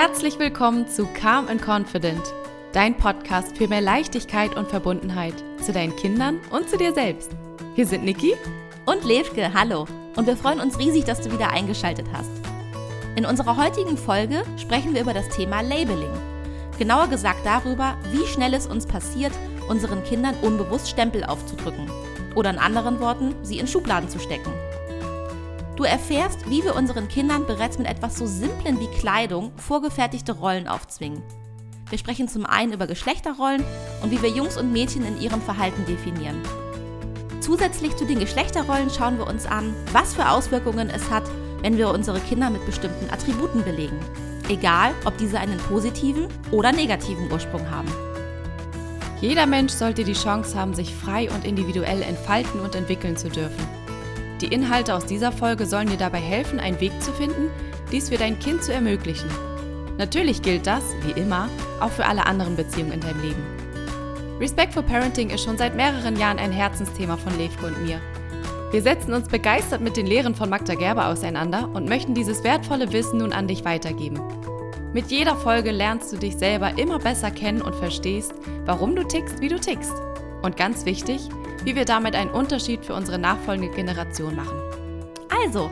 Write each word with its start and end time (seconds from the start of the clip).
Herzlich 0.00 0.38
willkommen 0.38 0.86
zu 0.86 1.06
Calm 1.06 1.48
and 1.48 1.60
Confident, 1.60 2.22
dein 2.72 2.96
Podcast 2.96 3.58
für 3.58 3.66
mehr 3.66 3.80
Leichtigkeit 3.80 4.56
und 4.56 4.68
Verbundenheit 4.68 5.34
zu 5.60 5.72
deinen 5.72 5.96
Kindern 5.96 6.38
und 6.50 6.70
zu 6.70 6.78
dir 6.78 6.94
selbst. 6.94 7.32
Hier 7.74 7.84
sind 7.84 8.04
Niki 8.04 8.34
und 8.86 9.04
Levke, 9.04 9.52
hallo. 9.52 9.88
Und 10.14 10.28
wir 10.28 10.36
freuen 10.36 10.60
uns 10.60 10.78
riesig, 10.78 11.02
dass 11.02 11.20
du 11.20 11.32
wieder 11.32 11.50
eingeschaltet 11.50 12.06
hast. 12.12 12.30
In 13.16 13.26
unserer 13.26 13.56
heutigen 13.56 13.96
Folge 13.96 14.44
sprechen 14.56 14.94
wir 14.94 15.00
über 15.00 15.14
das 15.14 15.30
Thema 15.30 15.62
Labeling. 15.62 16.14
Genauer 16.78 17.08
gesagt 17.08 17.44
darüber, 17.44 17.96
wie 18.12 18.24
schnell 18.28 18.54
es 18.54 18.68
uns 18.68 18.86
passiert, 18.86 19.32
unseren 19.66 20.04
Kindern 20.04 20.36
unbewusst 20.42 20.88
Stempel 20.88 21.24
aufzudrücken. 21.24 21.90
Oder 22.36 22.50
in 22.50 22.58
anderen 22.58 23.00
Worten, 23.00 23.34
sie 23.42 23.58
in 23.58 23.66
Schubladen 23.66 24.08
zu 24.08 24.20
stecken. 24.20 24.52
Du 25.78 25.84
erfährst, 25.84 26.50
wie 26.50 26.64
wir 26.64 26.74
unseren 26.74 27.06
Kindern 27.06 27.46
bereits 27.46 27.78
mit 27.78 27.86
etwas 27.86 28.18
so 28.18 28.26
Simplen 28.26 28.80
wie 28.80 28.88
Kleidung 28.98 29.52
vorgefertigte 29.58 30.32
Rollen 30.32 30.66
aufzwingen. 30.66 31.22
Wir 31.88 31.98
sprechen 31.98 32.26
zum 32.26 32.46
einen 32.46 32.72
über 32.72 32.88
Geschlechterrollen 32.88 33.62
und 34.02 34.10
wie 34.10 34.20
wir 34.20 34.28
Jungs 34.28 34.56
und 34.56 34.72
Mädchen 34.72 35.06
in 35.06 35.20
ihrem 35.20 35.40
Verhalten 35.40 35.86
definieren. 35.86 36.42
Zusätzlich 37.38 37.94
zu 37.94 38.06
den 38.06 38.18
Geschlechterrollen 38.18 38.90
schauen 38.90 39.18
wir 39.18 39.28
uns 39.28 39.46
an, 39.46 39.72
was 39.92 40.14
für 40.14 40.28
Auswirkungen 40.28 40.90
es 40.90 41.08
hat, 41.10 41.22
wenn 41.62 41.76
wir 41.76 41.90
unsere 41.90 42.18
Kinder 42.18 42.50
mit 42.50 42.66
bestimmten 42.66 43.08
Attributen 43.10 43.62
belegen. 43.62 44.00
Egal, 44.48 44.90
ob 45.04 45.16
diese 45.16 45.38
einen 45.38 45.58
positiven 45.58 46.26
oder 46.50 46.72
negativen 46.72 47.30
Ursprung 47.30 47.70
haben. 47.70 47.88
Jeder 49.20 49.46
Mensch 49.46 49.74
sollte 49.74 50.02
die 50.02 50.14
Chance 50.14 50.58
haben, 50.58 50.74
sich 50.74 50.92
frei 50.92 51.30
und 51.30 51.44
individuell 51.44 52.02
entfalten 52.02 52.58
und 52.62 52.74
entwickeln 52.74 53.16
zu 53.16 53.28
dürfen. 53.28 53.77
Die 54.40 54.46
Inhalte 54.46 54.94
aus 54.94 55.04
dieser 55.04 55.32
Folge 55.32 55.66
sollen 55.66 55.88
dir 55.88 55.96
dabei 55.96 56.20
helfen, 56.20 56.60
einen 56.60 56.80
Weg 56.80 56.92
zu 57.02 57.12
finden, 57.12 57.50
dies 57.90 58.08
für 58.08 58.18
dein 58.18 58.38
Kind 58.38 58.62
zu 58.62 58.72
ermöglichen. 58.72 59.28
Natürlich 59.98 60.42
gilt 60.42 60.66
das, 60.66 60.84
wie 61.02 61.20
immer, 61.20 61.48
auch 61.80 61.90
für 61.90 62.06
alle 62.06 62.24
anderen 62.26 62.54
Beziehungen 62.54 62.92
in 62.92 63.00
deinem 63.00 63.20
Leben. 63.20 63.42
Respectful 64.38 64.84
Parenting 64.84 65.30
ist 65.30 65.42
schon 65.42 65.58
seit 65.58 65.74
mehreren 65.74 66.16
Jahren 66.16 66.38
ein 66.38 66.52
Herzensthema 66.52 67.16
von 67.16 67.36
Levko 67.36 67.66
und 67.66 67.84
mir. 67.84 68.00
Wir 68.70 68.82
setzen 68.82 69.12
uns 69.12 69.26
begeistert 69.26 69.80
mit 69.80 69.96
den 69.96 70.06
Lehren 70.06 70.36
von 70.36 70.48
Magda 70.48 70.74
Gerber 70.74 71.08
auseinander 71.08 71.68
und 71.74 71.88
möchten 71.88 72.14
dieses 72.14 72.44
wertvolle 72.44 72.92
Wissen 72.92 73.18
nun 73.18 73.32
an 73.32 73.48
dich 73.48 73.64
weitergeben. 73.64 74.20
Mit 74.92 75.10
jeder 75.10 75.34
Folge 75.34 75.72
lernst 75.72 76.12
du 76.12 76.16
dich 76.16 76.36
selber 76.36 76.78
immer 76.78 77.00
besser 77.00 77.32
kennen 77.32 77.60
und 77.60 77.74
verstehst, 77.74 78.34
warum 78.66 78.94
du 78.94 79.02
tickst, 79.02 79.40
wie 79.40 79.48
du 79.48 79.58
tickst. 79.58 79.94
Und 80.42 80.56
ganz 80.56 80.84
wichtig, 80.84 81.28
wie 81.68 81.76
wir 81.76 81.84
damit 81.84 82.14
einen 82.14 82.30
Unterschied 82.30 82.82
für 82.82 82.94
unsere 82.94 83.18
nachfolgende 83.18 83.70
Generation 83.70 84.34
machen. 84.34 84.58
Also, 85.28 85.70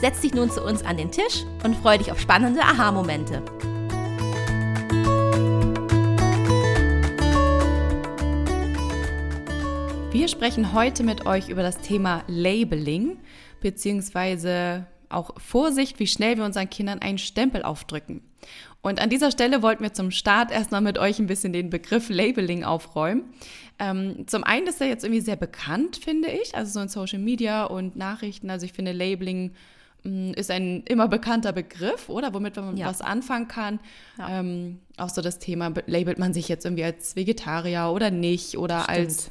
setz 0.00 0.20
dich 0.20 0.34
nun 0.34 0.48
zu 0.48 0.62
uns 0.62 0.84
an 0.84 0.96
den 0.96 1.10
Tisch 1.10 1.42
und 1.64 1.74
freu 1.74 1.98
dich 1.98 2.12
auf 2.12 2.20
spannende 2.20 2.60
Aha-Momente. 2.60 3.42
Wir 10.12 10.28
sprechen 10.28 10.72
heute 10.74 11.02
mit 11.02 11.26
euch 11.26 11.48
über 11.48 11.62
das 11.62 11.78
Thema 11.78 12.22
Labeling, 12.28 13.18
beziehungsweise 13.60 14.86
auch 15.08 15.32
Vorsicht, 15.40 15.98
wie 15.98 16.06
schnell 16.06 16.36
wir 16.36 16.44
unseren 16.44 16.70
Kindern 16.70 17.00
einen 17.00 17.18
Stempel 17.18 17.64
aufdrücken. 17.64 18.22
Und 18.82 19.00
an 19.00 19.10
dieser 19.10 19.30
Stelle 19.30 19.62
wollten 19.62 19.82
wir 19.82 19.92
zum 19.92 20.10
Start 20.10 20.50
erstmal 20.50 20.80
mit 20.80 20.98
euch 20.98 21.18
ein 21.18 21.26
bisschen 21.26 21.52
den 21.52 21.70
Begriff 21.70 22.08
Labeling 22.08 22.64
aufräumen. 22.64 23.32
Ähm, 23.78 24.26
zum 24.26 24.44
einen 24.44 24.66
ist 24.66 24.80
er 24.80 24.88
jetzt 24.88 25.04
irgendwie 25.04 25.20
sehr 25.20 25.36
bekannt, 25.36 25.96
finde 25.96 26.28
ich, 26.28 26.54
also 26.54 26.72
so 26.72 26.80
in 26.80 26.88
Social 26.88 27.18
Media 27.20 27.64
und 27.64 27.96
Nachrichten. 27.96 28.50
Also 28.50 28.66
ich 28.66 28.72
finde 28.72 28.92
Labeling 28.92 29.52
mh, 30.02 30.10
mm, 30.10 30.34
ist 30.34 30.50
ein 30.50 30.82
immer 30.84 31.08
bekannter 31.08 31.52
Begriff, 31.52 32.08
oder? 32.08 32.34
Womit 32.34 32.56
man 32.56 32.76
ja. 32.76 32.86
was 32.86 33.00
anfangen 33.00 33.48
kann. 33.48 33.78
Ja. 34.18 34.40
Ähm, 34.40 34.80
auch 34.96 35.10
so 35.10 35.22
das 35.22 35.38
Thema, 35.38 35.72
labelt 35.86 36.18
man 36.18 36.34
sich 36.34 36.48
jetzt 36.48 36.64
irgendwie 36.64 36.84
als 36.84 37.14
Vegetarier 37.14 37.90
oder 37.92 38.10
nicht 38.10 38.58
oder 38.58 38.82
Stimmt. 38.82 38.98
als 38.98 39.30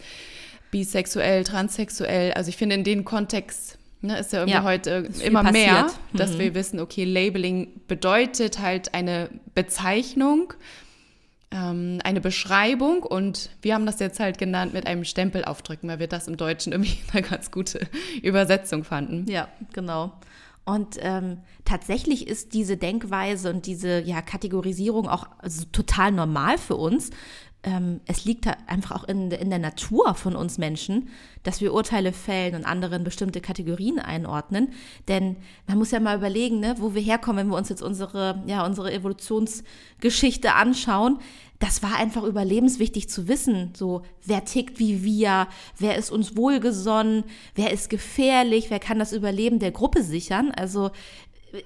bisexuell, 0.71 1.43
transsexuell. 1.43 2.31
Also 2.33 2.49
ich 2.49 2.57
finde 2.57 2.75
in 2.75 2.85
dem 2.85 3.03
Kontext 3.03 3.77
Ne, 4.03 4.17
ist 4.17 4.33
ja 4.33 4.39
irgendwie 4.39 4.57
ja, 4.57 4.63
heute 4.63 5.09
immer 5.23 5.51
mehr, 5.51 5.87
dass 6.13 6.33
mhm. 6.33 6.39
wir 6.39 6.55
wissen, 6.55 6.79
okay, 6.79 7.03
Labeling 7.03 7.81
bedeutet 7.87 8.57
halt 8.59 8.95
eine 8.95 9.29
Bezeichnung, 9.53 10.53
ähm, 11.51 11.99
eine 12.03 12.19
Beschreibung 12.19 13.03
und 13.03 13.51
wir 13.61 13.75
haben 13.75 13.85
das 13.85 13.99
jetzt 13.99 14.19
halt 14.19 14.39
genannt 14.39 14.73
mit 14.73 14.87
einem 14.87 15.03
Stempel 15.03 15.45
aufdrücken, 15.45 15.87
weil 15.87 15.99
wir 15.99 16.07
das 16.07 16.27
im 16.27 16.35
Deutschen 16.35 16.71
irgendwie 16.71 16.97
eine 17.13 17.21
ganz 17.21 17.51
gute 17.51 17.87
Übersetzung 18.23 18.83
fanden. 18.83 19.29
Ja, 19.29 19.49
genau. 19.71 20.13
Und 20.63 20.97
ähm, 21.01 21.39
tatsächlich 21.65 22.27
ist 22.27 22.53
diese 22.53 22.77
Denkweise 22.77 23.51
und 23.51 23.65
diese 23.65 24.01
ja, 24.01 24.21
Kategorisierung 24.21 25.07
auch 25.09 25.27
also, 25.39 25.65
total 25.71 26.11
normal 26.11 26.57
für 26.57 26.75
uns 26.75 27.11
ähm, 27.63 28.01
es 28.07 28.25
liegt 28.25 28.47
einfach 28.67 28.91
auch 28.91 29.03
in, 29.03 29.29
in 29.29 29.49
der 29.49 29.59
Natur 29.59 30.15
von 30.15 30.35
uns 30.35 30.57
Menschen, 30.57 31.09
dass 31.43 31.61
wir 31.61 31.73
Urteile 31.73 32.11
fällen 32.11 32.55
und 32.55 32.65
anderen 32.65 33.03
bestimmte 33.03 33.39
Kategorien 33.39 33.99
einordnen. 33.99 34.69
Denn 35.07 35.37
man 35.67 35.77
muss 35.77 35.91
ja 35.91 35.99
mal 35.99 36.17
überlegen, 36.17 36.59
ne, 36.59 36.75
wo 36.79 36.95
wir 36.95 37.01
herkommen, 37.01 37.37
wenn 37.45 37.51
wir 37.51 37.57
uns 37.57 37.69
jetzt 37.69 37.83
unsere, 37.83 38.43
ja, 38.47 38.65
unsere 38.65 38.91
Evolutionsgeschichte 38.91 40.53
anschauen. 40.53 41.19
Das 41.59 41.83
war 41.83 41.95
einfach 41.95 42.23
überlebenswichtig 42.23 43.07
zu 43.07 43.27
wissen, 43.27 43.73
so 43.75 44.01
wer 44.25 44.43
tickt 44.45 44.79
wie 44.79 45.03
wir, 45.03 45.47
wer 45.77 45.95
ist 45.95 46.09
uns 46.09 46.35
wohlgesonnen, 46.35 47.23
wer 47.53 47.71
ist 47.71 47.91
gefährlich, 47.91 48.71
wer 48.71 48.79
kann 48.79 48.97
das 48.97 49.13
Überleben 49.13 49.59
der 49.59 49.69
Gruppe 49.69 50.01
sichern. 50.01 50.49
Also 50.49 50.89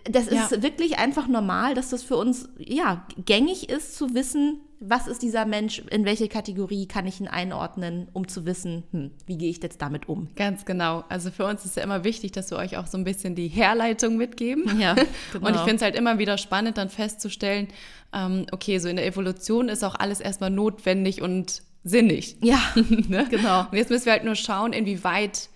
das 0.04 0.28
ist 0.28 0.52
ja. 0.52 0.64
wirklich 0.64 0.98
einfach 0.98 1.30
normal, 1.30 1.76
dass 1.76 1.90
das 1.90 2.04
für 2.04 2.18
uns 2.18 2.50
ja 2.58 3.06
gängig 3.24 3.70
ist 3.70 3.96
zu 3.96 4.14
wissen, 4.14 4.60
was 4.80 5.08
ist 5.08 5.22
dieser 5.22 5.46
Mensch, 5.46 5.80
in 5.90 6.06
welche 6.06 6.28
Kategorie 6.28 6.88
kann 6.88 7.08
ich 7.08 7.20
ihn 7.20 7.28
einordnen, 7.28 8.08
um 8.14 8.28
zu 8.28 8.46
wissen, 8.46 8.84
hm, 8.92 9.12
wie 9.26 9.38
gehe 9.38 9.50
ich 9.50 9.62
jetzt 9.64 9.82
damit 9.82 10.10
um. 10.10 10.30
Ganz 10.36 10.66
genau. 10.66 11.04
Also 11.10 11.32
für 11.32 11.46
uns 11.46 11.66
ist 11.66 11.78
ja 11.78 11.84
immer 11.84 12.04
wichtig, 12.04 12.34
dass 12.34 12.52
wir 12.52 12.58
euch 12.58 12.78
auch 12.78 12.88
so 12.88 12.98
ein 12.98 13.04
bisschen 13.04 13.36
die 13.36 13.48
Herleitung 13.48 14.18
mitgeben. 14.18 14.64
Ja, 14.80 14.94
genau. 15.32 15.48
Und 15.48 15.56
ich 15.56 15.62
finde 15.62 15.76
es 15.76 15.82
halt 15.82 15.96
immer 15.96 16.20
wieder 16.20 16.38
spannend, 16.38 16.78
dann 16.78 16.90
festzustellen, 16.90 17.70
ähm, 18.14 18.46
okay, 18.52 18.78
so 18.80 18.90
in 18.90 18.98
der 18.98 19.06
Evolution 19.06 19.70
ist 19.70 19.84
auch 19.84 19.96
alles 19.96 20.20
erstmal 20.20 20.50
notwendig 20.50 21.22
und 21.22 21.64
sinnig. 21.84 22.36
Ja, 22.42 22.60
ne? 23.08 23.26
genau. 23.30 23.62
Und 23.72 23.78
jetzt 23.78 23.90
müssen 23.90 24.06
wir 24.06 24.14
halt 24.14 24.26
nur 24.26 24.36
schauen, 24.36 24.74
inwieweit 24.74 25.50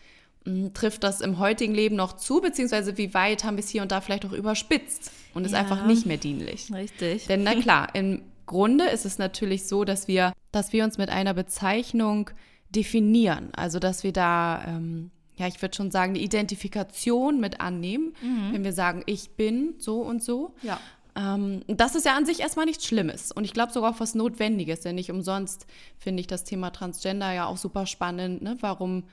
hm, 0.45 0.73
trifft 0.73 1.03
das 1.03 1.19
im 1.19 1.37
heutigen 1.37 1.73
Leben 1.73 1.95
noch 1.97 2.13
zu, 2.13 2.39
beziehungsweise 2.39 2.97
wie 2.97 3.13
weit 3.13 3.43
haben 3.43 3.57
wir 3.57 3.63
es 3.63 3.69
hier 3.69 3.81
und 3.81 3.91
da 3.91 3.99
vielleicht 3.99 4.25
auch 4.25 4.31
überspitzt 4.31 5.11
und 5.33 5.43
ist 5.45 5.51
ja, 5.51 5.59
einfach 5.59 5.85
nicht 5.85 6.05
mehr 6.05 6.17
dienlich. 6.17 6.71
Richtig. 6.73 7.27
Denn 7.27 7.43
na 7.43 7.55
klar, 7.55 7.93
im 7.93 8.21
Grunde 8.49 8.85
ist 8.85 9.05
es 9.05 9.19
natürlich 9.19 9.67
so, 9.67 9.83
dass 9.83 10.07
wir, 10.07 10.33
dass 10.51 10.73
wir 10.73 10.83
uns 10.83 10.97
mit 10.97 11.09
einer 11.09 11.35
Bezeichnung 11.35 12.31
definieren. 12.69 13.49
Also 13.55 13.77
dass 13.77 14.03
wir 14.03 14.11
da, 14.11 14.63
ähm, 14.67 15.11
ja, 15.37 15.45
ich 15.45 15.61
würde 15.61 15.75
schon 15.75 15.91
sagen, 15.91 16.15
die 16.15 16.23
Identifikation 16.23 17.39
mit 17.39 17.61
annehmen, 17.61 18.15
mhm. 18.23 18.53
wenn 18.53 18.63
wir 18.63 18.73
sagen, 18.73 19.03
ich 19.05 19.29
bin 19.35 19.75
so 19.77 20.01
und 20.01 20.23
so. 20.23 20.55
Ja. 20.63 20.79
Ähm, 21.15 21.61
das 21.67 21.93
ist 21.93 22.07
ja 22.07 22.17
an 22.17 22.25
sich 22.25 22.39
erstmal 22.39 22.65
nichts 22.65 22.87
Schlimmes 22.87 23.31
und 23.31 23.43
ich 23.43 23.53
glaube 23.53 23.71
sogar 23.71 23.91
auch 23.91 23.99
was 23.99 24.15
Notwendiges, 24.15 24.81
denn 24.81 24.95
nicht 24.95 25.11
umsonst 25.11 25.67
finde 25.99 26.21
ich 26.21 26.27
das 26.27 26.43
Thema 26.43 26.71
Transgender 26.71 27.31
ja 27.31 27.45
auch 27.45 27.57
super 27.57 27.85
spannend. 27.85 28.41
Ne? 28.41 28.57
Warum 28.61 29.03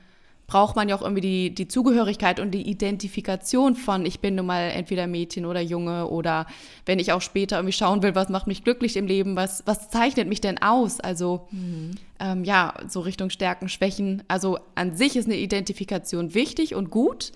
braucht 0.47 0.77
man 0.77 0.87
ja 0.87 0.95
auch 0.95 1.01
irgendwie 1.01 1.21
die, 1.21 1.53
die 1.53 1.67
Zugehörigkeit 1.67 2.39
und 2.39 2.51
die 2.51 2.69
Identifikation 2.69 3.75
von, 3.75 4.05
ich 4.05 4.21
bin 4.21 4.35
nun 4.35 4.45
mal 4.45 4.69
entweder 4.69 5.05
Mädchen 5.05 5.45
oder 5.45 5.59
Junge 5.59 6.07
oder 6.07 6.47
wenn 6.85 6.99
ich 6.99 7.11
auch 7.11 7.21
später 7.21 7.57
irgendwie 7.57 7.73
schauen 7.73 8.01
will, 8.01 8.15
was 8.15 8.29
macht 8.29 8.47
mich 8.47 8.63
glücklich 8.63 8.95
im 8.95 9.07
Leben, 9.07 9.35
was, 9.35 9.63
was 9.65 9.89
zeichnet 9.89 10.29
mich 10.29 10.39
denn 10.39 10.61
aus? 10.61 11.01
Also 11.01 11.47
mhm. 11.51 11.91
ähm, 12.21 12.45
ja, 12.45 12.73
so 12.87 13.01
Richtung 13.01 13.29
Stärken, 13.29 13.67
Schwächen. 13.67 14.23
Also 14.29 14.57
an 14.73 14.95
sich 14.95 15.17
ist 15.17 15.25
eine 15.25 15.35
Identifikation 15.35 16.33
wichtig 16.33 16.75
und 16.75 16.91
gut, 16.91 17.33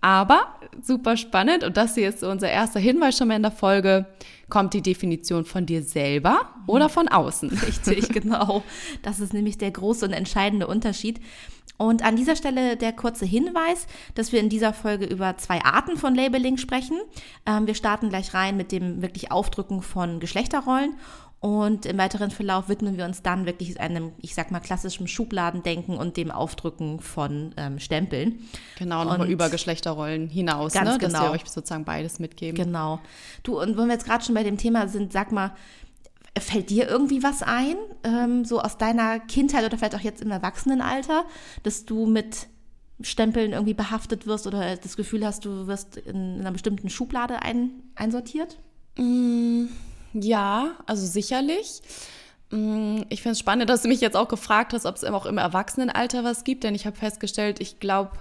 aber 0.00 0.46
super 0.82 1.18
spannend 1.18 1.62
und 1.62 1.76
das 1.76 1.94
hier 1.94 2.08
ist 2.08 2.20
so 2.20 2.30
unser 2.30 2.48
erster 2.48 2.80
Hinweis 2.80 3.18
schon 3.18 3.28
mal 3.28 3.36
in 3.36 3.42
der 3.42 3.50
Folge. 3.50 4.06
Kommt 4.48 4.72
die 4.72 4.82
Definition 4.82 5.44
von 5.44 5.66
dir 5.66 5.82
selber 5.82 6.48
oder 6.66 6.88
von 6.88 7.08
außen? 7.08 7.50
Richtig, 7.50 8.08
genau. 8.10 8.62
Das 9.02 9.20
ist 9.20 9.34
nämlich 9.34 9.58
der 9.58 9.72
große 9.72 10.06
und 10.06 10.12
entscheidende 10.12 10.68
Unterschied. 10.68 11.20
Und 11.78 12.04
an 12.04 12.16
dieser 12.16 12.36
Stelle 12.36 12.76
der 12.76 12.92
kurze 12.92 13.26
Hinweis, 13.26 13.86
dass 14.14 14.32
wir 14.32 14.40
in 14.40 14.48
dieser 14.48 14.72
Folge 14.72 15.04
über 15.06 15.36
zwei 15.36 15.62
Arten 15.62 15.96
von 15.96 16.14
Labeling 16.14 16.56
sprechen. 16.56 16.98
Ähm, 17.44 17.66
wir 17.66 17.74
starten 17.74 18.08
gleich 18.08 18.34
rein 18.34 18.56
mit 18.56 18.72
dem 18.72 19.02
wirklich 19.02 19.30
Aufdrücken 19.30 19.82
von 19.82 20.20
Geschlechterrollen 20.20 20.94
und 21.46 21.84
im 21.84 21.98
weiteren 21.98 22.30
Verlauf 22.30 22.68
widmen 22.68 22.96
wir 22.96 23.04
uns 23.04 23.22
dann 23.22 23.44
wirklich 23.44 23.78
einem, 23.78 24.12
ich 24.20 24.34
sag 24.34 24.50
mal, 24.50 24.60
klassischen 24.60 25.06
Schubladendenken 25.06 25.96
und 25.96 26.16
dem 26.16 26.30
Aufdrücken 26.30 26.98
von 27.00 27.54
ähm, 27.58 27.78
Stempeln. 27.78 28.40
Genau, 28.78 29.04
nochmal 29.04 29.30
über 29.30 29.50
Geschlechterrollen 29.50 30.28
hinaus, 30.28 30.72
ganz 30.72 30.92
ne? 30.92 30.98
genau. 30.98 31.12
dass 31.12 31.22
wir 31.22 31.30
euch 31.32 31.44
sozusagen 31.48 31.84
beides 31.84 32.18
mitgeben. 32.18 32.56
Genau. 32.56 33.00
Du, 33.42 33.60
und 33.60 33.76
wenn 33.76 33.86
wir 33.86 33.92
jetzt 33.92 34.06
gerade 34.06 34.24
schon 34.24 34.34
bei 34.34 34.44
dem 34.44 34.56
Thema 34.56 34.88
sind, 34.88 35.12
sag 35.12 35.30
mal, 35.30 35.52
Fällt 36.38 36.70
dir 36.70 36.88
irgendwie 36.88 37.22
was 37.22 37.42
ein, 37.42 37.76
ähm, 38.04 38.44
so 38.44 38.60
aus 38.60 38.76
deiner 38.76 39.20
Kindheit 39.20 39.64
oder 39.64 39.78
vielleicht 39.78 39.94
auch 39.94 40.00
jetzt 40.00 40.20
im 40.22 40.30
Erwachsenenalter, 40.30 41.24
dass 41.62 41.86
du 41.86 42.06
mit 42.06 42.48
Stempeln 43.00 43.52
irgendwie 43.52 43.74
behaftet 43.74 44.26
wirst 44.26 44.46
oder 44.46 44.76
das 44.76 44.96
Gefühl 44.96 45.24
hast, 45.24 45.44
du 45.44 45.66
wirst 45.66 45.96
in 45.96 46.40
einer 46.40 46.52
bestimmten 46.52 46.88
Schublade 46.90 47.42
ein, 47.42 47.70
einsortiert? 47.94 48.58
Mm, 48.98 49.66
Ja, 50.14 50.72
also 50.86 51.06
sicherlich. 51.06 51.82
Mm, 52.50 53.02
ich 53.08 53.22
finde 53.22 53.32
es 53.32 53.38
spannend, 53.38 53.68
dass 53.68 53.82
du 53.82 53.88
mich 53.88 54.00
jetzt 54.00 54.16
auch 54.16 54.28
gefragt 54.28 54.72
hast, 54.72 54.86
ob 54.86 54.96
es 54.96 55.04
auch 55.04 55.26
im 55.26 55.38
Erwachsenenalter 55.38 56.24
was 56.24 56.44
gibt, 56.44 56.64
denn 56.64 56.74
ich 56.74 56.86
habe 56.86 56.96
festgestellt, 56.96 57.60
ich 57.60 57.80
glaube, 57.80 58.12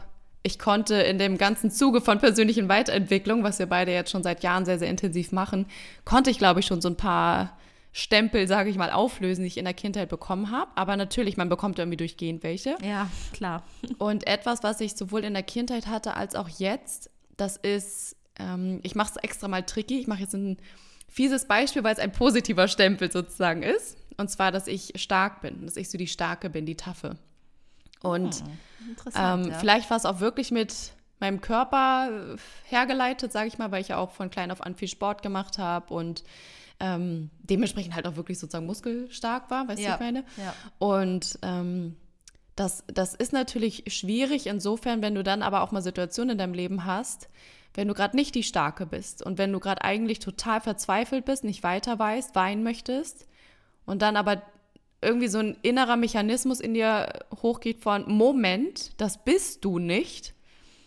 ich 0.43 0.59
konnte 0.59 0.95
in 0.95 1.17
dem 1.17 1.37
ganzen 1.37 1.71
Zuge 1.71 2.01
von 2.01 2.19
persönlichen 2.19 2.69
Weiterentwicklung, 2.69 3.43
was 3.43 3.59
wir 3.59 3.65
beide 3.65 3.91
jetzt 3.91 4.11
schon 4.11 4.23
seit 4.23 4.43
Jahren 4.43 4.65
sehr, 4.65 4.77
sehr 4.79 4.89
intensiv 4.89 5.31
machen, 5.31 5.65
konnte 6.05 6.29
ich, 6.29 6.37
glaube 6.37 6.59
ich, 6.59 6.65
schon 6.65 6.81
so 6.81 6.89
ein 6.89 6.97
paar 6.97 7.57
Stempel, 7.97 8.45
sage 8.45 8.69
ich 8.69 8.75
mal, 8.75 8.91
auflösen, 8.91 9.43
die 9.43 9.47
ich 9.47 9.57
in 9.57 9.63
der 9.63 9.73
Kindheit 9.73 10.09
bekommen 10.09 10.51
habe. 10.51 10.69
Aber 10.75 10.97
natürlich, 10.97 11.37
man 11.37 11.47
bekommt 11.47 11.79
irgendwie 11.79 11.95
durchgehend 11.95 12.43
welche. 12.43 12.75
Ja, 12.83 13.09
klar. 13.31 13.63
Und 13.99 14.27
etwas, 14.27 14.63
was 14.63 14.81
ich 14.81 14.97
sowohl 14.97 15.23
in 15.23 15.33
der 15.33 15.43
Kindheit 15.43 15.87
hatte 15.87 16.17
als 16.17 16.35
auch 16.35 16.49
jetzt, 16.49 17.09
das 17.37 17.55
ist, 17.55 18.17
ähm, 18.37 18.81
ich 18.83 18.95
mache 18.95 19.11
es 19.11 19.23
extra 19.23 19.47
mal 19.47 19.63
tricky. 19.63 19.97
Ich 19.97 20.07
mache 20.07 20.19
jetzt 20.19 20.33
ein 20.33 20.57
fieses 21.07 21.47
Beispiel, 21.47 21.85
weil 21.85 21.93
es 21.93 21.99
ein 21.99 22.11
positiver 22.11 22.67
Stempel 22.67 23.09
sozusagen 23.09 23.63
ist. 23.63 23.95
Und 24.17 24.29
zwar, 24.29 24.51
dass 24.51 24.67
ich 24.67 24.91
stark 24.97 25.39
bin, 25.39 25.65
dass 25.65 25.77
ich 25.77 25.89
so 25.89 25.97
die 25.97 26.07
Starke 26.07 26.49
bin, 26.49 26.65
die 26.65 26.75
Taffe. 26.75 27.17
Und 28.01 28.41
hm, 28.41 28.45
ähm, 29.15 29.47
ja. 29.51 29.57
vielleicht 29.57 29.89
war 29.89 29.95
es 29.95 30.05
auch 30.05 30.19
wirklich 30.19 30.51
mit 30.51 30.91
meinem 31.21 31.39
Körper 31.39 32.09
äh, 32.11 32.37
hergeleitet, 32.65 33.31
sage 33.31 33.47
ich 33.47 33.57
mal, 33.57 33.71
weil 33.71 33.79
ich 33.79 33.87
ja 33.87 33.97
auch 33.99 34.11
von 34.11 34.29
klein 34.29 34.51
auf 34.51 34.59
an 34.59 34.75
viel 34.75 34.89
Sport 34.89 35.21
gemacht 35.21 35.59
habe 35.59 35.93
und 35.93 36.25
ähm, 36.79 37.29
dementsprechend 37.39 37.95
halt 37.95 38.07
auch 38.07 38.15
wirklich 38.15 38.39
sozusagen 38.39 38.65
muskelstark 38.65 39.49
war, 39.49 39.67
weißt 39.67 39.81
ja. 39.81 39.89
du, 39.89 39.93
ich 39.95 39.99
meine? 39.99 40.25
Ja. 40.37 40.53
Und 40.77 41.39
ähm, 41.41 41.95
das, 42.55 42.83
das 42.87 43.13
ist 43.13 43.33
natürlich 43.33 43.83
schwierig 43.87 44.47
insofern, 44.47 45.01
wenn 45.01 45.15
du 45.15 45.23
dann 45.23 45.41
aber 45.41 45.61
auch 45.61 45.71
mal 45.71 45.81
Situationen 45.81 46.31
in 46.31 46.37
deinem 46.37 46.53
Leben 46.53 46.85
hast, 46.85 47.29
wenn 47.73 47.87
du 47.87 47.93
gerade 47.93 48.15
nicht 48.15 48.35
die 48.35 48.43
Starke 48.43 48.85
bist 48.85 49.21
und 49.21 49.37
wenn 49.37 49.51
du 49.51 49.59
gerade 49.59 49.83
eigentlich 49.83 50.19
total 50.19 50.61
verzweifelt 50.61 51.25
bist, 51.25 51.43
nicht 51.43 51.63
weiter 51.63 51.99
weißt, 51.99 52.33
weinen 52.35 52.63
möchtest 52.63 53.27
und 53.85 54.01
dann 54.01 54.15
aber 54.15 54.41
irgendwie 55.01 55.27
so 55.27 55.39
ein 55.39 55.57
innerer 55.61 55.97
Mechanismus 55.97 56.59
in 56.59 56.73
dir 56.73 57.25
hochgeht 57.41 57.81
von 57.81 58.09
Moment, 58.09 58.91
das 58.97 59.23
bist 59.23 59.65
du 59.65 59.77
nicht. 59.79 60.33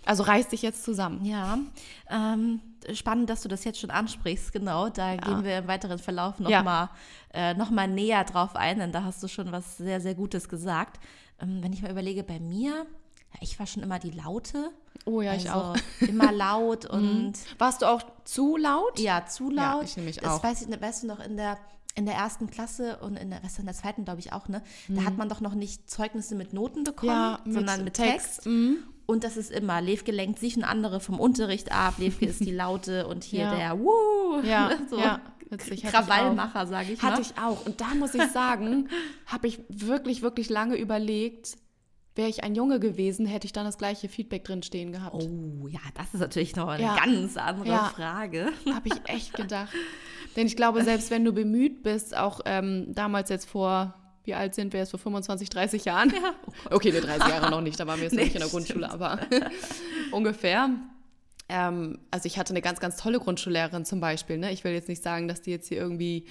Also 0.07 0.23
reiß 0.23 0.49
dich 0.49 0.63
jetzt 0.63 0.85
zusammen. 0.85 1.25
Ja, 1.25 1.59
ähm, 2.11 2.61
spannend, 2.95 3.31
dass 3.31 3.43
du 3.43 3.49
das 3.49 3.65
jetzt 3.65 3.81
schon 3.81 3.91
ansprichst. 3.91 4.53
Genau, 4.53 4.89
da 4.89 5.13
ja. 5.13 5.17
gehen 5.17 5.45
wir 5.45 5.59
im 5.59 5.69
weiteren 5.69 5.99
Verlauf 5.99 6.39
nochmal 6.39 6.89
ja. 7.35 7.51
äh, 7.51 7.55
noch 7.55 7.71
näher 7.71 8.25
drauf 8.25 8.57
ein, 8.57 8.79
denn 8.79 8.93
da 8.93 9.05
hast 9.05 9.23
du 9.23 9.29
schon 9.29 9.53
was 9.53 9.77
sehr, 9.77 10.01
sehr 10.01 10.15
Gutes 10.15 10.49
gesagt. 10.49 11.01
Ähm, 11.41 11.63
wenn 11.63 11.73
ich 11.73 11.83
mal 11.83 11.91
überlege, 11.91 12.23
bei 12.23 12.41
mir, 12.41 12.87
ich 13.41 13.59
war 13.59 13.67
schon 13.67 13.83
immer 13.83 13.99
die 13.99 14.11
Laute. 14.11 14.71
Oh 15.05 15.21
ja, 15.21 15.33
also 15.33 15.47
ich 15.47 15.53
auch. 15.53 15.77
Immer 16.09 16.33
laut 16.33 16.87
und. 16.87 17.35
Warst 17.59 17.83
du 17.83 17.87
auch 17.87 18.03
zu 18.25 18.57
laut? 18.57 18.99
Ja, 18.99 19.27
zu 19.27 19.51
laut. 19.51 19.83
Ja, 19.83 19.83
ich 19.83 19.97
nämlich 19.97 20.21
auch. 20.25 20.41
Das 20.41 20.43
weiß 20.43 20.63
ich, 20.63 20.81
weißt 20.81 21.05
du 21.05 21.07
noch, 21.07 21.21
in 21.21 21.37
der 21.37 21.59
in 21.95 22.07
der 22.07 22.15
ersten 22.15 22.49
Klasse 22.49 22.99
und 22.99 23.17
in 23.17 23.31
der, 23.31 23.43
was 23.43 23.59
in 23.59 23.65
der 23.65 23.75
zweiten, 23.75 24.05
glaube 24.05 24.21
ich, 24.21 24.33
auch, 24.33 24.47
ne? 24.47 24.63
Da 24.87 25.03
hat 25.03 25.15
mhm. 25.15 25.19
man 25.19 25.29
doch 25.29 25.41
noch 25.41 25.55
nicht 25.55 25.91
Zeugnisse 25.91 26.37
mit 26.37 26.53
Noten 26.53 26.85
bekommen, 26.85 27.11
ja, 27.11 27.41
mit 27.45 27.55
sondern 27.55 27.83
mit 27.83 27.95
Text. 27.95 28.35
Text. 28.35 28.47
Mhm. 28.47 28.85
Und 29.11 29.25
das 29.25 29.39
ist 29.39 29.51
immer, 29.51 29.81
Levke 29.81 30.13
lenkt 30.13 30.39
sich 30.39 30.59
und 30.59 30.65
andere 30.65 31.01
vom 31.01 31.19
Unterricht 31.19 31.73
ab, 31.73 31.95
Levke 31.97 32.27
ist 32.27 32.41
die 32.41 32.51
Laute 32.51 33.07
und 33.07 33.25
hier 33.25 33.41
ja. 33.41 33.55
der 33.55 33.79
Wuh, 33.79 34.43
ja, 34.43 34.71
so 34.91 34.99
ja. 34.99 35.23
Witzig, 35.49 35.83
Krawallmacher, 35.83 36.67
sage 36.67 36.93
ich 36.93 37.03
mal. 37.03 37.13
Hatte 37.13 37.23
ich 37.23 37.39
auch. 37.39 37.65
Und 37.65 37.81
da 37.81 37.95
muss 37.95 38.15
ich 38.15 38.23
sagen, 38.25 38.91
habe 39.27 39.47
ich 39.47 39.61
wirklich, 39.71 40.21
wirklich 40.21 40.51
lange 40.51 40.77
überlegt, 40.77 41.57
wäre 42.17 42.29
ich 42.29 42.45
ein 42.45 42.55
Junge 42.55 42.81
gewesen, 42.81 43.25
hätte 43.25 43.47
ich 43.47 43.55
dann 43.55 43.65
das 43.65 43.79
gleiche 43.79 44.11
Feedback 44.11 44.45
drin 44.45 44.63
stehen 44.63 44.93
gehabt. 44.93 45.15
Oh, 45.15 45.67
ja, 45.69 45.81
das 45.95 46.13
ist 46.13 46.21
natürlich 46.21 46.55
noch 46.55 46.69
eine 46.69 46.83
ja. 46.83 46.97
ganz 46.97 47.39
andere 47.39 47.69
ja. 47.69 47.85
Frage. 47.85 48.53
Habe 48.71 48.89
ich 48.89 49.01
echt 49.07 49.33
gedacht. 49.33 49.73
Denn 50.37 50.47
ich 50.47 50.55
glaube, 50.55 50.85
selbst 50.85 51.11
wenn 51.11 51.25
du 51.25 51.33
bemüht 51.33 51.83
bist, 51.83 52.15
auch 52.15 52.41
ähm, 52.45 52.93
damals 52.95 53.31
jetzt 53.31 53.49
vor, 53.49 53.95
wie 54.29 54.35
alt 54.35 54.55
sind 54.55 54.73
wir 54.75 54.81
jetzt, 54.81 54.91
vor 54.91 55.01
25, 55.01 55.49
30 55.49 55.85
Jahren? 55.87 56.13
Ja. 56.15 56.35
Okay, 56.71 56.93
ne, 56.93 57.01
30 57.01 57.29
Jahre 57.29 57.51
noch 57.51 57.63
nicht, 57.63 57.81
da 57.81 57.87
waren 57.87 57.99
wir 57.99 58.05
jetzt 58.05 58.13
noch 58.13 58.23
nicht 58.23 58.35
in 58.35 58.41
der 58.41 58.51
Grundschule, 58.51 58.91
aber 58.91 59.19
ungefähr 60.13 60.71
ähm, 61.49 61.99
also 62.11 62.27
ich 62.27 62.39
hatte 62.39 62.51
eine 62.51 62.61
ganz, 62.61 62.79
ganz 62.79 62.97
tolle 62.97 63.19
Grundschullehrerin 63.19 63.85
zum 63.87 64.01
Beispiel. 64.01 64.37
Ne? 64.37 64.53
Ich 64.53 64.65
will 64.65 64.73
jetzt 64.73 64.89
nicht 64.89 65.03
sagen, 65.03 65.29
dass 65.29 65.41
die 65.41 65.51
jetzt 65.51 65.69
hier 65.69 65.79
irgendwie 65.79 66.27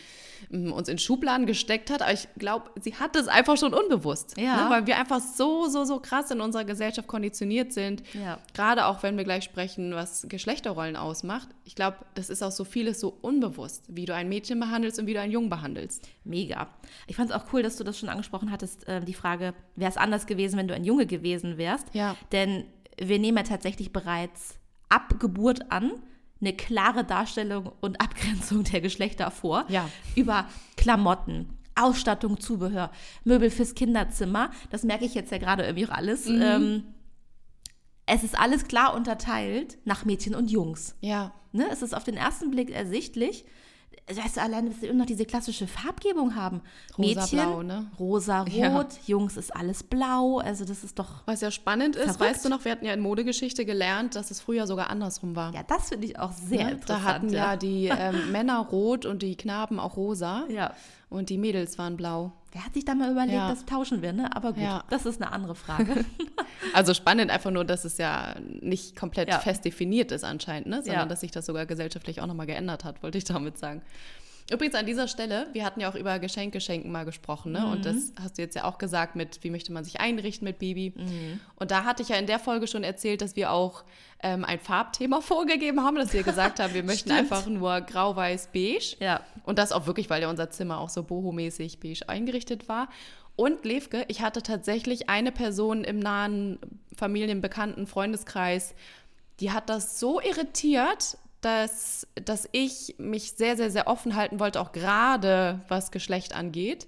ähm, 0.52 0.72
uns 0.72 0.90
in 0.90 1.00
Schubladen 1.00 1.48
gesteckt 1.48 1.90
hat, 1.90 2.04
aber 2.04 2.14
ich 2.14 2.28
glaube, 2.38 2.70
sie 2.80 2.96
hat 2.96 3.16
es 3.16 3.28
einfach 3.28 3.58
schon 3.58 3.74
unbewusst. 3.74 4.38
Ja. 4.38 4.66
Ne? 4.66 4.70
Weil 4.70 4.88
wir 4.88 4.98
einfach 4.98 5.20
so, 5.20 5.68
so, 5.70 5.86
so 5.86 6.00
krass 6.00 6.30
in 6.30 6.40
unserer 6.40 6.66
Gesellschaft 6.66 7.08
konditioniert 7.08 7.74
sind. 7.74 8.04
Ja. 8.14 8.38
Gerade 8.54 8.86
auch, 8.86 9.02
wenn 9.02 9.18
wir 9.18 9.24
gleich 9.24 9.44
sprechen, 9.44 9.96
was 9.96 10.28
Geschlechterrollen 10.30 10.96
ausmacht. 10.96 11.50
Ich 11.66 11.74
glaube, 11.74 11.98
das 12.14 12.30
ist 12.30 12.44
auch 12.44 12.52
so 12.52 12.64
vieles 12.64 13.00
so 13.00 13.18
unbewusst, 13.22 13.86
wie 13.88 14.06
du 14.06 14.14
ein 14.14 14.30
Mädchen 14.30 14.60
behandelst 14.60 15.00
und 15.00 15.08
wie 15.08 15.14
du 15.14 15.22
einen 15.22 15.32
Jungen 15.32 15.50
behandelst. 15.50 16.08
Mega. 16.26 16.68
Ich 17.08 17.16
fand 17.16 17.32
es 17.32 17.36
auch 17.36 17.52
cool, 17.54 17.64
dass 17.64 17.76
du 17.78 17.84
das 17.84 17.98
schon 17.98 18.10
angesprochen 18.10 18.52
hattest, 18.52 18.88
äh, 18.88 19.02
die 19.02 19.16
Frage, 19.16 19.56
wäre 19.76 19.90
es 19.90 19.98
anders 19.98 20.28
gewesen, 20.28 20.58
wenn 20.58 20.68
du 20.68 20.76
ein 20.76 20.84
Junge 20.84 21.08
gewesen 21.08 21.58
wärst? 21.58 21.88
Ja. 21.94 22.16
Denn 22.32 22.66
wir 23.00 23.18
nehmen 23.18 23.38
ja 23.38 23.44
tatsächlich 23.44 23.92
bereits 23.92 24.60
ab 24.90 25.20
Geburt 25.20 25.72
an 25.72 25.92
eine 26.40 26.54
klare 26.54 27.04
Darstellung 27.04 27.72
und 27.82 28.00
Abgrenzung 28.02 28.64
der 28.64 28.82
Geschlechter 28.82 29.32
vor. 29.32 29.66
Ja. 29.70 29.90
Über 30.16 30.48
Klamotten, 30.76 31.50
Ausstattung, 31.76 32.40
Zubehör, 32.40 32.92
Möbel 33.24 33.50
fürs 33.50 33.76
Kinderzimmer. 33.76 34.52
Das 34.70 34.84
merke 34.84 35.06
ich 35.06 35.14
jetzt 35.14 35.32
ja 35.32 35.38
gerade 35.38 35.64
irgendwie 35.64 35.88
auch 35.88 35.96
alles. 35.96 36.28
Mhm. 36.28 36.42
Ähm, 36.42 36.84
es 38.06 38.24
ist 38.24 38.40
alles 38.40 38.68
klar 38.68 38.96
unterteilt 38.96 39.78
nach 39.86 40.06
Mädchen 40.06 40.34
und 40.34 40.50
Jungs. 40.50 40.96
Ja. 41.02 41.34
Ne? 41.52 41.68
Es 41.72 41.82
ist 41.82 41.94
auf 41.94 42.04
den 42.04 42.16
ersten 42.16 42.52
Blick 42.52 42.70
ersichtlich, 42.70 43.46
weißt 44.16 44.38
du, 44.38 44.42
allein, 44.42 44.68
dass 44.68 44.80
sie 44.80 44.88
immer 44.88 45.00
noch 45.00 45.06
diese 45.06 45.26
klassische 45.26 45.68
Farbgebung 45.68 46.36
haben. 46.36 46.62
Rosa, 46.98 47.20
Mädchen, 47.22 47.40
blau, 47.40 47.64
ne? 47.64 47.92
rosa, 48.00 48.42
rot, 48.42 48.54
ja. 48.54 48.88
Jungs 49.06 49.36
ist 49.36 49.54
alles 49.56 49.84
blau. 49.84 50.40
Also 50.40 50.64
das 50.64 50.84
ist 50.84 50.98
doch. 50.98 51.24
Was 51.26 51.42
ja 51.42 51.52
spannend 51.52 51.96
ist, 51.96 52.04
verrückt. 52.04 52.22
weißt 52.22 52.46
du 52.46 52.50
noch, 52.50 52.64
wir 52.64 52.72
hatten 52.72 52.86
ja 52.86 52.94
in 52.94 53.02
Modegeschichte 53.02 53.66
gelernt, 53.66 54.16
dass 54.16 54.32
es 54.32 54.40
früher 54.40 54.66
sogar 54.66 54.90
andersrum 54.90 55.36
war. 55.36 55.54
Ja, 55.54 55.64
das 55.64 55.90
finde 55.90 56.08
ich 56.08 56.20
auch 56.20 56.32
sehr 56.32 56.62
ja, 56.62 56.70
interessant. 56.70 56.88
Da 56.88 57.04
hatten 57.04 57.30
ja, 57.30 57.52
ja 57.52 57.58
die 57.58 57.88
ähm, 57.88 58.32
Männer 58.32 58.60
rot 58.60 59.06
und 59.06 59.22
die 59.22 59.36
Knaben 59.36 59.80
auch 59.80 59.98
rosa. 59.98 60.46
Ja. 60.50 60.74
Und 61.10 61.30
die 61.30 61.38
Mädels 61.38 61.78
waren 61.78 61.98
blau. 61.98 62.32
Wer 62.58 62.66
hat 62.66 62.74
sich 62.74 62.86
da 62.86 62.96
mal 62.96 63.12
überlegt, 63.12 63.36
ja. 63.36 63.50
das 63.50 63.66
tauschen 63.66 64.02
wir, 64.02 64.14
ne? 64.14 64.36
Aber 64.36 64.52
gut, 64.52 64.64
ja. 64.64 64.84
das 64.90 65.06
ist 65.06 65.22
eine 65.22 65.32
andere 65.32 65.54
Frage. 65.54 66.04
also 66.74 66.96
spannend 66.96 67.30
einfach 67.30 67.52
nur, 67.52 67.64
dass 67.64 67.86
es 67.86 68.00
ja 68.00 68.34
nicht 68.40 68.96
komplett 68.96 69.30
ja. 69.30 69.38
fest 69.38 69.64
definiert 69.64 70.12
ist 70.12 70.24
anscheinend, 70.24 70.68
ne? 70.68 70.82
Sondern 70.82 71.08
dass 71.08 71.20
sich 71.20 71.30
das 71.30 71.46
sogar 71.46 71.68
gesellschaftlich 71.68 72.20
auch 72.20 72.26
nochmal 72.26 72.48
geändert 72.48 72.84
hat, 72.84 73.04
wollte 73.04 73.20
ich 73.20 73.26
damit 73.26 73.60
sagen. 73.60 73.84
Übrigens 74.50 74.76
an 74.76 74.86
dieser 74.86 75.10
Stelle, 75.10 75.48
wir 75.52 75.66
hatten 75.66 75.82
ja 75.82 75.90
auch 75.90 75.96
über 75.96 76.20
Geschenkgeschenken 76.20 76.90
mal 76.90 77.04
gesprochen, 77.04 77.52
ne? 77.52 77.62
Mhm. 77.62 77.72
Und 77.72 77.86
das 77.86 78.14
hast 78.22 78.38
du 78.38 78.42
jetzt 78.42 78.56
ja 78.56 78.64
auch 78.64 78.78
gesagt 78.78 79.16
mit, 79.16 79.44
wie 79.44 79.50
möchte 79.50 79.74
man 79.74 79.84
sich 79.84 80.00
einrichten 80.00 80.46
mit 80.46 80.60
Baby. 80.60 80.94
Mhm. 80.96 81.40
Und 81.56 81.72
da 81.72 81.84
hatte 81.84 82.02
ich 82.02 82.10
ja 82.10 82.16
in 82.16 82.28
der 82.28 82.40
Folge 82.40 82.68
schon 82.68 82.84
erzählt, 82.84 83.22
dass 83.22 83.36
wir 83.36 83.52
auch 83.52 83.84
ähm, 84.24 84.46
ein 84.46 84.60
Farbthema 84.60 85.20
vorgegeben 85.22 85.82
haben, 85.84 85.98
dass 85.98 86.14
wir 86.14 86.24
gesagt 86.24 86.62
haben, 86.62 86.74
wir 86.74 86.84
möchten 86.84 87.12
einfach 87.12 87.46
nur 87.48 87.82
grau, 87.82 88.16
weiß, 88.16 88.50
beige. 88.54 88.96
Ja. 89.00 89.22
Und 89.44 89.60
das 89.60 89.74
auch 89.74 89.86
wirklich, 89.86 90.10
weil 90.10 90.22
ja 90.22 90.30
unser 90.30 90.50
Zimmer 90.50 90.80
auch 90.80 90.90
so 90.90 91.04
bohomäßig 91.04 91.80
beige 91.80 92.08
eingerichtet 92.08 92.70
war. 92.70 92.88
Und 93.36 93.66
Levke, 93.66 94.06
ich 94.08 94.22
hatte 94.22 94.42
tatsächlich 94.42 95.10
eine 95.10 95.32
Person 95.32 95.84
im 95.84 96.00
nahen 96.00 96.58
Familienbekannten 96.96 97.86
Freundeskreis, 97.86 98.74
die 99.40 99.52
hat 99.52 99.70
das 99.70 100.00
so 100.00 100.20
irritiert, 100.20 101.18
dass, 101.42 102.08
dass 102.16 102.50
ich 102.52 102.96
mich 102.98 103.34
sehr, 103.34 103.58
sehr, 103.58 103.70
sehr 103.70 103.88
offen 103.88 104.16
halten 104.16 104.40
wollte, 104.40 104.60
auch 104.60 104.72
gerade 104.72 105.62
was 105.68 105.92
Geschlecht 105.92 106.34
angeht. 106.34 106.88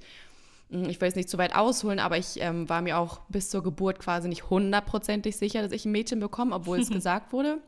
Hm, 0.70 0.90
ich 0.90 1.00
will 1.00 1.08
jetzt 1.08 1.16
nicht 1.16 1.30
zu 1.30 1.38
weit 1.38 1.56
ausholen, 1.56 2.00
aber 2.00 2.18
ich 2.18 2.42
ähm, 2.42 2.68
war 2.70 2.82
mir 2.82 2.98
auch 2.98 3.22
bis 3.30 3.50
zur 3.50 3.64
Geburt 3.64 4.00
quasi 4.00 4.28
nicht 4.28 4.50
hundertprozentig 4.50 5.38
sicher, 5.38 5.62
dass 5.62 5.72
ich 5.72 5.86
ein 5.86 5.92
Mädchen 5.92 6.20
bekomme, 6.20 6.56
obwohl 6.56 6.80
es 6.80 6.90
gesagt 6.92 7.34
wurde, 7.34 7.60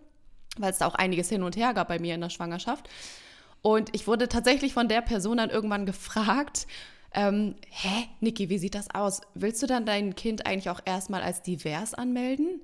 weil 0.58 0.72
es 0.72 0.80
da 0.80 0.88
auch 0.88 0.96
einiges 0.96 1.30
hin 1.30 1.44
und 1.44 1.56
her 1.56 1.74
gab 1.74 1.88
bei 1.88 2.00
mir 2.00 2.16
in 2.16 2.22
der 2.22 2.30
Schwangerschaft. 2.30 2.90
Und 3.62 3.90
ich 3.94 4.08
wurde 4.08 4.28
tatsächlich 4.28 4.74
von 4.74 4.88
der 4.88 5.02
Person 5.02 5.38
dann 5.38 5.52
irgendwann 5.52 5.86
gefragt, 5.86 6.66
ähm, 7.14 7.56
hä, 7.70 8.08
Niki, 8.22 8.50
wie 8.50 8.58
sieht 8.58 8.74
das 8.74 8.90
aus? 8.90 9.22
Willst 9.36 9.62
du 9.62 9.68
dann 9.68 9.86
dein 9.86 10.16
Kind 10.16 10.46
eigentlich 10.46 10.70
auch 10.70 10.80
erstmal 10.84 11.22
als 11.22 11.42
divers 11.42 11.94
anmelden? 11.94 12.62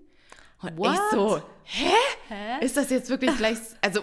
Und 0.61 0.77
What? 0.77 0.93
ich 0.93 0.99
so, 1.11 1.41
hä? 1.63 1.91
hä? 2.29 2.65
Ist 2.65 2.77
das 2.77 2.89
jetzt 2.89 3.09
wirklich 3.09 3.35
gleich, 3.37 3.57
also 3.81 4.01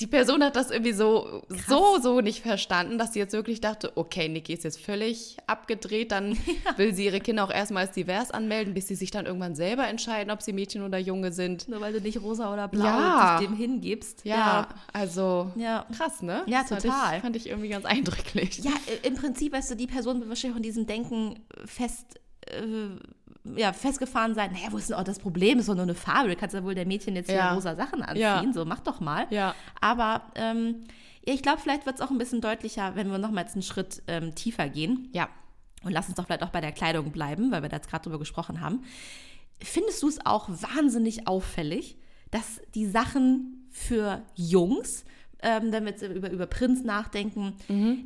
die 0.00 0.08
Person 0.08 0.42
hat 0.42 0.56
das 0.56 0.70
irgendwie 0.72 0.92
so, 0.92 1.42
Krass. 1.48 1.66
so, 1.68 1.98
so 2.02 2.20
nicht 2.20 2.42
verstanden, 2.42 2.98
dass 2.98 3.12
sie 3.12 3.20
jetzt 3.20 3.32
wirklich 3.32 3.60
dachte, 3.60 3.92
okay, 3.96 4.28
Niki 4.28 4.52
ist 4.52 4.64
jetzt 4.64 4.80
völlig 4.80 5.36
abgedreht, 5.46 6.10
dann 6.10 6.32
ja. 6.64 6.76
will 6.76 6.94
sie 6.94 7.04
ihre 7.04 7.20
Kinder 7.20 7.44
auch 7.44 7.50
erstmal 7.50 7.86
als 7.86 7.94
divers 7.94 8.32
anmelden, 8.32 8.74
bis 8.74 8.88
sie 8.88 8.96
sich 8.96 9.12
dann 9.12 9.26
irgendwann 9.26 9.54
selber 9.54 9.86
entscheiden, 9.86 10.32
ob 10.32 10.42
sie 10.42 10.52
Mädchen 10.52 10.82
oder 10.82 10.98
Junge 10.98 11.30
sind. 11.30 11.68
Nur 11.68 11.80
weil 11.80 11.92
du 11.92 12.00
nicht 12.00 12.20
rosa 12.20 12.52
oder 12.52 12.66
blau 12.66 12.84
ja. 12.84 13.38
dem 13.38 13.54
hingibst. 13.54 14.24
Ja, 14.24 14.36
ja. 14.36 14.68
also 14.92 15.52
ja. 15.54 15.86
krass, 15.96 16.22
ne? 16.22 16.42
Ja, 16.46 16.64
das 16.68 16.82
total. 16.82 16.90
Fand 16.90 17.14
ich, 17.14 17.22
fand 17.22 17.36
ich 17.36 17.48
irgendwie 17.48 17.68
ganz 17.68 17.84
eindrücklich. 17.84 18.58
Ja, 18.64 18.72
im 19.02 19.14
Prinzip, 19.14 19.52
weißt 19.52 19.70
du, 19.70 19.76
die 19.76 19.86
Person 19.86 20.18
wird 20.18 20.28
wahrscheinlich 20.28 20.54
von 20.54 20.62
diesem 20.62 20.86
Denken 20.86 21.44
fest 21.66 22.18
äh, 22.46 22.98
ja, 23.56 23.72
festgefahren 23.72 24.34
sein, 24.34 24.52
naja, 24.52 24.68
wo 24.70 24.78
ist 24.78 24.88
denn 24.90 24.96
auch 24.96 25.04
das 25.04 25.18
Problem? 25.18 25.58
Ist 25.58 25.68
doch 25.68 25.74
nur 25.74 25.82
eine 25.82 25.94
Farbe. 25.94 26.30
Du 26.30 26.36
kannst 26.36 26.54
ja 26.54 26.64
wohl 26.64 26.74
der 26.74 26.86
Mädchen 26.86 27.14
jetzt 27.14 27.26
hier 27.28 27.36
Ja. 27.36 27.54
rosa 27.54 27.76
Sachen 27.76 28.02
anziehen. 28.02 28.20
Ja. 28.22 28.44
So, 28.52 28.64
mach 28.64 28.80
doch 28.80 29.00
mal. 29.00 29.26
Ja. 29.30 29.54
Aber 29.80 30.22
ähm, 30.34 30.84
ich 31.22 31.42
glaube, 31.42 31.60
vielleicht 31.60 31.84
wird 31.86 31.96
es 31.96 32.00
auch 32.00 32.10
ein 32.10 32.18
bisschen 32.18 32.40
deutlicher, 32.40 32.96
wenn 32.96 33.10
wir 33.10 33.18
nochmal 33.18 33.44
jetzt 33.44 33.54
einen 33.54 33.62
Schritt 33.62 34.02
ähm, 34.08 34.34
tiefer 34.34 34.68
gehen. 34.68 35.08
Ja. 35.12 35.28
Und 35.82 35.92
lass 35.92 36.06
uns 36.08 36.16
doch 36.16 36.24
vielleicht 36.24 36.42
auch 36.42 36.48
bei 36.50 36.62
der 36.62 36.72
Kleidung 36.72 37.10
bleiben, 37.12 37.50
weil 37.52 37.62
wir 37.62 37.68
da 37.68 37.76
jetzt 37.76 37.90
gerade 37.90 38.04
drüber 38.04 38.18
gesprochen 38.18 38.60
haben. 38.62 38.82
Findest 39.62 40.02
du 40.02 40.08
es 40.08 40.24
auch 40.24 40.48
wahnsinnig 40.48 41.28
auffällig, 41.28 41.98
dass 42.30 42.60
die 42.74 42.86
Sachen 42.86 43.68
für 43.70 44.22
Jungs, 44.34 45.04
ähm, 45.44 45.70
wenn 45.70 45.84
wir 45.84 45.92
jetzt 45.92 46.02
über, 46.02 46.30
über 46.30 46.46
Prinz 46.46 46.82
nachdenken, 46.82 47.54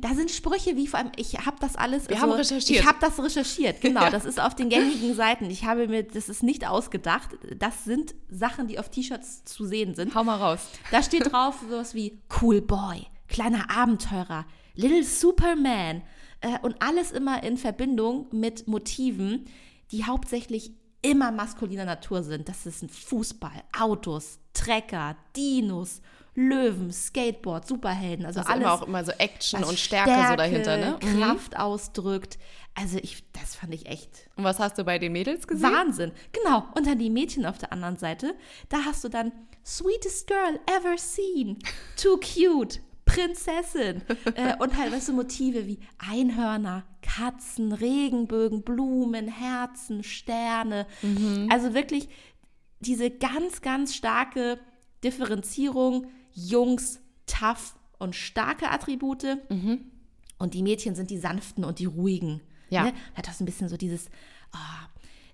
da 0.01 0.13
sind 0.13 0.29
Sprüche 0.29 0.75
wie 0.75 0.87
vor 0.87 0.99
allem, 0.99 1.11
ich 1.15 1.45
habe 1.45 1.57
das 1.59 1.75
alles. 1.75 2.03
Mhm. 2.03 2.09
Wir 2.09 2.21
haben 2.21 2.31
recherchiert. 2.33 2.79
Ich 2.81 2.85
habe 2.85 2.97
das 2.99 3.17
recherchiert, 3.23 3.81
genau. 3.81 3.99
Ja. 4.09 4.09
Das 4.09 4.25
ist 4.25 4.39
auf 4.39 4.55
den 4.55 4.69
gängigen 4.69 5.13
Seiten. 5.13 5.49
Ich 5.49 5.65
habe 5.65 5.87
mir, 5.87 6.03
das 6.03 6.29
ist 6.29 6.41
nicht 6.41 6.65
ausgedacht. 6.65 7.29
Das 7.57 7.83
sind 7.83 8.15
Sachen, 8.29 8.67
die 8.67 8.79
auf 8.79 8.89
T-Shirts 8.89 9.43
zu 9.45 9.65
sehen 9.65 9.93
sind. 9.93 10.15
Hau 10.15 10.23
mal 10.23 10.37
raus. 10.37 10.59
Da 10.91 11.03
steht 11.03 11.31
drauf 11.31 11.57
sowas 11.69 11.93
wie 11.93 12.21
Cool 12.41 12.61
Boy, 12.61 13.07
kleiner 13.27 13.69
Abenteurer, 13.69 14.45
Little 14.75 15.03
Superman 15.03 16.01
äh, 16.41 16.57
und 16.61 16.81
alles 16.81 17.11
immer 17.11 17.43
in 17.43 17.57
Verbindung 17.57 18.27
mit 18.31 18.67
Motiven, 18.67 19.45
die 19.91 20.05
hauptsächlich 20.05 20.71
immer 21.01 21.31
maskuliner 21.31 21.85
Natur 21.85 22.23
sind. 22.23 22.49
Das 22.49 22.65
ist 22.65 22.83
ein 22.83 22.89
Fußball, 22.89 23.63
Autos, 23.77 24.39
Trecker, 24.53 25.15
Dinos, 25.35 26.01
Löwen, 26.39 26.91
Skateboard, 26.91 27.67
Superhelden, 27.67 28.25
also 28.25 28.39
Also 28.39 28.51
alles. 28.51 28.63
immer 28.63 28.73
auch 28.73 28.87
immer 28.87 29.03
so 29.03 29.11
Action 29.17 29.63
und 29.63 29.77
Stärke, 29.77 30.29
so 30.29 30.35
dahinter, 30.37 30.77
ne? 30.77 30.97
Mhm. 31.03 31.19
Kraft 31.19 31.57
ausdrückt. 31.59 32.39
Also 32.75 32.97
ich, 32.99 33.23
das 33.33 33.55
fand 33.55 33.73
ich 33.73 33.87
echt 33.87 34.29
Und 34.37 34.45
was 34.45 34.57
hast 34.59 34.77
du 34.77 34.85
bei 34.85 34.99
den 34.99 35.11
Mädels 35.11 35.47
gesehen? 35.47 35.69
Wahnsinn. 35.69 36.11
Genau. 36.31 36.63
Und 36.75 36.87
dann 36.87 36.97
die 36.97 37.09
Mädchen 37.09 37.45
auf 37.45 37.57
der 37.57 37.73
anderen 37.73 37.97
Seite. 37.97 38.35
Da 38.69 38.85
hast 38.85 39.03
du 39.03 39.09
dann 39.09 39.33
Sweetest 39.65 40.27
Girl 40.27 40.59
ever 40.65 40.97
seen. 40.97 41.59
Too 42.01 42.17
cute. 42.17 42.79
Prinzessin. 43.03 44.01
äh, 44.35 44.55
und 44.59 44.77
halt, 44.77 44.93
weißt 44.93 45.09
du, 45.09 45.13
Motive 45.13 45.67
wie 45.67 45.79
Einhörner, 45.97 46.85
Katzen, 47.01 47.73
Regenbögen, 47.73 48.63
Blumen, 48.63 49.27
Herzen, 49.27 50.03
Sterne. 50.03 50.85
Also 51.49 51.73
wirklich 51.73 52.07
diese 52.79 53.09
ganz, 53.09 53.61
ganz 53.61 53.95
starke 53.95 54.59
Differenzierung. 55.03 56.07
Jungs, 56.33 56.99
tough 57.25 57.75
und 57.97 58.15
starke 58.15 58.69
Attribute. 58.69 59.25
Und 60.37 60.53
die 60.53 60.63
Mädchen 60.63 60.95
sind 60.95 61.09
die 61.09 61.17
sanften 61.17 61.63
und 61.65 61.79
die 61.79 61.85
ruhigen. 61.85 62.41
Ja. 62.69 62.83
Ne? 62.83 62.93
Hat 63.15 63.27
auch 63.27 63.33
so 63.33 63.43
ein 63.43 63.45
bisschen 63.45 63.67
so 63.69 63.77
dieses, 63.77 64.09
ah, 64.53 64.87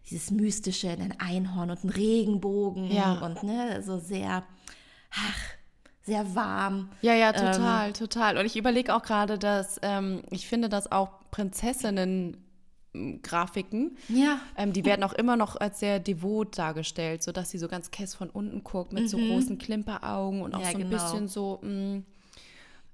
dieses 0.09 0.31
Mystische, 0.31 0.89
ein 0.89 1.15
Einhorn 1.19 1.69
und 1.69 1.83
ein 1.83 1.89
Regenbogen 1.89 2.91
Ja. 2.91 3.19
und 3.19 3.43
ne, 3.43 3.81
so 3.83 3.99
sehr, 3.99 4.43
ach, 5.11 5.39
sehr 6.03 6.35
warm. 6.35 6.89
Ja, 7.01 7.13
ja, 7.13 7.33
total, 7.33 7.93
total. 7.93 8.37
Und 8.37 8.45
ich 8.45 8.55
überlege 8.55 8.95
auch 8.95 9.01
gerade, 9.01 9.37
dass 9.39 9.79
ähm, 9.81 10.21
ich 10.29 10.47
finde, 10.47 10.69
dass 10.69 10.91
auch 10.91 11.09
Prinzessinnen-Grafiken, 12.95 13.97
Ja. 14.09 14.39
ähm, 14.57 14.73
die 14.73 14.85
werden 14.85 15.03
auch 15.03 15.13
immer 15.13 15.35
noch 15.37 15.55
als 15.55 15.79
sehr 15.79 15.99
devot 15.99 16.57
dargestellt, 16.57 17.23
sodass 17.23 17.49
sie 17.49 17.57
so 17.57 17.67
ganz 17.67 17.91
kess 17.91 18.15
von 18.15 18.29
unten 18.29 18.63
guckt 18.63 18.93
mit 18.93 19.09
so 19.09 19.17
großen 19.17 19.57
Klimperaugen 19.57 20.41
und 20.41 20.55
auch 20.55 20.61
Ja, 20.61 20.71
so 20.71 20.77
ein 20.77 20.89
genau. 20.89 20.91
bisschen 21.03 21.27
so, 21.27 21.59
mh, 21.61 22.01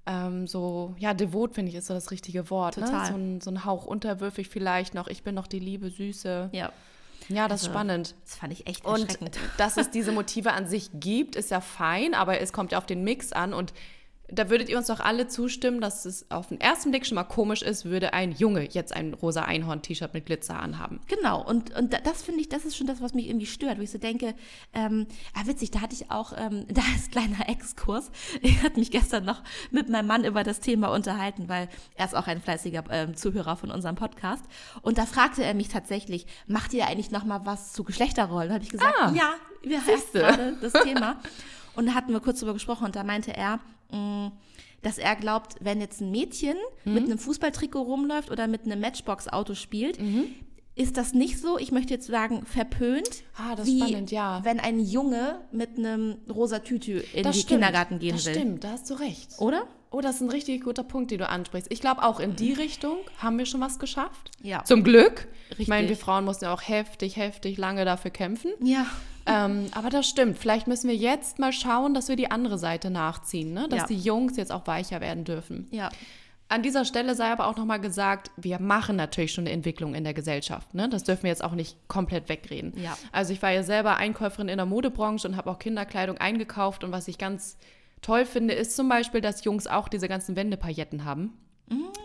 ähm, 0.06 0.46
so, 0.46 0.94
ja, 0.98 1.14
devot 1.14 1.54
finde 1.54 1.70
ich 1.70 1.76
ist 1.76 1.86
so 1.86 1.94
das 1.94 2.10
richtige 2.10 2.50
Wort. 2.50 2.74
Total. 2.74 2.92
Ne? 2.92 3.06
So, 3.06 3.14
ein, 3.14 3.40
so 3.40 3.50
ein 3.50 3.64
Hauch 3.64 3.86
unterwürfig 3.86 4.48
vielleicht 4.48 4.94
noch. 4.94 5.06
Ich 5.08 5.22
bin 5.22 5.34
noch 5.34 5.46
die 5.46 5.60
liebe 5.60 5.90
Süße. 5.90 6.50
Ja, 6.52 6.72
Ja, 7.28 7.46
das 7.46 7.62
ist 7.62 7.68
Also, 7.68 7.78
spannend. 7.78 8.14
das 8.24 8.34
fand 8.34 8.52
ich 8.52 8.66
echt 8.66 8.84
Und 8.84 9.02
erschreckend. 9.02 9.38
dass 9.58 9.76
es 9.76 9.90
diese 9.90 10.10
Motive 10.10 10.52
an 10.54 10.66
sich 10.66 10.90
gibt, 10.94 11.36
ist 11.36 11.50
ja 11.52 11.60
fein, 11.60 12.14
aber 12.14 12.40
es 12.40 12.52
kommt 12.52 12.72
ja 12.72 12.78
auf 12.78 12.86
den 12.86 13.04
Mix 13.04 13.32
an. 13.32 13.54
Und 13.54 13.72
da 14.34 14.50
würdet 14.50 14.68
ihr 14.68 14.78
uns 14.78 14.86
doch 14.88 15.00
alle 15.00 15.28
zustimmen, 15.28 15.80
dass 15.80 16.04
es 16.04 16.30
auf 16.30 16.48
den 16.48 16.60
ersten 16.60 16.90
Blick 16.90 17.06
schon 17.06 17.16
mal 17.16 17.24
komisch 17.24 17.62
ist, 17.62 17.84
würde 17.84 18.12
ein 18.12 18.32
Junge 18.32 18.66
jetzt 18.70 18.92
ein 18.94 19.14
rosa 19.14 19.42
Einhorn-T-Shirt 19.42 20.14
mit 20.14 20.26
Glitzer 20.26 20.58
anhaben. 20.58 21.00
Genau, 21.08 21.44
und, 21.46 21.74
und 21.76 21.92
da- 21.92 21.98
das 22.00 22.22
finde 22.22 22.40
ich, 22.40 22.48
das 22.48 22.64
ist 22.64 22.76
schon 22.76 22.86
das, 22.86 23.00
was 23.02 23.14
mich 23.14 23.28
irgendwie 23.28 23.46
stört, 23.46 23.78
wo 23.78 23.82
ich 23.82 23.90
so 23.90 23.98
denke, 23.98 24.34
ähm, 24.74 25.06
ah, 25.34 25.46
witzig, 25.46 25.70
da 25.70 25.80
hatte 25.82 25.94
ich 25.94 26.10
auch, 26.10 26.32
ähm, 26.36 26.66
da 26.72 26.82
ist 26.96 27.12
kleiner 27.12 27.48
Exkurs. 27.48 28.10
Ich 28.40 28.62
hatte 28.62 28.78
mich 28.78 28.90
gestern 28.90 29.24
noch 29.24 29.42
mit 29.70 29.88
meinem 29.88 30.06
Mann 30.06 30.24
über 30.24 30.42
das 30.44 30.60
Thema 30.60 30.88
unterhalten, 30.88 31.48
weil 31.48 31.68
er 31.94 32.06
ist 32.06 32.14
auch 32.14 32.26
ein 32.26 32.40
fleißiger 32.40 32.84
ähm, 32.90 33.14
Zuhörer 33.16 33.56
von 33.56 33.70
unserem 33.70 33.96
Podcast. 33.96 34.44
Und 34.80 34.98
da 34.98 35.06
fragte 35.06 35.44
er 35.44 35.54
mich 35.54 35.68
tatsächlich, 35.68 36.26
macht 36.46 36.72
ihr 36.74 36.86
eigentlich 36.86 37.10
noch 37.10 37.24
mal 37.24 37.42
was 37.44 37.72
zu 37.72 37.84
Geschlechterrollen? 37.84 38.48
Da 38.48 38.54
habe 38.54 38.64
ich 38.64 38.70
gesagt, 38.70 38.94
Ah, 39.00 39.12
ja, 39.14 39.34
wir 39.62 39.78
haben 39.78 40.00
gerade 40.12 40.56
das 40.60 40.72
Thema. 40.72 41.20
Und 41.74 41.86
da 41.86 41.94
hatten 41.94 42.12
wir 42.12 42.20
kurz 42.20 42.40
drüber 42.40 42.52
gesprochen 42.54 42.84
und 42.86 42.96
da 42.96 43.04
meinte 43.04 43.34
er, 43.36 43.58
dass 44.82 44.98
er 44.98 45.14
glaubt, 45.16 45.56
wenn 45.60 45.80
jetzt 45.80 46.00
ein 46.00 46.10
Mädchen 46.10 46.56
Mhm. 46.84 46.94
mit 46.94 47.04
einem 47.04 47.18
Fußballtrikot 47.18 47.82
rumläuft 47.82 48.30
oder 48.30 48.46
mit 48.48 48.64
einem 48.64 48.80
Matchbox-Auto 48.80 49.54
spielt, 49.54 50.00
Mhm. 50.00 50.24
ist 50.74 50.96
das 50.96 51.12
nicht 51.14 51.38
so, 51.38 51.58
ich 51.58 51.70
möchte 51.70 51.92
jetzt 51.94 52.06
sagen, 52.06 52.44
verpönt, 52.46 53.22
Ah, 53.36 53.54
das 53.54 53.66
wie 53.66 53.78
spannend, 53.80 54.10
ja. 54.10 54.40
wenn 54.42 54.58
ein 54.58 54.80
Junge 54.80 55.40
mit 55.52 55.76
einem 55.78 56.16
rosa 56.32 56.60
Tütü 56.60 57.00
in 57.12 57.22
Das 57.22 57.36
stimmt. 57.36 57.48
Kindergarten 57.50 57.98
gehen 57.98 58.14
das 58.16 58.26
will. 58.26 58.34
stimmt, 58.34 58.64
da 58.64 58.70
hast 58.70 58.88
du 58.90 58.94
recht. 58.94 59.28
Oder? 59.38 59.66
Oh, 59.90 60.00
das 60.00 60.16
ist 60.16 60.20
ein 60.22 60.30
richtig 60.30 60.64
guter 60.64 60.84
Punkt, 60.84 61.10
den 61.10 61.18
du 61.18 61.28
ansprichst. 61.28 61.70
Ich 61.70 61.82
glaube, 61.82 62.02
auch 62.02 62.18
in 62.18 62.34
die 62.34 62.54
Richtung 62.54 62.96
haben 63.18 63.36
wir 63.36 63.44
schon 63.44 63.60
was 63.60 63.78
geschafft. 63.78 64.30
Ja. 64.40 64.64
Zum 64.64 64.82
Glück. 64.84 65.28
Ich 65.44 65.50
Richtig. 65.50 65.68
meine, 65.68 65.88
wir 65.90 65.96
Frauen 65.98 66.24
mussten 66.24 66.46
ja 66.46 66.54
auch 66.54 66.62
heftig, 66.62 67.16
heftig 67.18 67.58
lange 67.58 67.84
dafür 67.84 68.10
kämpfen. 68.10 68.52
Ja. 68.62 68.86
Ähm, 69.26 69.66
aber 69.74 69.90
das 69.90 70.08
stimmt. 70.08 70.38
Vielleicht 70.38 70.66
müssen 70.66 70.88
wir 70.88 70.96
jetzt 70.96 71.38
mal 71.38 71.52
schauen, 71.52 71.94
dass 71.94 72.08
wir 72.08 72.16
die 72.16 72.30
andere 72.30 72.58
Seite 72.58 72.90
nachziehen, 72.90 73.52
ne? 73.52 73.68
dass 73.68 73.80
Ja. 73.82 73.86
die 73.86 73.98
Jungs 73.98 74.36
jetzt 74.36 74.52
auch 74.52 74.66
weicher 74.66 75.00
werden 75.00 75.24
dürfen. 75.24 75.68
Ja. 75.70 75.90
An 76.48 76.62
dieser 76.62 76.84
Stelle 76.84 77.14
sei 77.14 77.30
aber 77.32 77.46
auch 77.46 77.56
nochmal 77.56 77.80
gesagt, 77.80 78.30
wir 78.36 78.60
machen 78.60 78.94
natürlich 78.96 79.32
schon 79.32 79.44
eine 79.44 79.52
Entwicklung 79.54 79.94
in 79.94 80.04
der 80.04 80.12
Gesellschaft. 80.12 80.74
Ne? 80.74 80.88
Das 80.88 81.02
dürfen 81.04 81.22
wir 81.22 81.30
jetzt 81.30 81.42
auch 81.42 81.52
nicht 81.52 81.76
komplett 81.88 82.28
wegreden. 82.28 82.74
Ja. 82.76 82.96
Also 83.10 83.32
ich 83.32 83.40
war 83.40 83.50
ja 83.52 83.62
selber 83.62 83.96
Einkäuferin 83.96 84.48
in 84.48 84.58
der 84.58 84.66
Modebranche 84.66 85.26
und 85.26 85.36
habe 85.36 85.50
auch 85.50 85.58
Kinderkleidung 85.58 86.18
eingekauft. 86.18 86.84
Und 86.84 86.92
was 86.92 87.08
ich 87.08 87.16
ganz 87.16 87.56
toll 88.02 88.26
finde, 88.26 88.52
ist 88.52 88.76
zum 88.76 88.88
Beispiel, 88.88 89.22
dass 89.22 89.44
Jungs 89.44 89.66
auch 89.66 89.88
diese 89.88 90.08
ganzen 90.08 90.36
Wendepailletten 90.36 91.04
haben. 91.06 91.32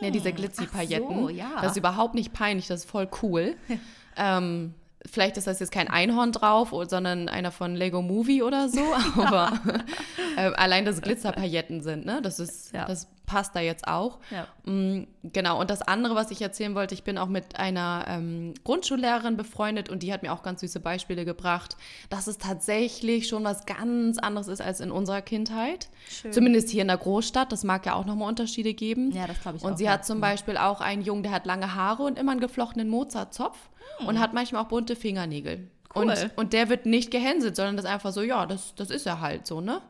Ne, 0.01 0.11
diese 0.11 0.31
Glitzy-Pailletten. 0.31 1.23
So, 1.23 1.29
ja. 1.29 1.49
Das 1.61 1.71
ist 1.71 1.77
überhaupt 1.77 2.15
nicht 2.15 2.31
peinlich, 2.31 2.67
das 2.67 2.81
ist 2.81 2.89
voll 2.89 3.09
cool. 3.21 3.55
ähm, 4.15 4.73
vielleicht 5.05 5.37
ist 5.37 5.47
das 5.47 5.59
jetzt 5.59 5.71
kein 5.71 5.87
Einhorn 5.89 6.31
drauf, 6.31 6.73
sondern 6.89 7.29
einer 7.29 7.51
von 7.51 7.75
Lego 7.75 8.01
Movie 8.01 8.41
oder 8.43 8.67
so, 8.69 8.81
aber 9.21 9.59
ähm, 10.37 10.53
allein, 10.57 10.85
dass 10.85 11.01
Glitzerpailletten 11.01 11.81
sind, 11.81 12.05
ne? 12.05 12.21
das, 12.21 12.39
ist, 12.39 12.73
Ja. 12.73 12.85
das 12.85 13.07
passt 13.25 13.55
da 13.55 13.59
jetzt 13.59 13.87
auch. 13.87 14.19
Ja. 14.31 14.47
Mm, 14.71 15.07
Genau, 15.33 15.59
und 15.59 15.69
das 15.69 15.81
andere, 15.81 16.15
was 16.15 16.31
ich 16.31 16.41
erzählen 16.41 16.73
wollte, 16.73 16.93
ich 16.93 17.03
bin 17.03 17.17
auch 17.17 17.27
mit 17.27 17.59
einer 17.59 18.05
ähm, 18.07 18.53
Grundschullehrerin 18.63 19.35
befreundet 19.35 19.89
und 19.89 20.01
die 20.01 20.13
hat 20.13 20.23
mir 20.23 20.31
auch 20.31 20.41
ganz 20.41 20.61
süße 20.61 20.79
Beispiele 20.79 21.25
gebracht, 21.25 21.75
dass 22.09 22.27
es 22.27 22.37
tatsächlich 22.37 23.27
schon 23.27 23.43
was 23.43 23.65
ganz 23.65 24.17
anderes 24.19 24.47
ist 24.47 24.61
als 24.61 24.79
in 24.79 24.89
unserer 24.89 25.21
Kindheit. 25.21 25.89
Schön. 26.09 26.31
Zumindest 26.31 26.69
hier 26.69 26.81
in 26.81 26.87
der 26.87 26.95
Großstadt, 26.97 27.51
das 27.51 27.65
mag 27.65 27.85
ja 27.85 27.95
auch 27.95 28.05
nochmal 28.05 28.29
Unterschiede 28.29 28.73
geben. 28.73 29.11
Ja, 29.11 29.27
das 29.27 29.41
glaube 29.41 29.57
ich 29.57 29.63
Und 29.63 29.73
auch, 29.73 29.77
sie 29.77 29.83
ja. 29.83 29.91
hat 29.91 30.05
zum 30.05 30.21
Beispiel 30.21 30.55
auch 30.55 30.79
einen 30.79 31.01
Jungen, 31.01 31.23
der 31.23 31.33
hat 31.33 31.45
lange 31.45 31.75
Haare 31.75 32.03
und 32.03 32.17
immer 32.17 32.31
einen 32.31 32.39
geflochtenen 32.39 32.87
Mozartzopf 32.87 33.57
und 34.05 34.19
hat 34.19 34.33
manchmal 34.33 34.63
auch 34.63 34.67
bunte 34.67 34.95
Fingernägel. 34.95 35.57
Hm. 35.57 35.69
Cool. 35.95 36.03
Und, 36.03 36.31
und 36.35 36.53
der 36.53 36.69
wird 36.69 36.85
nicht 36.85 37.11
gehänselt, 37.11 37.55
sondern 37.55 37.75
das 37.77 37.85
ist 37.85 37.91
einfach 37.91 38.11
so, 38.11 38.21
ja, 38.21 38.45
das, 38.45 38.75
das 38.75 38.89
ist 38.89 39.05
er 39.05 39.21
halt 39.21 39.47
so, 39.47 39.61
ne? 39.61 39.81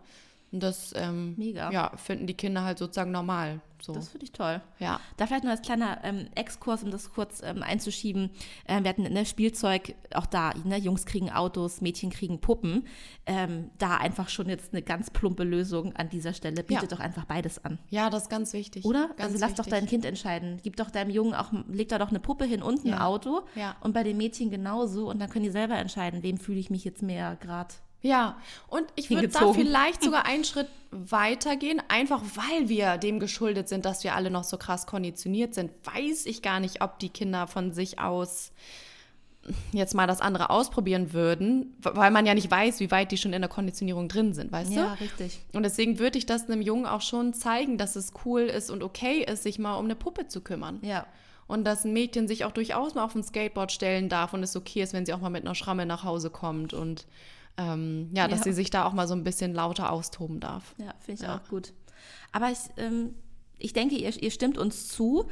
Und 0.52 0.64
das 0.64 0.94
ähm. 0.96 1.36
Ja, 1.38 1.92
finden 1.98 2.26
die 2.28 2.34
Kinder 2.34 2.64
halt 2.64 2.78
sozusagen 2.78 3.12
normal. 3.12 3.60
So. 3.80 3.94
Das 3.94 4.10
finde 4.10 4.24
ich 4.26 4.32
toll. 4.32 4.60
ja. 4.80 5.00
Da 5.18 5.28
vielleicht 5.28 5.44
noch 5.44 5.52
als 5.52 5.62
kleiner 5.62 6.00
ähm, 6.04 6.28
Exkurs, 6.34 6.82
um 6.84 6.90
das 6.90 7.12
kurz 7.14 7.42
ähm, 7.44 7.62
einzuschieben. 7.62 8.32
Ähm, 8.68 8.84
wir 8.84 8.90
hatten 8.90 9.04
ne, 9.04 9.24
Spielzeug, 9.24 9.94
auch 10.16 10.26
da, 10.26 10.54
ne, 10.64 10.78
Jungs 10.78 11.06
kriegen 11.06 11.30
Autos, 11.30 11.80
Mädchen 11.82 12.10
kriegen 12.10 12.40
Puppen. 12.42 12.88
Ähm, 13.28 13.70
da 13.78 13.98
einfach 13.98 14.30
schon 14.30 14.50
jetzt 14.50 14.74
eine 14.74 14.82
ganz 14.82 15.12
plumpe 15.12 15.44
Lösung 15.44 15.96
an 15.96 16.10
dieser 16.10 16.34
Stelle. 16.34 16.64
Bietet 16.64 16.90
Ja. 16.90 16.98
doch 16.98 17.00
einfach 17.00 17.26
beides 17.26 17.64
an. 17.64 17.78
Ja, 17.90 18.10
das 18.10 18.24
ist 18.24 18.30
ganz 18.30 18.54
wichtig. 18.54 18.84
Oder? 18.84 19.10
Ganz 19.16 19.34
also 19.34 19.38
lass 19.40 19.52
doch 19.54 19.66
wichtig. 19.66 19.80
dein 19.80 19.88
Kind 19.88 20.06
entscheiden. 20.06 20.60
Gib 20.64 20.76
doch 20.78 20.90
deinem 20.90 21.12
Jungen 21.12 21.36
auch, 21.36 21.52
leg 21.68 21.88
da 21.90 22.00
doch 22.00 22.10
eine 22.10 22.20
Puppe 22.20 22.46
hin 22.46 22.64
und 22.64 22.84
ein 22.84 22.88
Ja. 22.90 23.06
Auto. 23.06 23.42
Ja. 23.54 23.76
Und 23.82 23.94
bei 23.94 24.02
den 24.04 24.18
Mädchen 24.18 24.50
genauso. 24.50 25.08
Und 25.10 25.20
dann 25.20 25.30
können 25.30 25.44
die 25.46 25.52
selber 25.52 25.76
entscheiden, 25.78 26.24
wem 26.24 26.38
fühle 26.38 26.60
ich 26.60 26.72
mich 26.72 26.84
jetzt 26.84 27.04
mehr 27.04 27.36
gerade. 27.36 27.76
Ja, 28.08 28.38
und 28.68 28.86
ich 28.96 29.10
würde 29.10 29.28
da 29.28 29.52
vielleicht 29.54 30.02
sogar 30.04 30.26
einen 30.32 30.44
Schritt 30.46 30.68
weiter 30.92 31.56
gehen, 31.58 31.82
einfach 31.90 32.22
weil 32.36 32.70
wir 32.70 32.98
dem 32.98 33.20
geschuldet 33.20 33.68
sind, 33.68 33.84
dass 33.86 34.04
wir 34.04 34.16
alle 34.16 34.30
noch 34.32 34.44
so 34.46 34.58
krass 34.58 34.86
konditioniert 34.88 35.54
sind. 35.54 35.72
Weiß 35.84 36.26
ich 36.26 36.42
gar 36.42 36.60
nicht, 36.60 36.82
ob 36.82 37.00
die 37.00 37.10
Kinder 37.10 37.48
von 37.48 37.74
sich 37.74 38.00
aus 38.00 38.52
jetzt 39.72 39.94
mal 39.96 40.08
das 40.08 40.20
andere 40.20 40.50
ausprobieren 40.50 41.14
würden, 41.14 41.74
weil 41.82 42.12
man 42.12 42.26
ja 42.26 42.34
nicht 42.34 42.52
weiß, 42.52 42.82
wie 42.82 42.92
weit 42.92 43.12
die 43.14 43.18
schon 43.18 43.32
in 43.32 43.42
der 43.42 43.50
Konditionierung 43.50 44.10
drin 44.10 44.34
sind, 44.34 44.52
weißt 44.52 44.72
Ja, 44.74 44.96
du? 44.96 45.02
richtig. 45.04 45.40
Und 45.54 45.64
deswegen 45.64 46.00
würde 46.00 46.18
ich 46.18 46.26
das 46.26 46.50
einem 46.50 46.62
Jungen 46.62 46.86
auch 46.86 47.00
schon 47.02 47.34
zeigen, 47.34 47.78
dass 47.78 47.96
es 47.96 48.12
cool 48.26 48.42
ist 48.42 48.70
und 48.70 48.84
okay 48.84 49.24
ist, 49.24 49.44
sich 49.44 49.58
mal 49.58 49.76
um 49.76 49.86
eine 49.86 49.96
Puppe 49.96 50.28
zu 50.28 50.42
kümmern. 50.42 50.80
Ja. 50.82 51.06
und 51.48 51.64
dass 51.64 51.86
ein 51.86 51.94
Mädchen 51.94 52.28
sich 52.28 52.44
auch 52.44 52.52
durchaus 52.52 52.94
mal 52.94 53.06
auf 53.06 53.16
ein 53.16 53.24
Skateboard 53.24 53.72
stellen 53.72 54.10
darf 54.10 54.34
und 54.34 54.44
es 54.44 54.54
okay 54.58 54.82
ist, 54.82 54.92
wenn 54.92 55.06
sie 55.06 55.14
auch 55.14 55.22
mal 55.22 55.30
mit 55.30 55.46
einer 55.46 55.56
Schramme 55.56 55.86
nach 55.86 56.04
Hause 56.04 56.30
kommt 56.30 56.74
und 56.74 57.06
ähm, 57.58 58.10
ja, 58.14 58.28
dass 58.28 58.40
Ja. 58.40 58.44
sie 58.46 58.54
sich 58.54 58.70
da 58.70 58.86
auch 58.86 58.94
mal 58.94 59.08
so 59.08 59.14
ein 59.16 59.24
bisschen 59.24 59.54
lauter 59.54 59.92
austoben 59.92 60.40
darf. 60.40 60.76
Ja, 60.78 60.94
finde 61.00 61.22
ich 61.22 61.28
Ja. 61.28 61.36
auch 61.38 61.48
gut. 61.50 61.74
Aber 62.32 62.52
ich, 62.52 62.60
ähm, 62.78 63.16
ich 63.58 63.74
denke, 63.74 63.96
ihr, 63.96 64.22
ihr 64.22 64.32
stimmt 64.32 64.58
uns 64.58 64.88
zu, 64.88 65.28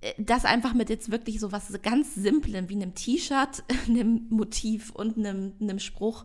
äh, 0.00 0.12
dass 0.18 0.44
einfach 0.44 0.74
mit 0.74 0.88
jetzt 0.90 1.10
wirklich 1.10 1.40
so 1.40 1.52
was 1.52 1.72
ganz 1.82 2.14
Simplem 2.14 2.68
wie 2.68 2.74
einem 2.76 2.94
T-Shirt, 2.94 3.64
einem 3.88 4.26
Motiv 4.30 4.90
und 4.90 5.16
einem, 5.18 5.52
einem 5.60 5.78
Spruch 5.78 6.24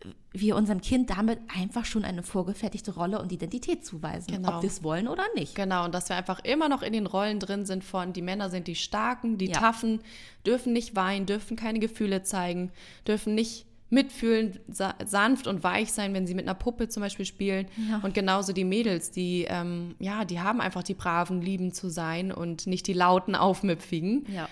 äh, 0.00 0.08
wir 0.32 0.56
unserem 0.56 0.80
Kind 0.82 1.10
damit 1.10 1.38
einfach 1.48 1.84
schon 1.86 2.04
eine 2.04 2.22
vorgefertigte 2.22 2.92
Rolle 2.94 3.20
und 3.20 3.32
Identität 3.32 3.84
zuweisen, 3.84 4.32
Genau. 4.32 4.56
ob 4.58 4.62
wir 4.62 4.68
es 4.68 4.82
wollen 4.82 5.08
oder 5.08 5.24
nicht. 5.34 5.54
Genau, 5.54 5.84
und 5.86 5.94
dass 5.94 6.08
wir 6.10 6.16
einfach 6.16 6.40
immer 6.44 6.68
noch 6.68 6.82
in 6.82 6.92
den 6.92 7.06
Rollen 7.06 7.40
drin 7.40 7.64
sind 7.64 7.82
von, 7.82 8.12
die 8.12 8.22
Männer 8.22 8.50
sind 8.50 8.66
die 8.66 8.74
Starken, 8.76 9.38
die 9.38 9.46
Ja. 9.46 9.58
Taffen, 9.58 10.00
dürfen 10.46 10.72
nicht 10.74 10.94
weinen, 10.94 11.24
dürfen 11.26 11.56
keine 11.56 11.78
Gefühle 11.78 12.22
zeigen, 12.22 12.70
dürfen 13.06 13.34
nicht 13.34 13.64
mitfühlen, 13.90 14.58
sa 14.68 14.94
sanft 15.04 15.46
und 15.46 15.62
weich 15.64 15.92
sein, 15.92 16.12
wenn 16.14 16.26
sie 16.26 16.34
mit 16.34 16.44
einer 16.46 16.54
Puppe 16.54 16.88
zum 16.88 17.02
Beispiel 17.02 17.24
spielen. 17.24 17.66
Ja. 17.88 18.00
Und 18.02 18.14
genauso 18.14 18.52
die 18.52 18.64
Mädels, 18.64 19.10
die, 19.10 19.46
ähm, 19.48 19.94
ja, 19.98 20.24
die 20.24 20.40
haben 20.40 20.60
einfach 20.60 20.82
die 20.82 20.94
braven, 20.94 21.40
lieben 21.40 21.72
zu 21.72 21.88
sein 21.88 22.30
und 22.32 22.66
nicht 22.66 22.86
die 22.86 22.92
lauten, 22.92 23.34
aufmüpfigen. 23.34 24.26
Ja. 24.32 24.48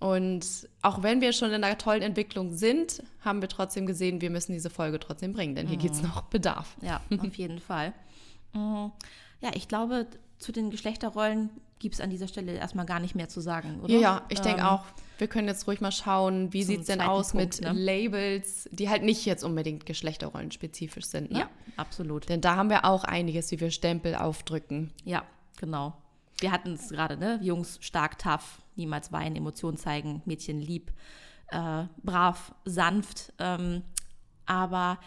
Und 0.00 0.68
auch 0.82 1.02
wenn 1.02 1.22
wir 1.22 1.32
schon 1.32 1.50
in 1.50 1.64
einer 1.64 1.78
tollen 1.78 2.02
Entwicklung 2.02 2.52
sind, 2.52 3.02
haben 3.20 3.40
wir 3.40 3.48
trotzdem 3.48 3.86
gesehen, 3.86 4.20
wir 4.20 4.28
müssen 4.28 4.52
diese 4.52 4.68
Folge 4.68 5.00
trotzdem 5.00 5.32
bringen, 5.32 5.54
denn 5.54 5.66
hier 5.66 5.78
gibt 5.78 5.94
es 5.94 6.02
noch 6.02 6.22
Bedarf. 6.24 6.76
Ja, 6.82 7.00
auf 7.18 7.34
jeden 7.36 7.58
Fall. 7.60 7.94
Mm, 8.52 8.88
Ja, 9.40 9.50
ich 9.54 9.66
glaube, 9.66 10.06
zu 10.38 10.52
den 10.52 10.70
Geschlechterrollen 10.70 11.50
gibt 11.78 11.96
es 11.96 12.00
an 12.00 12.10
dieser 12.10 12.28
Stelle 12.28 12.52
erstmal 12.54 12.86
gar 12.86 13.00
nicht 13.00 13.14
mehr 13.14 13.28
zu 13.28 13.40
sagen, 13.40 13.80
oder? 13.82 13.92
Ja, 13.92 14.22
ich 14.28 14.40
denke 14.40 14.60
Ähm, 14.60 14.66
auch, 14.66 14.84
wir 15.18 15.28
können 15.28 15.48
jetzt 15.48 15.66
ruhig 15.66 15.80
mal 15.80 15.92
schauen, 15.92 16.52
wie 16.52 16.62
sieht 16.62 16.80
es 16.80 16.86
denn 16.86 17.00
aus 17.00 17.32
Punkt, 17.32 17.60
mit 17.60 17.62
ne? 17.62 17.78
Labels, 17.78 18.68
die 18.72 18.88
halt 18.88 19.02
nicht 19.02 19.24
jetzt 19.26 19.44
unbedingt 19.44 19.84
geschlechterrollen 19.84 20.50
spezifisch 20.50 21.06
sind. 21.06 21.30
Ne? 21.30 21.40
Ja, 21.40 21.50
absolut. 21.76 22.28
Denn 22.28 22.40
da 22.40 22.56
haben 22.56 22.70
wir 22.70 22.84
auch 22.84 23.04
einiges, 23.04 23.50
wie 23.50 23.60
wir 23.60 23.70
Stempel 23.70 24.14
aufdrücken. 24.14 24.92
Ja, 25.04 25.24
genau. 25.58 25.94
Wir 26.38 26.50
hatten 26.50 26.72
es 26.72 26.88
gerade, 26.88 27.16
ne? 27.16 27.38
Jungs 27.42 27.78
stark, 27.80 28.18
tough, 28.18 28.62
niemals 28.76 29.12
weinen, 29.12 29.36
Emotionen 29.36 29.76
zeigen, 29.76 30.22
Mädchen 30.24 30.60
lieb, 30.60 30.92
äh, 31.50 31.84
brav, 32.02 32.54
sanft. 32.64 33.32
Ähm, 33.38 33.82
aber 34.46 34.98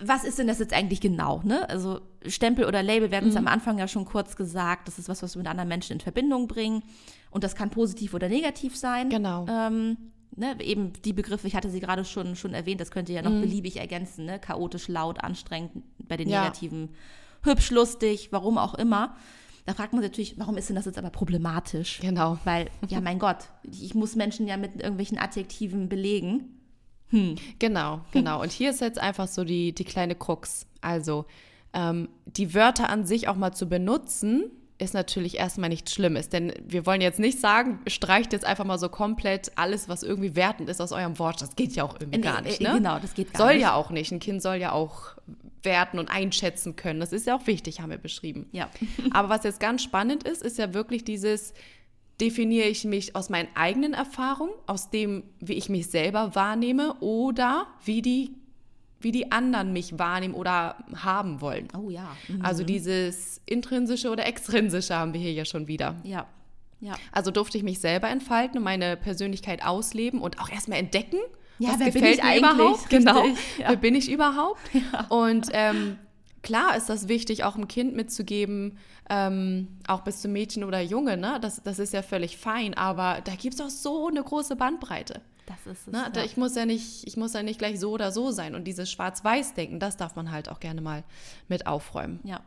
was 0.00 0.24
ist 0.24 0.38
denn 0.38 0.46
das 0.46 0.58
jetzt 0.58 0.72
eigentlich 0.72 1.00
genau? 1.00 1.40
Ne? 1.44 1.68
Also 1.68 2.00
Stempel 2.26 2.64
oder 2.64 2.82
Label 2.82 3.10
werden 3.10 3.30
es 3.30 3.36
am 3.36 3.46
Anfang 3.46 3.78
ja 3.78 3.88
schon 3.88 4.04
kurz 4.04 4.36
gesagt. 4.36 4.88
Das 4.88 4.98
ist 4.98 5.08
was, 5.08 5.22
was 5.22 5.34
wir 5.34 5.38
mit 5.38 5.48
anderen 5.48 5.68
Menschen 5.68 5.94
in 5.94 6.00
Verbindung 6.00 6.48
bringen. 6.48 6.82
Und 7.30 7.44
das 7.44 7.54
kann 7.54 7.70
positiv 7.70 8.14
oder 8.14 8.28
negativ 8.28 8.76
sein. 8.76 9.10
Genau. 9.10 9.46
Ähm, 9.48 9.96
ne, 10.36 10.56
eben 10.60 10.92
die 11.04 11.12
Begriffe, 11.12 11.46
ich 11.46 11.56
hatte 11.56 11.70
sie 11.70 11.80
gerade 11.80 12.04
schon, 12.04 12.36
schon 12.36 12.54
erwähnt, 12.54 12.80
das 12.80 12.90
könnt 12.90 13.08
ihr 13.08 13.16
ja 13.16 13.22
noch 13.22 13.30
beliebig 13.30 13.78
ergänzen. 13.78 14.26
Ne? 14.26 14.38
Chaotisch, 14.38 14.88
laut, 14.88 15.22
anstrengend, 15.22 15.82
bei 15.98 16.16
den 16.16 16.28
Ja. 16.28 16.42
Negativen 16.42 16.90
hübsch, 17.42 17.70
lustig, 17.70 18.28
warum 18.30 18.58
auch 18.58 18.74
immer. 18.74 19.16
Da 19.64 19.74
fragt 19.74 19.92
man 19.92 20.02
sich 20.02 20.10
natürlich, 20.10 20.38
warum 20.38 20.56
ist 20.56 20.68
denn 20.68 20.76
das 20.76 20.86
jetzt 20.86 20.98
aber 20.98 21.10
problematisch? 21.10 22.00
Genau. 22.00 22.38
Weil, 22.44 22.68
ja, 22.88 23.00
mein 23.00 23.18
Gott, 23.18 23.48
ich 23.62 23.94
muss 23.94 24.16
Menschen 24.16 24.46
ja 24.46 24.56
mit 24.56 24.76
irgendwelchen 24.76 25.18
Adjektiven 25.18 25.88
belegen. 25.88 26.61
Genau, 27.58 28.00
genau. 28.12 28.40
Und 28.40 28.50
hier 28.52 28.70
ist 28.70 28.80
jetzt 28.80 28.98
einfach 28.98 29.28
so 29.28 29.44
die, 29.44 29.72
die 29.72 29.84
kleine 29.84 30.14
Krux. 30.14 30.66
Also, 30.80 31.26
ähm, 31.74 32.08
die 32.26 32.54
Wörter 32.54 32.88
an 32.88 33.04
sich 33.06 33.28
auch 33.28 33.36
mal 33.36 33.52
zu 33.52 33.68
benutzen, 33.68 34.44
ist 34.78 34.94
natürlich 34.94 35.38
erstmal 35.38 35.68
nichts 35.68 35.92
Schlimmes. 35.92 36.28
Denn 36.28 36.52
wir 36.66 36.86
wollen 36.86 37.00
jetzt 37.00 37.18
nicht 37.20 37.38
sagen, 37.38 37.78
streicht 37.86 38.32
jetzt 38.32 38.44
einfach 38.44 38.64
mal 38.64 38.78
so 38.78 38.88
komplett 38.88 39.52
alles, 39.56 39.88
was 39.88 40.02
irgendwie 40.02 40.34
wertend 40.34 40.68
ist, 40.68 40.80
aus 40.80 40.90
eurem 40.92 41.18
Wort. 41.18 41.40
Das 41.40 41.54
geht 41.54 41.72
ja 41.76 41.84
auch 41.84 41.94
irgendwie 42.00 42.18
Nee, 42.18 42.24
gar 42.24 42.40
nicht. 42.42 42.60
äh, 42.60 42.64
Ne? 42.64 42.74
genau, 42.74 42.98
das 42.98 43.14
geht 43.14 43.32
gar 43.32 43.46
soll 43.46 43.54
nicht. 43.54 43.62
ja 43.62 43.74
auch 43.74 43.90
nicht. 43.90 44.10
Ein 44.10 44.18
Kind 44.18 44.42
soll 44.42 44.56
ja 44.56 44.72
auch 44.72 45.14
werten 45.62 46.00
und 46.00 46.08
einschätzen 46.08 46.74
können. 46.74 46.98
Das 46.98 47.12
ist 47.12 47.26
ja 47.28 47.36
auch 47.36 47.46
wichtig, 47.46 47.80
haben 47.80 47.90
wir 47.90 47.98
beschrieben. 47.98 48.46
Ja. 48.50 48.68
Aber 49.12 49.28
was 49.28 49.44
jetzt 49.44 49.60
ganz 49.60 49.82
spannend 49.84 50.24
ist, 50.24 50.42
ist 50.42 50.58
ja 50.58 50.74
wirklich 50.74 51.04
dieses, 51.04 51.54
definiere 52.22 52.68
ich 52.68 52.84
mich 52.84 53.16
aus 53.16 53.28
meinen 53.30 53.48
eigenen 53.54 53.94
Erfahrungen, 53.94 54.52
aus 54.66 54.90
dem, 54.90 55.24
wie 55.40 55.54
ich 55.54 55.68
mich 55.68 55.88
selber 55.88 56.34
wahrnehme 56.36 56.94
oder 57.00 57.66
wie 57.84 58.00
die, 58.00 58.36
wie 59.00 59.10
die 59.10 59.32
anderen 59.32 59.72
mich 59.72 59.98
wahrnehmen 59.98 60.34
oder 60.34 60.76
haben 60.94 61.40
wollen. 61.40 61.66
Oh 61.76 61.90
ja. 61.90 62.16
Mhm. 62.28 62.44
Also 62.44 62.62
dieses 62.62 63.40
intrinsische 63.44 64.08
oder 64.08 64.24
extrinsische 64.24 64.94
haben 64.94 65.12
wir 65.12 65.20
hier 65.20 65.32
ja 65.32 65.44
schon 65.44 65.66
wieder. 65.66 65.96
Ja. 66.04 66.26
Ja. 66.80 66.94
Also 67.10 67.32
durfte 67.32 67.58
ich 67.58 67.64
mich 67.64 67.80
selber 67.80 68.08
entfalten 68.08 68.58
und 68.58 68.64
meine 68.64 68.96
Persönlichkeit 68.96 69.64
ausleben 69.64 70.20
und 70.20 70.40
auch 70.40 70.48
erstmal 70.48 70.78
entdecken. 70.78 71.18
Ja, 71.58 71.70
was 71.70 71.78
wer 71.80 71.86
bin 71.86 71.94
gefällt 71.94 72.18
ich 72.18 72.22
mir 72.22 72.30
eigentlich? 72.30 72.52
überhaupt? 72.54 72.90
Genau. 72.90 73.26
Ja. 73.58 73.68
Wer 73.68 73.76
bin 73.76 73.94
ich 73.94 74.10
überhaupt? 74.10 74.60
Und 75.10 75.48
ähm, 75.52 75.98
klar 76.42 76.76
ist 76.76 76.88
das 76.88 77.08
wichtig, 77.08 77.44
auch 77.44 77.54
einem 77.54 77.68
Kind 77.68 77.94
mitzugeben, 77.94 78.78
ähm, 79.08 79.68
auch 79.86 80.02
bis 80.02 80.20
zum 80.20 80.32
Mädchen 80.32 80.64
oder 80.64 80.80
Junge, 80.80 81.16
ne? 81.16 81.38
Das, 81.40 81.62
das 81.62 81.78
ist 81.78 81.92
ja 81.92 82.02
völlig 82.02 82.36
fein, 82.36 82.74
aber 82.74 83.20
da 83.24 83.34
gibt 83.34 83.54
es 83.54 83.60
auch 83.60 83.70
so 83.70 84.08
eine 84.08 84.22
große 84.22 84.56
Bandbreite. 84.56 85.20
Das 85.46 85.66
ist 85.66 85.88
es. 85.88 85.92
Ne? 85.92 86.08
Da, 86.12 86.20
ja. 86.20 86.26
ich, 86.26 86.36
muss 86.36 86.54
ja 86.54 86.66
nicht, 86.66 87.06
ich 87.06 87.16
muss 87.16 87.32
ja 87.32 87.42
nicht 87.42 87.58
gleich 87.58 87.80
so 87.80 87.90
oder 87.90 88.12
so 88.12 88.30
sein. 88.30 88.54
Und 88.54 88.64
dieses 88.64 88.90
Schwarz-Weiß-Denken, 88.90 89.80
das 89.80 89.96
darf 89.96 90.14
man 90.14 90.30
halt 90.30 90.48
auch 90.48 90.60
gerne 90.60 90.80
mal 90.80 91.04
mit 91.48 91.66
aufräumen. 91.66 92.20
Ja. 92.24 92.40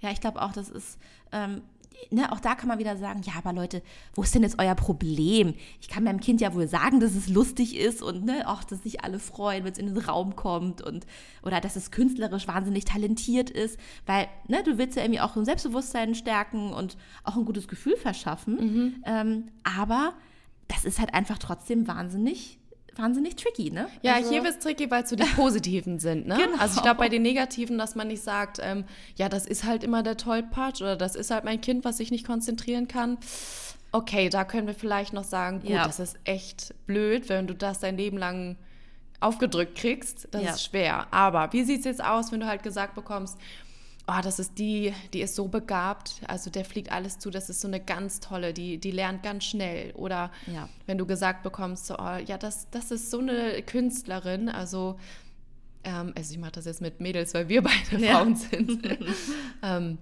Ja, 0.00 0.10
ich 0.10 0.20
glaube 0.20 0.40
auch, 0.42 0.52
das 0.52 0.68
ist, 0.68 0.98
ähm, 1.32 1.62
ne, 2.10 2.30
auch 2.32 2.40
da 2.40 2.54
kann 2.54 2.68
man 2.68 2.78
wieder 2.78 2.96
sagen, 2.96 3.22
ja, 3.24 3.34
aber 3.36 3.52
Leute, 3.52 3.82
wo 4.14 4.22
ist 4.22 4.34
denn 4.34 4.42
jetzt 4.42 4.58
euer 4.58 4.74
Problem? 4.74 5.54
Ich 5.80 5.88
kann 5.88 6.04
meinem 6.04 6.20
Kind 6.20 6.40
ja 6.40 6.54
wohl 6.54 6.68
sagen, 6.68 7.00
dass 7.00 7.14
es 7.14 7.28
lustig 7.28 7.76
ist 7.76 8.02
und 8.02 8.24
ne, 8.24 8.48
auch, 8.48 8.64
dass 8.64 8.82
sich 8.82 9.04
alle 9.04 9.18
freuen, 9.18 9.64
wenn 9.64 9.72
es 9.72 9.78
in 9.78 9.86
den 9.86 9.98
Raum 9.98 10.36
kommt 10.36 10.82
und 10.82 11.06
oder 11.42 11.60
dass 11.60 11.76
es 11.76 11.90
künstlerisch 11.90 12.48
wahnsinnig 12.48 12.84
talentiert 12.84 13.50
ist, 13.50 13.78
weil 14.06 14.28
ne, 14.46 14.62
du 14.62 14.78
willst 14.78 14.96
ja 14.96 15.02
irgendwie 15.02 15.20
auch 15.20 15.36
ein 15.36 15.44
Selbstbewusstsein 15.44 16.14
stärken 16.14 16.72
und 16.72 16.96
auch 17.24 17.36
ein 17.36 17.44
gutes 17.44 17.68
Gefühl 17.68 17.96
verschaffen. 17.96 18.56
Ähm, 19.06 19.48
aber 19.64 20.14
das 20.68 20.84
ist 20.84 20.98
halt 20.98 21.14
einfach 21.14 21.38
trotzdem 21.38 21.88
wahnsinnig, 21.88 22.57
wahnsinnig 22.98 23.36
tricky, 23.36 23.70
ne? 23.70 23.88
Ja, 24.02 24.14
Also- 24.16 24.30
hier 24.30 24.42
wird 24.44 24.54
es 24.54 24.58
tricky, 24.58 24.90
weil 24.90 25.04
es 25.04 25.10
so 25.10 25.16
die 25.16 25.24
positiven 25.24 25.98
sind. 25.98 26.26
Ne? 26.26 26.36
Genau. 26.44 26.58
Also 26.58 26.76
ich 26.76 26.82
glaube, 26.82 26.98
bei 26.98 27.08
den 27.08 27.22
negativen, 27.22 27.78
dass 27.78 27.94
man 27.94 28.08
nicht 28.08 28.22
sagt, 28.22 28.58
ähm, 28.60 28.84
ja, 29.16 29.28
das 29.28 29.46
ist 29.46 29.64
halt 29.64 29.84
immer 29.84 30.02
der 30.02 30.16
Tollpatsch 30.16 30.80
oder 30.82 30.96
das 30.96 31.14
ist 31.14 31.30
halt 31.30 31.44
mein 31.44 31.60
Kind, 31.60 31.84
was 31.84 31.96
sich 31.98 32.10
nicht 32.10 32.26
konzentrieren 32.26 32.88
kann. 32.88 33.18
Okay, 33.92 34.28
da 34.28 34.44
können 34.44 34.66
wir 34.66 34.74
vielleicht 34.74 35.12
noch 35.14 35.24
sagen, 35.24 35.60
gut, 35.60 35.70
Ja. 35.70 35.86
das 35.86 35.98
ist 35.98 36.18
echt 36.24 36.74
blöd, 36.86 37.28
wenn 37.28 37.46
du 37.46 37.54
das 37.54 37.78
dein 37.80 37.96
Leben 37.96 38.18
lang 38.18 38.56
aufgedrückt 39.20 39.76
kriegst. 39.78 40.28
Das 40.32 40.42
Ja. 40.42 40.50
ist 40.50 40.64
schwer. 40.64 41.06
Aber 41.10 41.52
wie 41.52 41.64
sieht 41.64 41.80
es 41.80 41.84
jetzt 41.86 42.04
aus, 42.04 42.30
wenn 42.30 42.40
du 42.40 42.46
halt 42.46 42.62
gesagt 42.62 42.94
bekommst, 42.94 43.38
oh, 44.10 44.20
das 44.22 44.38
ist 44.38 44.58
die, 44.58 44.94
die 45.12 45.20
ist 45.20 45.34
so 45.34 45.48
begabt, 45.48 46.22
also 46.26 46.48
der 46.50 46.64
fliegt 46.64 46.90
alles 46.90 47.18
zu, 47.18 47.30
das 47.30 47.50
ist 47.50 47.60
so 47.60 47.68
eine 47.68 47.78
ganz 47.78 48.20
tolle, 48.20 48.54
die, 48.54 48.78
die 48.78 48.90
lernt 48.90 49.22
ganz 49.22 49.44
schnell. 49.44 49.92
Oder 49.96 50.30
Ja. 50.52 50.68
wenn 50.86 50.96
du 50.98 51.04
gesagt 51.06 51.42
bekommst, 51.42 51.86
so, 51.86 51.94
oh, 51.98 52.16
ja, 52.26 52.38
das, 52.38 52.68
das 52.70 52.90
ist 52.90 53.10
so 53.10 53.18
eine 53.18 53.62
Künstlerin, 53.62 54.48
also, 54.48 54.98
ähm, 55.84 56.12
also 56.16 56.32
ich 56.32 56.38
mache 56.38 56.52
das 56.52 56.64
jetzt 56.64 56.80
mit 56.80 57.00
Mädels, 57.00 57.34
weil 57.34 57.48
wir 57.50 57.62
beide 57.90 58.02
Ja. 58.04 58.16
Frauen 58.16 58.34
sind. 58.36 58.80
ähm, 59.62 59.98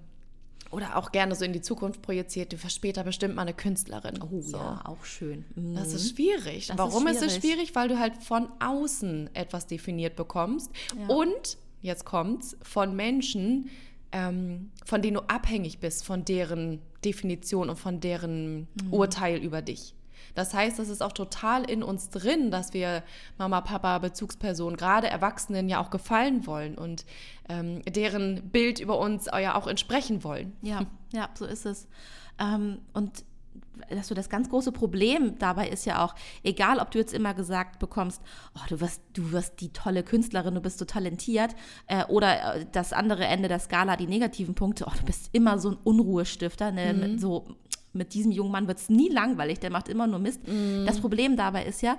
oder 0.71 0.97
auch 0.97 1.13
gerne 1.13 1.35
so 1.35 1.45
in 1.45 1.53
die 1.53 1.61
Zukunft 1.61 2.03
projiziert, 2.03 2.53
du 2.53 2.63
wirst 2.63 2.75
später 2.77 3.05
bestimmt 3.05 3.35
mal 3.37 3.43
eine 3.43 3.55
Künstlerin. 3.55 4.21
Oh 4.23 4.41
so. 4.41 4.57
ja, 4.57 4.83
auch 4.85 5.05
schön. 5.05 5.45
Mhm. 5.55 5.75
Das 5.77 5.93
ist 5.93 6.11
schwierig. 6.17 6.67
Das 6.67 6.75
ist 6.75 6.79
Warum 6.79 7.07
ist 7.07 7.23
es 7.23 7.37
schwierig. 7.37 7.41
schwierig? 7.71 7.75
Weil 7.75 7.89
du 7.89 7.99
halt 7.99 8.23
von 8.23 8.49
außen 8.61 9.31
etwas 9.35 9.67
definiert 9.69 10.17
bekommst 10.17 10.71
Ja. 10.99 11.07
und, 11.15 11.57
jetzt 11.83 12.05
kommt's, 12.05 12.57
von 12.63 12.97
Menschen, 12.97 13.71
ähm, 14.13 14.71
von 14.85 15.03
denen 15.03 15.15
du 15.15 15.21
abhängig 15.29 15.79
bist, 15.79 16.05
von 16.05 16.25
deren 16.25 16.81
Definition 17.05 17.71
und 17.71 17.77
von 17.77 18.01
deren 18.01 18.69
Mhm. 18.83 18.93
Urteil 18.93 19.39
über 19.39 19.63
dich. 19.63 19.95
Das 20.35 20.53
heißt, 20.53 20.79
das 20.79 20.89
ist 20.89 21.03
auch 21.03 21.13
total 21.13 21.65
in 21.69 21.83
uns 21.83 22.11
drin, 22.11 22.51
dass 22.51 22.75
wir 22.75 23.03
Mama, 23.39 23.63
Papa, 23.63 23.99
Bezugspersonen, 23.99 24.77
gerade 24.77 25.09
Erwachsenen 25.09 25.69
ja 25.69 25.81
auch 25.81 25.89
gefallen 25.91 26.47
wollen 26.47 26.77
und 26.77 27.07
ähm, 27.49 27.81
deren 27.89 28.51
Bild 28.51 28.79
über 28.79 28.99
uns 28.99 29.27
ja 29.27 29.55
auch 29.55 29.67
entsprechen 29.67 30.25
wollen. 30.25 30.53
Ja, 30.61 30.85
ja, 31.13 31.31
so 31.35 31.47
ist 31.47 31.65
es. 31.65 31.89
Ähm, 32.39 32.79
und 32.93 33.25
dass 33.91 34.09
du 34.09 34.15
das 34.15 34.29
ganz 34.29 34.49
große 34.49 34.73
Problem 34.73 35.39
dabei 35.39 35.69
ist 35.69 35.85
ja 35.85 36.05
auch, 36.05 36.15
egal 36.43 36.79
ob 36.79 36.91
du 36.91 36.99
jetzt 36.99 37.15
immer 37.15 37.35
gesagt 37.35 37.79
bekommst, 37.79 38.21
oh, 38.55 38.67
du 38.69 38.81
wirst, 38.81 39.03
du 39.15 39.33
wirst 39.33 39.61
die 39.61 39.73
tolle 39.73 40.03
Künstlerin, 40.03 40.55
du 40.55 40.61
bist 40.61 40.79
so 40.79 40.85
talentiert, 40.85 41.55
äh, 41.87 42.05
oder 42.07 42.57
äh, 42.57 42.67
das 42.73 42.93
andere 42.93 43.25
Ende 43.25 43.49
der 43.49 43.59
Skala, 43.59 43.97
die 43.97 44.07
negativen 44.07 44.55
Punkte, 44.55 44.85
oh, 44.87 44.93
du 44.99 45.05
bist 45.05 45.31
immer 45.33 45.59
so 45.59 45.71
ein 45.71 45.79
Unruhestifter, 45.85 46.71
ne? 46.71 46.95
mit, 46.95 47.21
so 47.21 47.47
mit 47.93 48.15
diesem 48.15 48.33
jungen 48.33 48.53
Mann 48.53 48.69
wird 48.69 48.79
es 48.79 48.89
nie 48.89 49.09
langweilig, 49.09 49.61
der 49.61 49.71
macht 49.71 49.89
immer 49.89 50.07
nur 50.07 50.19
Mist. 50.19 50.41
Das 50.85 51.01
Problem 51.01 51.37
dabei 51.37 51.65
ist 51.65 51.83
ja, 51.83 51.97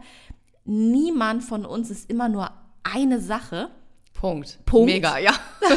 niemand 0.66 1.44
von 1.44 1.66
uns 1.66 1.90
ist 1.90 2.10
immer 2.10 2.30
nur 2.30 2.52
eine 2.84 3.20
Sache. 3.20 3.70
Punkt. 4.14 4.60
Punkt. 4.66 4.92
Mega, 4.92 5.18
ja. 5.18 5.32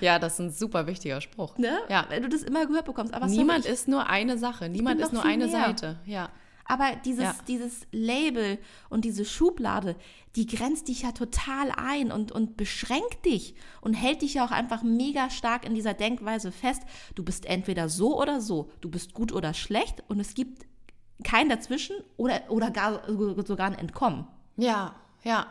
Ja, 0.00 0.18
das 0.18 0.34
ist 0.34 0.38
ein 0.40 0.50
super 0.50 0.86
wichtiger 0.86 1.20
Spruch. 1.20 1.56
Ne? 1.58 1.78
Ja. 1.88 2.06
Wenn 2.08 2.22
du 2.22 2.28
das 2.28 2.42
immer 2.42 2.66
gehört 2.66 2.84
bekommst. 2.86 3.14
Aber 3.14 3.26
Niemand 3.26 3.66
ist 3.66 3.88
nur 3.88 4.08
eine 4.08 4.38
Sache. 4.38 4.68
Niemand 4.68 5.00
ist 5.00 5.12
nur 5.12 5.24
eine 5.24 5.46
mehr. 5.46 5.66
Seite. 5.66 5.98
Ja. 6.06 6.30
aber 6.66 6.92
dieses, 7.04 7.24
Ja. 7.24 7.34
dieses 7.46 7.86
Label 7.92 8.58
und 8.88 9.04
diese 9.04 9.24
Schublade, 9.26 9.96
die 10.34 10.46
grenzt 10.46 10.88
dich 10.88 11.02
ja 11.02 11.12
total 11.12 11.70
ein 11.76 12.10
und, 12.10 12.32
und 12.32 12.56
beschränkt 12.56 13.24
dich 13.26 13.54
und 13.82 13.92
hält 13.94 14.22
dich 14.22 14.34
ja 14.34 14.46
auch 14.46 14.50
einfach 14.50 14.82
mega 14.82 15.28
stark 15.30 15.66
in 15.66 15.74
dieser 15.74 15.92
Denkweise 15.94 16.50
fest. 16.52 16.82
Du 17.14 17.22
bist 17.22 17.44
entweder 17.46 17.88
so 17.90 18.18
oder 18.20 18.40
so. 18.40 18.70
Du 18.80 18.88
bist 18.90 19.12
gut 19.12 19.30
oder 19.32 19.52
schlecht 19.54 20.02
und 20.08 20.18
es 20.20 20.32
gibt 20.34 20.64
kein 21.22 21.48
Dazwischen 21.48 21.96
oder, 22.16 22.40
oder 22.48 22.70
gar, 22.70 23.02
sogar 23.46 23.66
ein 23.66 23.78
Entkommen. 23.78 24.26
Ja, 24.56 24.94
ja. 25.22 25.46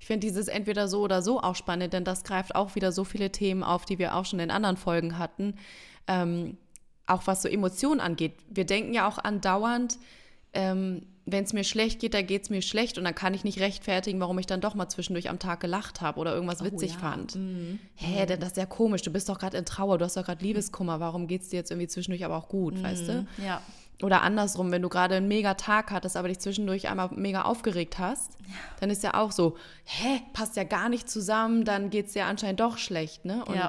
Ich 0.00 0.06
finde 0.06 0.26
dieses 0.26 0.48
entweder 0.48 0.88
so 0.88 1.02
oder 1.02 1.22
so 1.22 1.40
auch 1.40 1.56
spannend, 1.56 1.92
denn 1.92 2.04
das 2.04 2.24
greift 2.24 2.54
auch 2.54 2.74
wieder 2.74 2.92
so 2.92 3.04
viele 3.04 3.30
Themen 3.30 3.62
auf, 3.62 3.84
die 3.84 3.98
wir 3.98 4.14
auch 4.14 4.24
schon 4.24 4.40
in 4.40 4.50
anderen 4.50 4.76
Folgen 4.76 5.18
hatten. 5.18 5.54
Ähm, 6.06 6.56
auch 7.06 7.26
was 7.26 7.42
so 7.42 7.48
Emotionen 7.48 8.00
angeht. 8.00 8.34
Wir 8.48 8.64
denken 8.64 8.92
ja 8.92 9.08
auch 9.08 9.18
andauernd, 9.18 9.98
ähm, 10.52 11.02
wenn 11.30 11.44
es 11.44 11.52
mir 11.52 11.64
schlecht 11.64 12.00
geht, 12.00 12.14
da 12.14 12.22
geht 12.22 12.44
es 12.44 12.50
mir 12.50 12.62
schlecht 12.62 12.96
und 12.96 13.04
dann 13.04 13.14
kann 13.14 13.34
ich 13.34 13.44
nicht 13.44 13.60
rechtfertigen, 13.60 14.18
warum 14.20 14.38
ich 14.38 14.46
dann 14.46 14.60
doch 14.60 14.74
mal 14.74 14.88
zwischendurch 14.88 15.28
am 15.28 15.38
Tag 15.38 15.60
gelacht 15.60 16.00
habe 16.00 16.18
oder 16.20 16.32
irgendwas 16.32 16.64
witzig 16.64 16.92
ja. 16.92 16.98
fand. 16.98 17.34
Hä, 17.96 18.26
denn 18.26 18.40
das 18.40 18.50
ist 18.50 18.56
ja 18.56 18.66
komisch. 18.66 19.02
Du 19.02 19.12
bist 19.12 19.28
doch 19.28 19.38
gerade 19.38 19.56
in 19.58 19.66
Trauer, 19.66 19.98
du 19.98 20.04
hast 20.04 20.16
doch 20.16 20.24
gerade 20.24 20.42
Liebeskummer. 20.42 21.00
Warum 21.00 21.26
geht 21.26 21.42
es 21.42 21.48
dir 21.50 21.56
jetzt 21.56 21.70
irgendwie 21.70 21.88
zwischendurch 21.88 22.24
aber 22.24 22.36
auch 22.36 22.48
gut, 22.48 22.82
weißt 22.82 23.08
du? 23.08 23.26
Ja. 23.44 23.60
Oder 24.02 24.22
andersrum, 24.22 24.70
wenn 24.70 24.82
du 24.82 24.88
gerade 24.88 25.16
einen 25.16 25.26
mega 25.28 25.54
Tag 25.54 25.90
hattest, 25.90 26.16
aber 26.16 26.28
dich 26.28 26.38
zwischendurch 26.38 26.88
einmal 26.88 27.10
mega 27.16 27.42
aufgeregt 27.42 27.98
hast, 27.98 28.36
dann 28.80 28.90
ist 28.90 29.02
ja 29.02 29.14
auch 29.14 29.32
so, 29.32 29.56
hä, 29.84 30.20
passt 30.32 30.56
ja 30.56 30.62
gar 30.64 30.88
nicht 30.88 31.10
zusammen, 31.10 31.64
dann 31.64 31.90
geht 31.90 32.06
es 32.06 32.12
dir 32.12 32.26
anscheinend 32.26 32.60
doch 32.60 32.78
schlecht, 32.78 33.24
ne? 33.24 33.44
Und 33.44 33.56
Ja. 33.56 33.68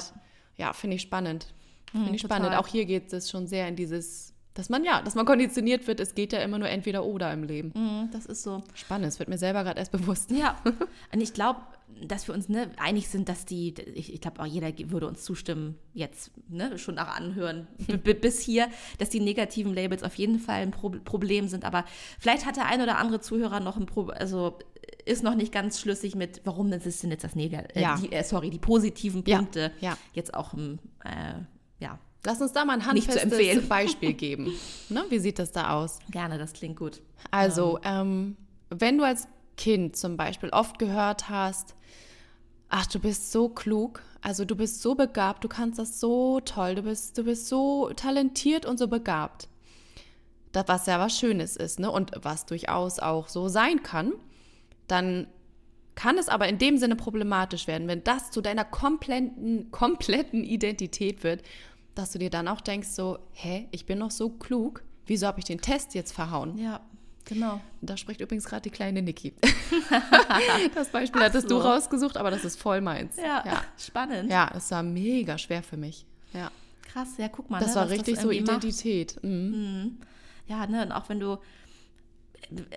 ja, 0.58 0.74
finde 0.74 0.98
ich 0.98 1.02
spannend. 1.02 1.48
Finde 1.92 2.14
ich 2.14 2.22
spannend. 2.22 2.46
total. 2.50 2.60
Auch 2.62 2.68
hier 2.68 2.86
geht 2.86 3.12
es 3.12 3.32
schon 3.32 3.48
sehr 3.48 3.68
in 3.68 3.76
dieses, 3.76 4.34
dass 4.54 4.70
man 4.70 4.84
ja, 4.84 5.02
dass 5.02 5.16
man 5.16 5.26
konditioniert 5.26 5.88
wird, 5.88 6.00
es 6.00 6.14
geht 6.14 6.32
ja 6.34 6.40
immer 6.42 6.60
nur 6.60 6.70
entweder 6.70 7.04
oder 7.06 7.34
im 7.34 7.42
Leben. 7.44 7.72
Mhm, 7.74 8.10
Das 8.12 8.28
ist 8.28 8.44
so. 8.44 8.62
Spannend, 8.76 9.08
es 9.08 9.18
wird 9.18 9.30
mir 9.30 9.40
selber 9.40 9.64
gerade 9.64 9.80
erst 9.80 9.92
bewusst. 9.92 10.30
Ja, 10.30 10.58
und 11.12 11.22
ich 11.22 11.34
glaube, 11.34 11.62
dass 12.06 12.28
wir 12.28 12.34
uns 12.36 12.48
ne, 12.50 12.70
einig 12.78 13.10
sind, 13.10 13.28
dass 13.30 13.46
die, 13.46 13.74
ich, 13.94 14.14
ich 14.14 14.22
glaube 14.22 14.42
auch 14.42 14.46
jeder 14.46 14.72
würde 14.90 15.08
uns 15.08 15.24
zustimmen, 15.24 15.76
jetzt 15.94 16.32
ne, 16.48 16.78
schon 16.78 16.96
nach 16.96 17.16
Anhören 17.16 17.68
bis 18.22 18.40
hier, 18.42 18.70
dass 18.98 19.10
die 19.10 19.20
negativen 19.20 19.74
Labels 19.74 20.04
auf 20.04 20.16
jeden 20.16 20.40
Fall 20.40 20.62
ein 20.62 20.72
Pro 20.72 20.90
Problem 21.04 21.48
sind. 21.48 21.66
Aber 21.66 21.86
vielleicht 22.20 22.46
hat 22.46 22.56
der 22.56 22.66
ein 22.68 22.82
oder 22.82 22.98
andere 22.98 23.20
Zuhörer 23.20 23.60
noch 23.60 23.78
ein 23.78 23.86
Problem, 23.86 24.18
also 24.18 24.58
ist 25.06 25.24
noch 25.24 25.36
nicht 25.36 25.52
ganz 25.52 25.80
schlüssig 25.80 26.16
mit, 26.16 26.42
warum 26.46 26.72
das 26.72 26.86
ist 26.86 27.04
denn 27.04 27.12
jetzt 27.12 27.24
das 27.24 27.36
Negative, 27.36 27.76
äh, 27.76 27.82
Ja. 27.82 27.96
die, 27.98 28.12
äh, 28.12 28.24
sorry, 28.24 28.50
die 28.50 28.60
positiven 28.60 29.24
Ja, 29.26 29.38
Punkte 29.38 29.72
ja. 29.82 29.98
jetzt 30.14 30.34
auch 30.34 30.54
im, 30.54 30.80
äh, 31.04 31.34
ja, 31.80 32.00
Lass 32.26 32.42
uns 32.42 32.52
da 32.52 32.66
mal 32.66 32.74
ein 32.74 32.86
handfestes. 32.86 33.68
Beispiel 33.70 34.14
geben. 34.14 34.52
Ne? 34.90 35.06
Wie 35.10 35.20
sieht 35.20 35.40
das 35.40 35.54
da 35.54 35.72
aus? 35.72 36.00
gerne, 36.12 36.38
das 36.38 36.52
klingt 36.52 36.78
gut. 36.78 37.02
Also, 37.32 37.80
ähm, 37.84 38.36
wenn 38.70 38.98
du 38.98 39.06
als 39.06 39.28
Kind 39.60 39.98
zum 39.98 40.16
Beispiel 40.16 40.50
oft 40.52 40.80
gehört 40.80 41.28
hast, 41.28 41.76
ach, 42.70 42.88
du 42.88 42.98
bist 42.98 43.34
so 43.34 43.50
klug, 43.50 44.02
also 44.22 44.46
du 44.46 44.56
bist 44.56 44.82
so 44.82 44.96
begabt, 44.96 45.44
du 45.44 45.50
kannst 45.50 45.78
das 45.78 46.00
so 46.00 46.40
toll, 46.40 46.76
du 46.76 46.84
bist, 46.84 47.18
du 47.18 47.26
bist 47.26 47.48
so 47.48 47.90
talentiert 47.94 48.66
und 48.66 48.80
so 48.80 48.88
begabt. 48.88 49.50
Das, 50.54 50.70
was 50.70 50.86
ja 50.86 50.98
was 50.98 51.20
Schönes 51.20 51.58
ist, 51.58 51.78
ne? 51.78 51.92
Und 51.92 52.12
was 52.24 52.46
durchaus 52.46 53.00
auch 53.00 53.28
so 53.28 53.50
sein 53.50 53.84
kann, 53.84 54.14
dann 54.88 55.28
kann 55.94 56.18
es 56.18 56.30
aber 56.30 56.48
in 56.48 56.58
dem 56.58 56.78
Sinne 56.78 56.96
problematisch 56.96 57.68
werden, 57.68 57.90
wenn 57.90 58.06
das 58.06 58.32
zu 58.32 58.40
deiner 58.40 58.64
kompletten, 58.64 59.72
kompletten 59.72 60.46
Identität 60.46 61.26
wird, 61.26 61.44
dass 61.96 62.12
du 62.12 62.20
dir 62.20 62.30
dann 62.30 62.48
auch 62.48 62.62
denkst, 62.62 62.88
so, 62.88 63.20
hä, 63.34 63.68
ich 63.72 63.86
bin 63.86 64.00
noch 64.00 64.12
so 64.12 64.30
klug, 64.30 64.86
wieso 65.06 65.28
habe 65.28 65.40
ich 65.40 65.46
den 65.46 65.60
Test 65.60 65.96
jetzt 65.96 66.14
verhauen? 66.14 66.58
Ja, 66.58 66.80
genau. 67.30 67.62
Da 67.82 67.96
spricht 67.96 68.20
übrigens 68.20 68.46
gerade 68.46 68.64
die 68.64 68.70
kleine 68.70 69.02
Niki. 69.02 69.34
das 70.76 70.90
Beispiel 70.90 71.22
Ach 71.22 71.26
hattest 71.26 71.48
so. 71.48 71.60
du 71.60 71.66
rausgesucht, 71.66 72.18
aber 72.18 72.32
das 72.32 72.44
ist 72.44 72.60
voll 72.60 72.82
meins. 72.82 73.16
Ja, 73.16 73.44
ja. 73.46 73.64
spannend. 73.78 74.30
Ja, 74.30 74.52
es 74.56 74.70
war 74.72 74.84
mega 74.84 75.38
schwer 75.38 75.64
für 75.64 75.78
mich. 75.78 76.06
Ja. 76.34 76.52
Krass, 76.92 77.10
ja, 77.18 77.30
guck 77.30 77.50
mal. 77.50 77.60
Das 77.60 77.70
ne, 77.70 77.76
war 77.76 77.90
richtig 77.90 78.20
so 78.20 78.32
irgendwie 78.32 78.52
macht. 78.52 78.64
Identität. 78.64 79.24
Mhm. 79.24 79.98
Ja, 80.48 80.66
ne, 80.68 80.84
und 80.84 80.92
auch 80.92 81.08
wenn 81.08 81.20
du 81.20 81.38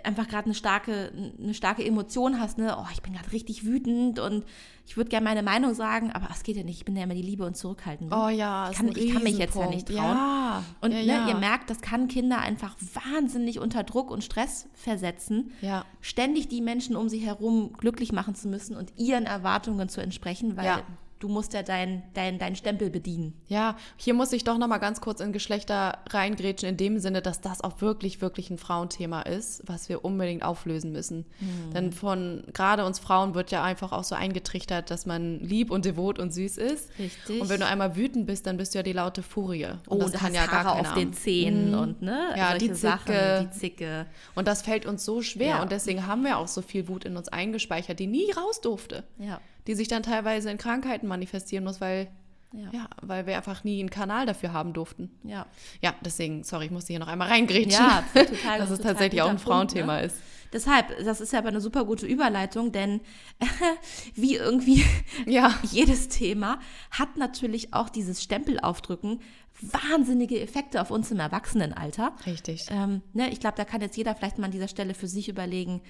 einfach 0.04 0.28
gerade 0.28 0.46
eine 0.46 0.54
starke, 0.54 1.12
eine 1.40 1.54
starke 1.54 1.84
Emotion 1.84 2.38
hast, 2.38 2.58
ne, 2.58 2.76
oh, 2.78 2.86
ich 2.92 3.02
bin 3.02 3.14
gerade 3.14 3.32
richtig 3.32 3.64
wütend 3.64 4.18
und 4.18 4.44
ich 4.86 4.96
würde 4.96 5.10
gerne 5.10 5.24
meine 5.24 5.42
Meinung 5.42 5.74
sagen, 5.74 6.10
aber 6.12 6.28
es 6.30 6.42
geht 6.42 6.56
ja 6.56 6.62
nicht, 6.62 6.78
ich 6.78 6.84
bin 6.84 6.96
ja 6.96 7.04
immer 7.04 7.14
die 7.14 7.22
Liebe 7.22 7.46
und 7.46 7.56
Zurückhaltende. 7.56 8.14
Oh 8.14 8.28
ja, 8.28 8.70
ich 8.70 8.76
kann, 8.76 8.88
ich 8.94 9.12
kann 9.12 9.22
mich 9.22 9.38
jetzt 9.38 9.56
ja 9.56 9.68
nicht 9.68 9.88
trauen. 9.88 10.16
Ja. 10.16 10.64
Und 10.80 10.92
ja, 10.92 10.98
ne, 10.98 11.04
ja. 11.04 11.28
ihr 11.28 11.36
merkt, 11.36 11.70
das 11.70 11.80
kann 11.80 12.08
Kinder 12.08 12.38
einfach 12.38 12.76
wahnsinnig 13.10 13.60
unter 13.60 13.82
Druck 13.84 14.10
und 14.10 14.22
Stress 14.22 14.68
versetzen, 14.74 15.52
Ja. 15.60 15.84
ständig 16.00 16.48
die 16.48 16.60
Menschen 16.60 16.96
um 16.96 17.08
sie 17.08 17.20
herum 17.20 17.72
glücklich 17.72 18.12
machen 18.12 18.34
zu 18.34 18.48
müssen 18.48 18.76
und 18.76 18.92
ihren 18.96 19.24
Erwartungen 19.24 19.88
zu 19.88 20.00
entsprechen, 20.00 20.56
weil. 20.56 20.82
Du 21.22 21.28
musst 21.28 21.52
ja 21.52 21.62
deinen 21.62 22.02
dein, 22.14 22.38
dein 22.40 22.56
Stempel 22.56 22.90
bedienen. 22.90 23.32
Ja, 23.46 23.76
hier 23.96 24.12
muss 24.12 24.32
ich 24.32 24.42
doch 24.42 24.58
noch 24.58 24.66
mal 24.66 24.78
ganz 24.78 25.00
kurz 25.00 25.20
in 25.20 25.32
Geschlechter 25.32 25.98
reingrätschen, 26.10 26.68
in 26.68 26.76
dem 26.76 26.98
Sinne, 26.98 27.22
dass 27.22 27.40
das 27.40 27.60
auch 27.60 27.80
wirklich, 27.80 28.20
wirklich 28.20 28.50
ein 28.50 28.58
Frauenthema 28.58 29.22
ist, 29.22 29.62
was 29.66 29.88
wir 29.88 30.04
unbedingt 30.04 30.42
auflösen 30.42 30.90
müssen. 30.90 31.24
Mhm. 31.38 31.74
Denn 31.74 31.92
von 31.92 32.42
gerade 32.52 32.84
uns 32.84 32.98
Frauen 32.98 33.34
wird 33.34 33.52
ja 33.52 33.62
einfach 33.62 33.92
auch 33.92 34.02
so 34.02 34.16
eingetrichtert, 34.16 34.90
dass 34.90 35.06
man 35.06 35.38
lieb 35.38 35.70
und 35.70 35.84
devot 35.84 36.18
und 36.18 36.32
süß 36.34 36.58
ist. 36.58 36.90
Richtig. 36.98 37.40
Und 37.40 37.48
wenn 37.48 37.60
du 37.60 37.66
einmal 37.66 37.94
wütend 37.94 38.26
bist, 38.26 38.46
dann 38.46 38.56
bist 38.56 38.74
du 38.74 38.78
ja 38.80 38.82
die 38.82 38.92
laute 38.92 39.22
Furie. 39.22 39.66
Und 39.66 39.78
Oh, 39.86 39.98
das 39.98 40.12
kann 40.12 40.34
ja 40.34 40.50
Haare 40.50 40.80
auf 40.80 40.94
den 40.94 41.12
Zähnen 41.12 41.74
und 41.76 42.02
ne, 42.02 42.34
Ja, 42.36 42.58
die 42.58 42.74
Sachen, 42.74 43.06
Zicke. 43.06 43.48
die 43.52 43.58
Zicke. 43.58 44.06
Und 44.34 44.48
das 44.48 44.62
fällt 44.62 44.86
uns 44.86 45.04
so 45.04 45.22
schwer. 45.22 45.46
Ja. 45.46 45.62
Und 45.62 45.70
deswegen 45.70 46.06
haben 46.08 46.24
wir 46.24 46.38
auch 46.38 46.48
so 46.48 46.62
viel 46.62 46.88
Wut 46.88 47.04
in 47.04 47.16
uns 47.16 47.28
eingespeichert, 47.28 48.00
die 48.00 48.08
nie 48.08 48.30
raus 48.32 48.60
durfte. 48.60 49.04
Ja. 49.18 49.40
Die 49.66 49.74
sich 49.74 49.88
dann 49.88 50.02
teilweise 50.02 50.50
in 50.50 50.58
Krankheiten 50.58 51.06
manifestieren 51.06 51.64
muss, 51.64 51.80
weil, 51.80 52.08
Ja. 52.52 52.68
ja, 52.72 52.88
weil 53.00 53.26
wir 53.26 53.36
einfach 53.36 53.64
nie 53.64 53.80
einen 53.80 53.90
Kanal 53.90 54.26
dafür 54.26 54.52
haben 54.52 54.72
durften. 54.72 55.10
Ja. 55.24 55.46
Ja, 55.80 55.94
deswegen, 56.04 56.42
sorry, 56.44 56.66
ich 56.66 56.70
musste 56.70 56.92
hier 56.92 57.00
noch 57.00 57.08
einmal 57.08 57.28
reingrätschen. 57.28 57.70
Ja, 57.70 58.04
total. 58.14 58.58
dass 58.58 58.70
es 58.70 58.78
total 58.78 58.92
tatsächlich 58.94 59.22
auch 59.22 59.28
ein 59.28 59.36
guter 59.36 59.44
Punkt, 59.44 59.72
Frauenthema 59.72 59.96
ne? 60.00 60.06
ist. 60.06 60.16
Deshalb, 60.52 61.02
das 61.02 61.22
ist 61.22 61.32
ja 61.32 61.38
aber 61.38 61.48
eine 61.48 61.62
super 61.62 61.86
gute 61.86 62.04
Überleitung, 62.06 62.72
denn 62.72 63.00
wie 64.14 64.36
irgendwie 64.36 64.84
Ja. 65.26 65.54
jedes 65.62 66.08
Thema 66.08 66.58
hat 66.90 67.16
natürlich 67.16 67.72
auch 67.72 67.88
dieses 67.88 68.22
Stempelaufdrücken 68.22 69.20
wahnsinnige 69.60 70.40
Effekte 70.40 70.80
auf 70.82 70.90
uns 70.90 71.10
im 71.10 71.20
Erwachsenenalter. 71.20 72.12
Richtig. 72.26 72.66
Ähm, 72.70 73.00
ne, 73.12 73.30
ich 73.30 73.40
glaube, 73.40 73.56
da 73.56 73.64
kann 73.64 73.80
jetzt 73.80 73.96
jeder 73.96 74.14
vielleicht 74.14 74.38
mal 74.38 74.46
an 74.46 74.50
dieser 74.50 74.68
Stelle 74.68 74.92
für 74.94 75.06
sich 75.08 75.28
überlegen, 75.28 75.80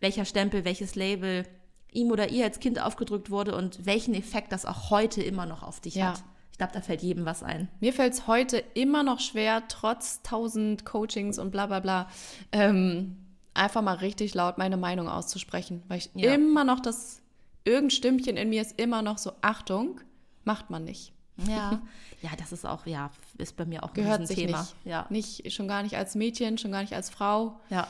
welcher 0.00 0.24
Stempel, 0.24 0.64
welches 0.64 0.94
Label 0.94 1.44
ihm 1.92 2.10
oder 2.10 2.28
ihr 2.30 2.44
als 2.44 2.60
Kind 2.60 2.80
aufgedrückt 2.80 3.30
wurde 3.30 3.54
und 3.56 3.84
welchen 3.86 4.14
Effekt 4.14 4.52
das 4.52 4.66
auch 4.66 4.90
heute 4.90 5.22
immer 5.22 5.46
noch 5.46 5.62
auf 5.62 5.80
dich 5.80 5.94
Ja. 5.96 6.08
hat. 6.12 6.22
Ich 6.52 6.58
glaube, 6.58 6.72
da 6.74 6.82
fällt 6.82 7.00
jedem 7.02 7.24
was 7.24 7.42
ein. 7.42 7.68
Mir 7.80 7.92
fällt 7.94 8.12
es 8.12 8.26
heute 8.26 8.58
immer 8.74 9.02
noch 9.02 9.18
schwer, 9.20 9.62
trotz 9.68 10.20
tausend 10.22 10.84
Coachings 10.84 11.38
und 11.38 11.50
bla 11.52 11.66
bla 11.66 11.80
bla, 11.80 12.08
ähm, 12.52 13.16
einfach 13.54 13.80
mal 13.82 13.96
richtig 13.96 14.34
laut 14.34 14.58
meine 14.58 14.76
Meinung 14.76 15.08
auszusprechen. 15.08 15.82
Weil 15.88 15.98
ich 15.98 16.10
Ja. 16.14 16.34
immer 16.34 16.64
noch 16.64 16.80
das, 16.80 17.22
irgendein 17.64 17.90
Stimmchen 17.90 18.36
in 18.36 18.50
mir 18.50 18.60
ist 18.62 18.78
immer 18.78 19.00
noch 19.00 19.16
so, 19.18 19.32
Achtung, 19.40 20.00
macht 20.44 20.68
man 20.70 20.84
nicht. 20.84 21.12
Ja, 21.48 21.80
ja, 22.22 22.30
das 22.38 22.52
ist 22.52 22.66
auch, 22.66 22.84
ja, 22.84 23.10
ist 23.38 23.56
bei 23.56 23.64
mir 23.64 23.82
auch 23.82 23.88
ein 23.88 23.94
Gehört 23.94 24.26
sich 24.26 24.36
Thema. 24.36 24.60
nicht. 24.60 24.74
Ja. 24.84 25.06
nicht. 25.08 25.50
Schon 25.54 25.66
gar 25.66 25.82
nicht 25.82 25.96
als 25.96 26.14
Mädchen, 26.14 26.58
schon 26.58 26.72
gar 26.72 26.82
nicht 26.82 26.92
als 26.94 27.08
Frau. 27.08 27.58
ja. 27.70 27.88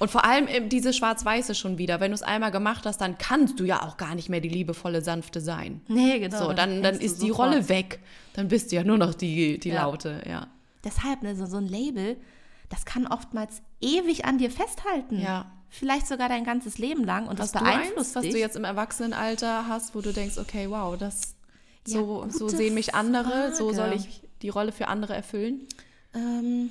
Und 0.00 0.10
vor 0.10 0.24
allem 0.24 0.48
eben 0.48 0.68
diese 0.68 0.92
Schwarz-Weiße 0.92 1.54
schon 1.54 1.78
wieder. 1.78 2.00
Wenn 2.00 2.10
du 2.10 2.14
es 2.16 2.22
einmal 2.22 2.50
gemacht 2.50 2.84
hast, 2.84 3.00
dann 3.00 3.16
kannst 3.16 3.60
du 3.60 3.64
ja 3.64 3.82
auch 3.82 3.96
gar 3.96 4.14
nicht 4.14 4.28
mehr 4.28 4.40
die 4.40 4.48
liebevolle, 4.48 5.02
sanfte 5.02 5.40
sein. 5.40 5.80
Nee, 5.88 6.18
genau. 6.18 6.38
So, 6.48 6.52
dann, 6.52 6.82
dann 6.82 6.98
du 6.98 7.04
ist 7.04 7.22
die 7.22 7.28
sofort. 7.28 7.50
Rolle 7.52 7.68
weg. 7.68 8.00
Dann 8.34 8.48
bist 8.48 8.72
du 8.72 8.76
ja 8.76 8.84
nur 8.84 8.98
noch 8.98 9.14
die, 9.14 9.58
die 9.58 9.68
Ja. 9.68 9.82
Laute, 9.84 10.22
ja. 10.28 10.48
Deshalb, 10.82 11.22
ne, 11.22 11.36
so, 11.36 11.46
so 11.46 11.56
ein 11.58 11.68
Label, 11.68 12.16
das 12.68 12.84
kann 12.84 13.06
oftmals 13.06 13.62
ewig 13.80 14.24
an 14.24 14.38
dir 14.38 14.50
festhalten. 14.50 15.20
Ja. 15.20 15.46
Vielleicht 15.70 16.06
sogar 16.06 16.28
dein 16.28 16.44
ganzes 16.44 16.78
Leben 16.78 17.04
lang 17.04 17.26
und 17.26 17.40
Hast 17.40 17.54
das 17.54 17.62
du 17.62 17.66
beeinflusst 17.66 17.98
eins, 17.98 18.14
was 18.16 18.22
dich. 18.22 18.32
du 18.32 18.38
jetzt 18.38 18.56
im 18.56 18.64
Erwachsenenalter 18.64 19.66
hast, 19.68 19.94
wo 19.94 20.00
du 20.00 20.12
denkst, 20.12 20.38
okay, 20.38 20.68
wow, 20.68 20.96
das 20.98 21.34
Ja, 21.86 21.98
so, 22.00 22.26
so 22.30 22.44
gute 22.46 22.56
sehen 22.56 22.74
mich 22.74 22.94
andere, 22.94 23.54
so 23.54 23.72
Frage. 23.72 23.76
soll 23.76 23.92
ich 23.96 24.22
die 24.42 24.48
Rolle 24.50 24.72
für 24.72 24.88
andere 24.88 25.14
erfüllen? 25.14 25.62
Ähm, 26.14 26.70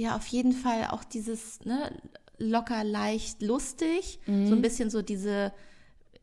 ja, 0.00 0.16
auf 0.16 0.26
jeden 0.28 0.52
Fall 0.52 0.86
auch 0.90 1.04
dieses 1.04 1.60
ne, 1.66 1.92
locker, 2.38 2.84
leicht, 2.84 3.42
lustig. 3.42 4.18
Mhm. 4.26 4.46
So 4.46 4.54
ein 4.54 4.62
bisschen 4.62 4.88
so 4.88 5.02
diese 5.02 5.52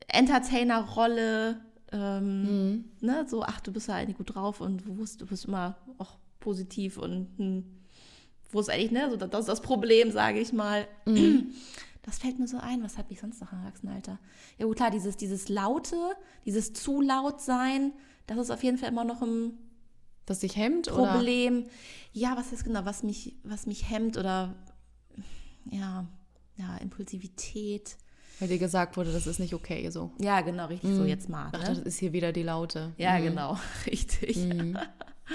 Entertainer-Rolle. 0.08 1.62
Ähm, 1.92 2.42
Mhm. 2.42 2.86
ne, 3.00 3.26
so, 3.30 3.44
ach, 3.44 3.62
du 3.62 3.72
bist 3.72 3.88
ja 3.88 3.96
eigentlich 3.96 4.18
gut 4.18 4.36
drauf 4.36 4.60
und 4.60 4.86
du, 4.86 4.96
bist, 4.96 5.22
du 5.22 5.26
bist 5.26 5.46
immer 5.46 5.78
auch 6.00 6.18
positiv 6.42 6.98
und 6.98 7.30
hm, 7.38 7.63
wo 8.52 8.60
ist 8.60 8.70
eigentlich, 8.70 8.92
ne, 8.92 9.10
so, 9.10 9.16
das 9.16 9.42
ist 9.42 9.48
das 9.50 9.62
Problem, 9.62 10.12
sage 10.12 10.40
ich 10.40 10.52
mal. 10.52 10.86
Mhm. 11.06 11.54
das 12.02 12.18
fällt 12.18 12.40
mir 12.40 12.48
so 12.48 12.58
ein. 12.58 12.84
Was 12.84 12.98
habe 12.98 13.13
ich 13.13 13.20
sonst 13.22 13.40
noch 13.40 13.54
im 13.54 13.60
Erwachsenenalter? 13.60 14.20
Ja 14.58 14.66
gut, 14.66 14.76
klar, 14.76 14.92
dieses, 14.92 15.16
dieses 15.18 15.48
Laute, 15.50 15.96
dieses 16.46 16.74
zu 16.74 17.00
laut 17.00 17.40
sein, 17.42 17.94
das 18.26 18.38
ist 18.38 18.52
auf 18.52 18.63
jeden 18.63 18.78
Fall 18.78 18.90
immer 18.90 19.06
noch 19.06 19.22
ein 19.22 19.58
Das 20.28 20.40
dich 20.40 20.56
hemmt 20.56 20.88
Problem. 20.88 21.66
Ja, 22.13 22.38
was 22.38 22.52
ist 22.52 22.63
genau, 22.63 22.86
was 22.86 23.02
mich, 23.02 23.36
was 23.44 23.66
mich 23.66 23.90
hemmt 23.90 24.18
oder 24.18 24.54
ja, 25.72 26.06
ja, 26.58 26.78
Impulsivität. 26.78 27.98
oder 28.40 28.42
weil 28.42 28.48
dir 28.50 28.60
gesagt 28.60 28.98
wurde, 28.98 29.12
das 29.12 29.26
ist 29.26 29.40
nicht 29.40 29.54
okay 29.56 29.90
so. 29.90 30.12
Ja, 30.20 30.42
genau, 30.42 30.68
richtig 30.68 30.96
so 30.96 31.04
jetzt 31.06 31.28
mal. 31.30 31.50
Ach, 31.54 31.60
Ne? 31.60 31.66
das 31.66 31.80
ist 31.80 31.98
hier 31.98 32.13
wieder 32.13 32.32
die 32.32 32.44
Laute. 32.44 32.94
Ja, 32.98 33.18
Mhm. 33.18 33.24
genau, 33.24 33.58
richtig. 33.88 34.38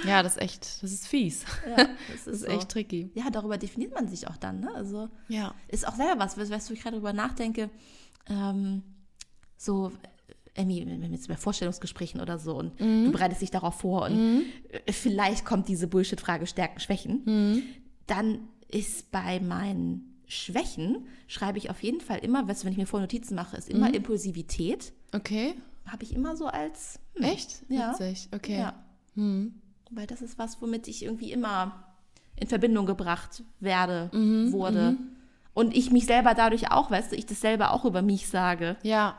Ja, 0.07 0.23
das 0.23 0.37
ist 0.37 0.43
echt, 0.43 0.83
das 0.83 0.93
ist 0.93 1.07
fies. 1.07 1.45
Ja, 1.69 1.77
das 1.77 1.87
Das 2.09 2.27
ist 2.27 2.27
ist 2.27 2.41
so. 2.43 2.47
echt 2.47 2.69
tricky. 2.71 3.11
Ja, 3.15 3.31
darüber 3.31 3.59
definiert 3.59 3.95
man 3.95 4.09
sich 4.09 4.29
auch 4.29 4.37
dann, 4.37 4.61
ne? 4.61 4.75
Also 4.75 5.09
Ja. 5.29 5.55
ist 5.69 5.87
auch 5.89 5.95
selber 5.97 6.19
was, 6.21 6.37
weißt 6.39 6.69
du, 6.71 6.75
ich 6.75 6.81
gerade 6.83 6.97
darüber 6.97 7.13
nachdenke, 7.13 7.71
ähm, 8.29 8.83
so 9.57 9.91
irgendwie, 10.55 10.87
wenn 10.87 11.01
wir 11.01 11.09
jetzt 11.09 11.29
bei 11.29 11.37
Vorstellungsgesprächen 11.37 12.21
oder 12.21 12.39
so 12.39 12.57
und 12.57 12.79
Mhm. 12.81 13.05
du 13.07 13.13
bereitest 13.13 13.41
dich 13.43 13.51
darauf 13.51 13.75
vor 13.81 14.05
und 14.07 14.45
äh, 14.87 14.93
vielleicht 14.93 15.45
kommt 15.45 15.69
diese 15.69 15.89
Bullshit-Frage 15.89 16.47
Stärken, 16.47 16.79
Schwächen, 16.81 17.23
Mhm. 17.25 17.63
dann 18.07 18.49
ist 18.69 19.11
bei 19.11 19.41
meinen 19.41 20.19
Schwächen, 20.27 21.07
schreibe 21.27 21.59
ich 21.59 21.71
auf 21.71 21.83
jeden 21.83 22.01
Fall 22.01 22.19
immer, 22.19 22.47
weißt 22.49 22.63
du, 22.63 22.67
wenn 22.67 22.73
ich 22.73 22.79
mir 22.79 22.87
vor 22.87 23.01
Notizen 23.01 23.35
mache, 23.35 23.57
ist 23.57 23.69
Mhm. 23.71 23.77
immer 23.77 23.95
Impulsivität, 23.95 24.93
Okay. 25.15 25.55
habe 25.87 26.03
ich 26.05 26.15
immer 26.15 26.37
so 26.37 26.47
als, 26.47 26.99
hm, 27.15 27.25
Echt? 27.25 27.63
Ja. 27.69 27.93
Witzig. 27.93 28.29
Okay. 28.35 28.59
ja, 28.59 28.75
Hm. 29.15 29.55
weil 29.91 30.07
das 30.07 30.23
ist 30.23 30.39
was, 30.39 30.61
womit 30.63 30.89
ich 30.89 31.03
irgendwie 31.05 31.33
immer 31.33 31.85
in 32.37 32.47
Verbindung 32.49 32.87
gebracht 32.87 33.43
werde, 33.61 34.11
Mhm, 34.13 34.53
wurde. 34.53 34.97
Und 35.55 35.77
ich 35.77 35.91
mich 35.91 36.07
selber 36.07 36.33
dadurch 36.35 36.71
auch, 36.73 36.91
weißt 36.91 37.13
du, 37.13 37.17
ich 37.17 37.27
das 37.27 37.41
selber 37.41 37.73
auch 37.73 37.85
über 37.85 38.01
mich 38.03 38.27
sage, 38.29 38.77
Ja. 38.83 39.17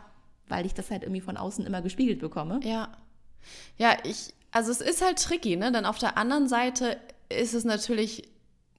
Weil 0.47 0.65
ich 0.65 0.73
das 0.73 0.91
halt 0.91 1.03
irgendwie 1.03 1.21
von 1.21 1.37
außen 1.37 1.65
immer 1.65 1.81
gespiegelt 1.81 2.19
bekomme. 2.19 2.59
Ja. 2.63 2.89
Ja, 3.77 3.97
ich, 4.03 4.33
also 4.51 4.71
es 4.71 4.81
ist 4.81 5.03
halt 5.03 5.21
tricky, 5.21 5.55
ne? 5.55 5.71
Denn 5.71 5.85
auf 5.85 5.97
der 5.97 6.17
anderen 6.17 6.47
Seite 6.47 6.97
ist 7.29 7.53
es 7.53 7.65
natürlich 7.65 8.29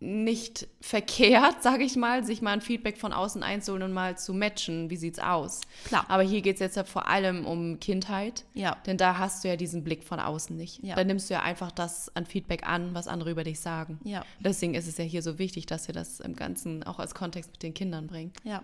nicht 0.01 0.69
verkehrt, 0.81 1.57
sage 1.63 1.85
ich 1.85 1.97
mal, 1.97 2.25
sich 2.25 2.43
mal 2.43 2.53
ein 2.53 2.61
Feedback 2.61 2.99
von 2.99 3.13
außen 3.13 3.43
einzuholen 3.43 3.85
und 3.85 3.93
mal 3.93 4.19
zu 4.19 4.35
matchen, 4.35 4.91
wie 4.91 4.97
sieht's 4.97 5.19
aus. 5.19 5.63
Klar. 5.85 6.05
Aber 6.09 6.23
hier 6.23 6.43
geht 6.43 6.55
es 6.55 6.61
jetzt 6.61 6.77
ja 6.77 6.85
vor 6.85 7.09
allem 7.09 7.47
um 7.47 7.81
Kindheit. 7.81 8.45
Ja. 8.55 8.77
Denn 8.87 8.97
da 8.97 9.19
hast 9.19 9.45
du 9.45 9.49
ja 9.49 9.57
diesen 9.57 9.83
Blick 9.83 10.05
von 10.05 10.21
außen 10.21 10.57
nicht. 10.57 10.83
Ja. 10.83 10.95
Da 10.95 11.05
nimmst 11.05 11.31
du 11.31 11.35
ja 11.35 11.43
einfach 11.43 11.73
das 11.73 12.15
an 12.15 12.27
Feedback 12.27 12.67
an, 12.67 12.95
was 12.95 13.09
andere 13.09 13.31
über 13.31 13.45
dich 13.45 13.61
sagen. 13.61 13.99
Ja. 14.05 14.25
Deswegen 14.41 14.75
ist 14.75 14.87
es 14.87 14.99
ja 14.99 15.05
hier 15.05 15.23
so 15.23 15.39
wichtig, 15.39 15.67
dass 15.67 15.89
ihr 15.89 15.95
das 15.95 16.21
im 16.21 16.37
Ganzen 16.37 16.83
auch 16.83 16.99
als 16.99 17.15
Kontext 17.15 17.51
mit 17.53 17.63
den 17.63 17.75
Kindern 17.75 18.07
bringt. 18.07 18.37
Ja. 18.45 18.63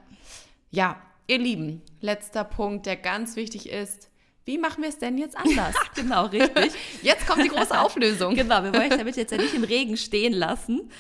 Ja, 0.73 1.01
ihr 1.31 1.39
Lieben, 1.39 1.83
letzter 2.01 2.43
Punkt, 2.43 2.87
der 2.87 2.97
ganz 2.97 3.37
wichtig 3.37 3.71
ist. 3.71 4.11
Wie 4.45 4.59
machen 4.59 4.83
wir 4.83 4.89
es 4.89 4.99
denn 4.99 5.17
jetzt 5.17 5.37
anders? 5.37 5.77
Genau, 5.95 6.27
richtig. 6.27 6.73
Jetzt 7.03 7.27
kommt 7.27 7.45
die 7.45 7.49
große 7.49 7.79
Auflösung. 7.79 8.35
genau, 8.35 8.65
wir 8.65 8.73
wollen 8.73 8.91
euch 8.91 8.99
damit 8.99 9.17
jetzt 9.17 9.31
ja 9.31 9.37
nicht 9.37 9.55
im 9.55 9.65
Regen 9.65 9.97
stehen 9.97 10.33
lassen. 10.33 10.91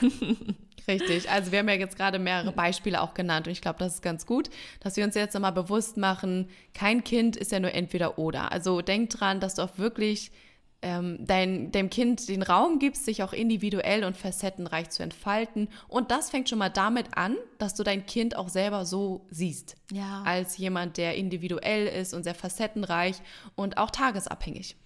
Richtig, 0.88 1.30
also 1.30 1.52
wir 1.52 1.60
haben 1.60 1.68
ja 1.68 1.74
jetzt 1.74 1.96
gerade 1.96 2.18
mehrere 2.18 2.52
Beispiele 2.52 3.00
auch 3.00 3.14
genannt 3.14 3.46
und 3.46 3.52
ich 3.52 3.60
glaube, 3.60 3.78
das 3.78 3.94
ist 3.94 4.02
ganz 4.02 4.26
gut, 4.26 4.50
dass 4.80 4.96
wir 4.96 5.04
uns 5.04 5.14
jetzt 5.14 5.34
nochmal 5.34 5.52
bewusst 5.52 5.96
machen, 5.96 6.48
kein 6.74 7.04
Kind 7.04 7.36
ist 7.36 7.52
ja 7.52 7.60
nur 7.60 7.72
entweder 7.72 8.18
oder. 8.18 8.50
Also 8.50 8.80
denk 8.80 9.10
dran, 9.10 9.38
dass 9.38 9.54
du 9.54 9.62
auch 9.62 9.78
wirklich 9.78 10.32
ähm, 10.82 11.18
dein, 11.20 11.70
deinem 11.72 11.90
Kind 11.90 12.28
den 12.28 12.42
Raum 12.42 12.78
gibst, 12.78 13.04
sich 13.04 13.22
auch 13.22 13.32
individuell 13.34 14.04
und 14.04 14.16
facettenreich 14.16 14.88
zu 14.90 15.02
entfalten. 15.02 15.68
Und 15.88 16.10
das 16.10 16.30
fängt 16.30 16.48
schon 16.48 16.58
mal 16.58 16.70
damit 16.70 17.06
an, 17.16 17.36
dass 17.58 17.74
du 17.74 17.82
dein 17.82 18.06
Kind 18.06 18.34
auch 18.36 18.48
selber 18.48 18.86
so 18.86 19.26
siehst. 19.30 19.76
Ja. 19.92 20.22
Als 20.24 20.56
jemand, 20.56 20.96
der 20.96 21.16
individuell 21.16 21.86
ist 21.86 22.14
und 22.14 22.22
sehr 22.22 22.34
facettenreich 22.34 23.16
und 23.56 23.76
auch 23.76 23.90
tagesabhängig. 23.90 24.76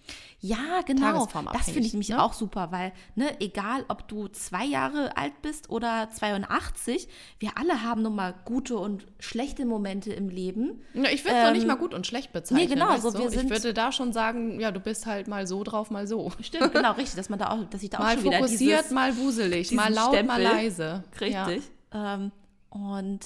Ja, 0.41 0.81
genau. 0.85 1.01
Tagesformabhängig, 1.13 1.65
Das 1.65 1.73
finde 1.73 1.87
ich 1.87 1.93
nämlich 1.93 2.09
ne? 2.09 2.21
auch 2.21 2.33
super, 2.33 2.71
weil, 2.71 2.91
ne, 3.15 3.39
egal 3.39 3.85
ob 3.87 4.07
du 4.07 4.27
zwei 4.27 4.65
Jahre 4.65 5.15
alt 5.17 5.41
bist 5.41 5.69
oder 5.69 6.09
82, 6.11 7.07
wir 7.39 7.51
alle 7.57 7.81
haben 7.83 8.01
nun 8.01 8.15
mal 8.15 8.33
gute 8.45 8.77
und 8.77 9.07
schlechte 9.19 9.65
Momente 9.65 10.11
im 10.13 10.29
Leben. 10.29 10.81
Ja, 10.93 11.09
ich 11.09 11.23
würde 11.23 11.37
es 11.37 11.43
noch 11.45 11.51
nicht 11.53 11.61
Ähm, 11.63 11.67
mal 11.67 11.75
gut 11.75 11.93
und 11.93 12.05
schlecht 12.05 12.33
bezeichnen. 12.33 12.67
nee, 12.67 12.73
genau, 12.73 12.89
weißt 12.89 13.01
so 13.03 13.13
wir 13.17 13.27
ich 13.27 13.31
sind- 13.31 13.49
würde 13.49 13.73
da 13.73 13.91
schon 13.91 14.13
sagen, 14.13 14.59
ja, 14.59 14.71
du 14.71 14.79
bist 14.79 15.05
halt 15.05 15.27
mal 15.27 15.47
so 15.47 15.63
drauf, 15.63 15.84
mal 15.91 16.07
so. 16.07 16.31
Stimmt, 16.41 16.73
genau, 16.73 16.91
richtig, 16.93 17.15
dass 17.15 17.29
man 17.29 17.39
da 17.39 17.49
auch, 17.51 17.63
dass 17.69 17.83
ich 17.83 17.89
da 17.89 17.97
auch 17.99 18.03
Mal 18.03 18.15
schon 18.15 18.25
wieder 18.25 18.37
fokussiert, 18.37 18.79
dieses, 18.81 18.91
mal 18.91 19.15
wuselig, 19.17 19.71
mal 19.71 19.91
laut, 19.93 20.11
mal 20.13 20.35
Stempel. 20.39 20.43
leise. 20.43 21.03
Richtig. 21.19 21.63
Ähm, 21.93 22.31
und 22.69 23.19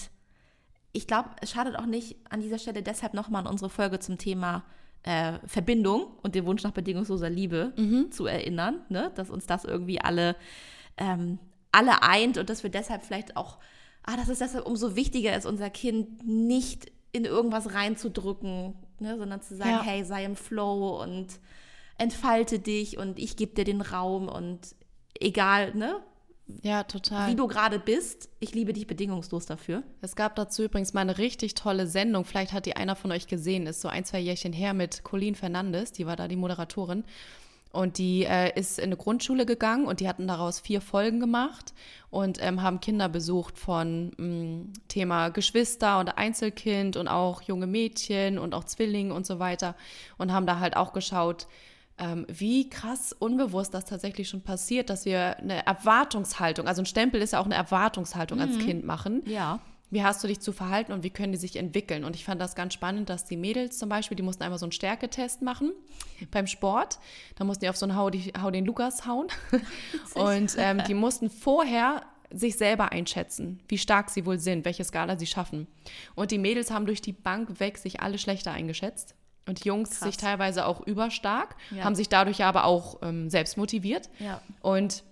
ich 0.92 1.08
glaube, 1.08 1.30
es 1.42 1.52
schadet 1.52 1.76
auch 1.78 1.86
nicht 1.86 2.18
an 2.30 2.42
dieser 2.42 2.58
Stelle 2.60 2.82
deshalb 2.84 3.14
nochmal 3.14 3.42
an 3.46 3.52
unsere 3.52 3.70
Folge 3.70 4.00
zum 4.00 4.18
Thema 4.18 4.64
äh, 5.04 5.34
Verbindung 5.46 6.08
und 6.24 6.36
den 6.36 6.46
Wunsch 6.46 6.64
nach 6.64 6.72
bedingungsloser 6.72 7.30
Liebe 7.30 7.74
Mhm. 7.78 8.12
zu 8.12 8.26
erinnern, 8.26 8.82
ne? 8.90 9.12
dass 9.16 9.30
uns 9.30 9.46
das 9.46 9.64
irgendwie 9.64 10.02
alle, 10.02 10.36
ähm, 10.98 11.40
alle 11.72 12.02
eint 12.04 12.38
und 12.38 12.50
dass 12.50 12.64
wir 12.64 12.70
deshalb 12.70 13.04
vielleicht 13.06 13.38
auch, 13.38 13.60
ah, 14.04 14.18
dass 14.18 14.28
es 14.30 14.40
deshalb 14.40 14.66
umso 14.66 14.96
wichtiger 14.98 15.36
ist, 15.38 15.46
unser 15.46 15.70
Kind 15.70 16.28
nicht 16.28 16.92
in 17.12 17.24
irgendwas 17.26 17.74
reinzudrücken, 17.74 18.74
ne? 19.00 19.18
sondern 19.18 19.42
zu 19.42 19.56
sagen, 19.56 19.70
Ja. 19.70 19.82
hey, 19.84 20.04
sei 20.04 20.26
im 20.26 20.36
Flow 20.36 21.02
und 21.02 21.28
entfalte 22.00 22.60
dich 22.60 22.98
und 22.98 23.20
ich 23.20 23.36
gebe 23.36 23.54
dir 23.54 23.64
den 23.64 23.82
Raum 23.82 24.28
und 24.28 24.60
egal, 25.20 25.76
ne? 25.76 26.00
Ja, 26.64 26.84
total. 26.84 27.30
wie 27.30 27.36
du 27.36 27.48
gerade 27.48 27.78
bist. 27.78 28.30
Ich 28.40 28.54
liebe 28.56 28.74
dich 28.74 28.88
bedingungslos 28.88 29.46
dafür. 29.46 29.84
Es 30.02 30.16
gab 30.16 30.36
dazu 30.36 30.64
übrigens 30.64 30.94
mal 30.94 31.02
eine 31.02 31.20
richtig 31.20 31.54
tolle 31.54 31.86
Sendung. 31.86 32.26
Vielleicht 32.26 32.54
hat 32.54 32.66
die 32.66 32.76
einer 32.76 32.96
von 32.96 33.12
euch 33.12 33.28
gesehen. 33.28 33.68
Ist 33.68 33.82
so 33.82 33.88
ein, 33.88 34.04
zwei 34.04 34.20
Jährchen 34.20 34.52
her 34.52 34.74
mit 34.74 35.04
Colleen 35.04 35.36
Fernandes. 35.36 35.92
Die 35.92 36.08
war 36.08 36.16
da 36.16 36.28
die 36.28 36.36
Moderatorin. 36.36 37.04
Und 37.72 38.00
die 38.00 38.26
äh, 38.26 38.58
ist 38.60 38.80
in 38.80 38.86
eine 38.86 38.98
Grundschule 38.98 39.46
gegangen 39.46 39.86
und 39.86 40.00
die 40.00 40.08
hatten 40.08 40.28
daraus 40.28 40.60
vier 40.60 40.82
Folgen 40.82 41.20
gemacht 41.20 41.76
und 42.10 42.42
ähm, 42.42 42.64
haben 42.64 42.80
Kinder 42.80 43.10
besucht 43.10 43.60
von 43.60 44.12
mh, 44.18 44.74
Thema 44.88 45.30
Geschwister 45.30 46.00
und 46.00 46.18
Einzelkind 46.18 46.98
und 46.98 47.08
auch 47.08 47.44
junge 47.44 47.68
Mädchen 47.68 48.40
und 48.40 48.56
auch 48.56 48.64
Zwillinge 48.64 49.14
und 49.14 49.28
so 49.28 49.38
weiter 49.38 49.76
und 50.18 50.34
haben 50.34 50.48
da 50.48 50.60
halt 50.60 50.76
auch 50.76 50.94
geschaut, 50.94 51.46
ähm, 52.00 52.26
wie 52.28 52.70
krass 52.70 53.14
unbewusst 53.18 53.74
das 53.74 53.86
tatsächlich 53.86 54.30
schon 54.30 54.42
passiert, 54.42 54.90
dass 54.90 55.06
wir 55.06 55.38
eine 55.38 55.66
Erwartungshaltung, 55.66 56.68
also 56.68 56.82
ein 56.82 56.86
Stempel 56.86 57.22
ist 57.22 57.34
ja 57.34 57.40
auch 57.40 57.46
eine 57.46 57.56
Erwartungshaltung 57.56 58.40
als 58.40 58.58
Kind 58.60 58.86
machen. 58.86 59.22
Ja. 59.26 59.60
Wie 59.92 60.04
hast 60.04 60.24
du 60.24 60.28
dich 60.28 60.40
zu 60.40 60.52
verhalten 60.52 60.92
und 60.92 61.04
wie 61.04 61.10
können 61.10 61.32
die 61.32 61.40
sich 61.40 61.56
entwickeln? 61.56 62.04
Und 62.04 62.16
ich 62.16 62.24
fand 62.24 62.40
das 62.40 62.54
ganz 62.56 62.76
spannend, 62.76 63.10
dass 63.10 63.26
die 63.26 63.38
Mädels 63.38 63.80
zum 63.80 63.90
Beispiel, 63.90 64.16
die 64.16 64.24
mussten 64.24 64.44
einmal 64.44 64.60
so 64.60 64.66
einen 64.66 64.72
Stärketest 64.72 65.42
machen 65.42 65.72
beim 66.32 66.46
Sport. 66.46 67.00
Da 67.36 67.44
mussten 67.44 67.66
die 67.66 67.70
auf 67.70 67.78
so 67.78 67.88
einen 67.88 67.96
Hau, 67.96 68.12
die, 68.12 68.32
Hau 68.40 68.52
den 68.52 68.66
Lukas 68.66 69.08
hauen. 69.08 69.28
Und 70.14 70.56
ähm, 70.58 70.84
die 70.88 70.94
mussten 70.94 71.32
vorher 71.32 72.04
sich 72.32 72.58
selber 72.58 72.92
einschätzen, 72.92 73.60
wie 73.68 73.80
stark 73.80 74.12
sie 74.12 74.28
wohl 74.28 74.38
sind, 74.38 74.64
welche 74.64 74.84
Skala 74.84 75.18
sie 75.18 75.26
schaffen. 75.26 75.66
Und 76.14 76.30
die 76.30 76.38
Mädels 76.38 76.70
haben 76.70 76.86
durch 76.86 77.02
die 77.02 77.14
Bank 77.14 77.60
weg 77.60 77.80
sich 77.80 78.02
alle 78.02 78.20
schlechter 78.20 78.52
eingeschätzt. 78.52 79.16
Und 79.50 79.66
Jungs 79.66 79.90
Krass. 79.90 80.00
sich 80.02 80.18
teilweise 80.18 80.66
auch 80.66 80.80
überstark, 80.86 81.56
Ja. 81.72 81.84
haben 81.84 81.96
sich 81.96 82.08
dadurch 82.08 82.44
aber 82.44 82.64
auch 82.66 83.00
ähm, 83.02 83.30
selbst 83.30 83.58
motiviert. 83.58 84.10
Ja. 84.20 84.40
Und 84.62 85.04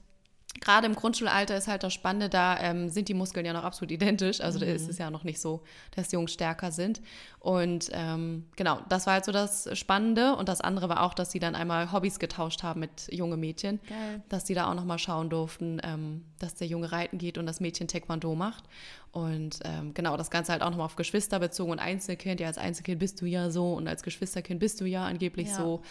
gerade 0.62 0.88
im 0.88 0.96
Grundschulalter 0.96 1.56
ist 1.58 1.68
halt 1.68 1.84
das 1.84 1.94
Spannende, 1.94 2.30
da 2.30 2.60
ähm, 2.60 2.90
sind 2.90 3.08
die 3.10 3.14
Muskeln 3.14 3.46
ja 3.46 3.54
noch 3.54 3.64
absolut 3.64 3.92
identisch. 3.92 4.42
Also 4.42 4.60
da 4.60 4.66
Mhm. 4.66 4.72
ist 4.76 4.90
es 4.90 4.98
ja 4.98 5.10
noch 5.12 5.24
nicht 5.24 5.40
so, 5.40 5.62
dass 5.96 6.10
die 6.10 6.16
Jungs 6.16 6.34
stärker 6.34 6.72
sind. 6.72 7.02
Und 7.40 7.90
ähm, 7.94 8.46
genau, 8.56 8.80
das 8.90 9.06
war 9.06 9.14
halt 9.14 9.26
so 9.26 9.32
das 9.32 9.70
Spannende. 9.78 10.36
Und 10.36 10.50
das 10.50 10.60
andere 10.62 10.90
war 10.90 11.04
auch, 11.04 11.14
dass 11.14 11.32
sie 11.32 11.40
dann 11.40 11.56
einmal 11.56 11.92
Hobbys 11.92 12.20
getauscht 12.20 12.64
haben 12.64 12.80
mit 12.82 13.08
junge 13.12 13.38
Mädchen. 13.38 13.80
Geil. 13.88 14.22
Dass 14.30 14.44
die 14.44 14.54
da 14.54 14.70
auch 14.70 14.74
nochmal 14.76 15.00
schauen 15.00 15.30
durften, 15.30 15.80
ähm, 15.84 16.26
dass 16.40 16.56
der 16.56 16.68
Junge 16.68 16.92
reiten 16.92 17.18
geht 17.18 17.38
und 17.38 17.46
das 17.46 17.60
Mädchen 17.60 17.88
Taekwondo 17.88 18.36
macht. 18.36 18.64
Und 19.12 19.60
ähm, 19.64 19.94
genau, 19.94 20.18
das 20.18 20.30
Ganze 20.30 20.52
halt 20.52 20.62
auch 20.62 20.70
nochmal 20.70 20.86
auf 20.86 20.96
Geschwister 20.96 21.40
bezogen 21.40 21.72
und 21.72 21.80
Einzelkind. 21.80 22.40
Ja, 22.40 22.48
als 22.48 22.58
Einzelkind 22.58 23.00
bist 23.00 23.22
du 23.22 23.26
ja 23.26 23.50
so 23.50 23.74
und 23.74 23.88
als 23.88 24.04
Geschwisterkind 24.04 24.60
bist 24.60 24.82
du 24.82 24.86
ja 24.86 25.06
angeblich 25.06 25.48
Ja. 25.48 25.56
so. 25.56 25.82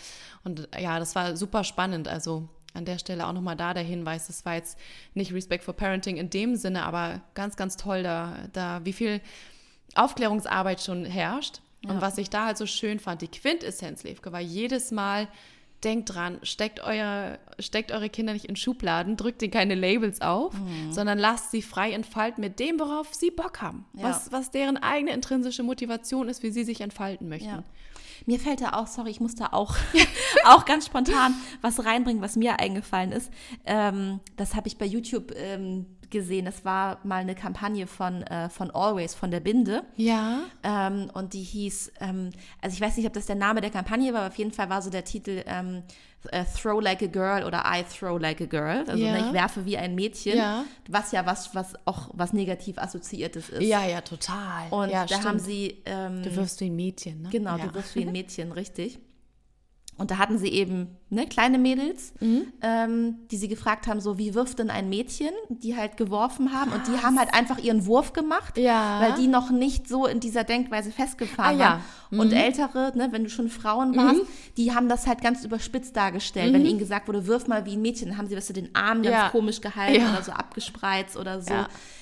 Und 0.45 0.69
ja, 0.79 0.99
das 0.99 1.15
war 1.15 1.37
super 1.37 1.65
spannend. 1.65 2.07
Also 2.09 2.49
an 2.77 2.85
der 2.85 2.99
Stelle 2.99 3.27
auch 3.27 3.33
nochmal 3.33 3.57
da 3.57 3.75
der 3.75 3.83
Hinweis, 3.83 4.27
das 4.29 4.45
war 4.45 4.55
jetzt 4.55 4.79
nicht 5.15 5.33
Respect 5.33 5.65
for 5.65 5.75
Parenting 5.75 6.17
in 6.17 6.31
dem 6.31 6.57
Sinne, 6.57 6.85
aber 6.85 7.23
ganz, 7.35 7.57
ganz 7.57 7.77
toll, 7.77 8.03
da, 8.03 8.37
da 8.53 8.81
wie 8.85 8.93
viel 8.93 9.21
Aufklärungsarbeit 9.95 10.81
schon 10.83 11.05
herrscht. 11.05 11.61
Ja. 11.85 11.91
Und 11.91 12.01
was 12.01 12.19
ich 12.19 12.31
da 12.31 12.47
halt 12.47 12.59
so 12.59 12.67
schön 12.67 12.99
fand, 12.99 13.23
die 13.23 13.29
Quintessenz, 13.29 14.03
Levke, 14.03 14.33
war 14.33 14.41
jedes 14.41 14.91
Mal, 14.91 15.29
denkt 15.85 16.15
dran, 16.15 16.39
steckt, 16.43 16.81
euer, 16.83 17.39
steckt 17.59 17.93
eure 17.93 18.09
Kinder 18.09 18.33
nicht 18.33 18.47
in 18.47 18.57
Schubladen, 18.57 19.17
drückt 19.17 19.43
ihnen 19.43 19.53
keine 19.53 19.75
Labels 19.75 20.21
auf, 20.23 20.55
Mhm. 20.55 20.91
sondern 20.93 21.19
lasst 21.19 21.51
sie 21.51 21.61
frei 21.63 21.93
entfalten 21.93 22.41
mit 22.41 22.59
dem, 22.59 22.81
worauf 22.81 23.13
sie 23.15 23.31
Bock 23.31 23.61
haben. 23.61 23.85
Ja. 23.93 24.05
Was, 24.05 24.33
was 24.33 24.51
deren 24.51 24.79
eigene 24.79 25.13
intrinsische 25.13 25.63
Motivation 25.63 26.29
ist, 26.29 26.43
wie 26.43 26.51
sie 26.51 26.65
sich 26.65 26.81
entfalten 26.81 27.29
möchten. 27.29 27.49
Ja. 27.49 27.63
Mir 28.27 28.41
fällt 28.41 28.61
da 28.61 28.73
auch, 28.73 28.89
sorry, 28.89 29.11
ich 29.11 29.21
muss 29.21 29.37
da 29.37 29.49
auch, 29.53 29.77
auch 30.45 30.65
ganz 30.65 30.87
spontan 30.87 31.35
was 31.63 31.85
reinbringen, 31.85 32.23
was 32.23 32.37
mir 32.37 32.59
eingefallen 32.59 33.13
ist. 33.13 33.31
Ähm, 33.65 34.21
das 34.37 34.55
habe 34.55 34.69
ich 34.69 34.79
bei 34.79 34.87
YouTube 34.87 35.33
ähm, 35.37 35.87
gesehen. 36.11 36.45
Das 36.45 36.65
war 36.65 36.99
mal 37.05 37.17
eine 37.21 37.35
Kampagne 37.35 37.87
von, 37.87 38.23
äh, 38.23 38.49
von 38.49 38.71
Always, 38.71 39.15
von 39.15 39.31
der 39.31 39.41
Binde. 39.41 39.83
Ja. 39.97 40.41
Ähm, 40.63 41.11
und 41.15 41.33
die 41.33 41.43
hieß, 41.43 41.93
ähm, 42.01 42.31
also 42.61 42.75
ich 42.75 42.81
weiß 42.81 42.97
nicht, 42.97 43.07
ob 43.07 43.13
das 43.13 43.27
der 43.27 43.37
Name 43.37 43.61
der 43.61 43.71
Kampagne 43.71 44.13
war, 44.13 44.21
aber 44.23 44.29
auf 44.29 44.39
jeden 44.39 44.53
Fall 44.53 44.69
war 44.71 44.83
so 44.83 44.91
der 44.91 45.05
Titel 45.05 45.43
ähm, 45.47 45.83
äh, 46.33 46.45
Throw 46.61 46.81
Like 46.83 47.03
a 47.03 47.07
Girl 47.07 47.45
oder 47.45 47.63
I 47.67 47.83
Throw 47.85 48.19
Like 48.21 48.41
a 48.41 48.47
Girl. 48.47 48.85
Also 48.89 49.05
Ja. 49.05 49.13
ne, 49.13 49.27
ich 49.27 49.33
werfe 49.33 49.65
wie 49.65 49.77
ein 49.79 49.95
Mädchen, 49.95 50.37
Ja. 50.39 50.65
was 50.89 51.13
ja 51.13 51.25
was, 51.27 51.55
was 51.55 51.75
auch 51.87 52.11
was 52.15 52.33
negativ 52.33 52.79
assoziiertes 52.79 53.49
ist. 53.51 53.63
Ja, 53.63 53.85
ja, 53.87 54.01
total. 54.01 54.69
Und 54.71 54.91
ja, 54.91 55.03
da 55.03 55.09
stimmt. 55.09 55.25
haben 55.25 55.39
sie 55.39 55.83
ähm, 55.87 56.23
Du 56.23 56.35
wirfst 56.35 56.61
wie 56.61 56.67
ein 56.67 56.77
Mädchen, 56.77 57.23
ne? 57.23 57.29
Genau, 57.31 57.57
du 57.59 57.73
wirst 57.75 57.95
wie 57.95 58.03
ein 58.05 58.13
Mädchen, 58.13 58.51
richtig. 58.53 58.99
Und 59.99 60.11
da 60.11 60.19
hatten 60.19 60.37
sie 60.39 60.49
eben 60.49 60.89
ne, 61.09 61.27
kleine 61.27 61.57
Mädels, 61.59 62.13
Mhm. 62.21 62.53
ähm, 62.61 63.15
die 63.31 63.37
sie 63.39 63.49
gefragt 63.49 63.87
haben, 63.87 64.01
so 64.01 64.19
wie 64.19 64.35
wirft 64.35 64.59
denn 64.59 64.69
ein 64.71 64.89
Mädchen, 64.91 65.31
die 65.49 65.75
halt 65.77 65.97
geworfen 65.97 66.53
haben. 66.53 66.73
Und 66.73 66.87
die 66.87 67.03
haben 67.03 67.19
halt 67.19 67.33
einfach 67.33 67.59
ihren 67.59 67.87
Wurf 67.87 68.13
gemacht, 68.13 68.59
Ja. 68.59 69.01
weil 69.01 69.15
die 69.15 69.27
noch 69.27 69.51
nicht 69.51 69.89
so 69.89 70.07
in 70.07 70.21
dieser 70.21 70.45
Denkweise 70.45 70.91
festgefahren 70.91 71.57
Ah, 71.57 71.59
ja. 71.59 71.81
waren. 72.11 72.21
Und 72.21 72.33
ältere, 72.33 72.93
ne, 72.97 73.09
wenn 73.13 73.25
du 73.25 73.31
schon 73.31 73.49
Frauen 73.49 73.97
warst, 73.97 74.21
Mhm. 74.23 74.27
die 74.59 74.75
haben 74.75 74.89
das 74.89 75.07
halt 75.07 75.23
ganz 75.23 75.45
überspitzt 75.45 75.97
dargestellt. 75.97 76.53
Wenn 76.53 76.67
ihnen 76.67 76.79
gesagt 76.79 77.09
wurde, 77.09 77.27
wirf 77.27 77.47
mal 77.47 77.65
wie 77.65 77.77
ein 77.77 77.83
Mädchen, 77.83 78.09
dann 78.09 78.19
haben 78.19 78.27
sie, 78.27 78.37
weißt 78.37 78.51
du, 78.51 78.53
den 78.55 78.75
Arm 78.75 79.03
ganz 79.03 79.15
Ja. 79.15 79.29
komisch 79.31 79.61
gehalten 79.61 80.03
oder 80.11 80.23
so 80.23 80.33
abgespreizt 80.33 81.17
oder 81.17 81.41
so. 81.41 81.55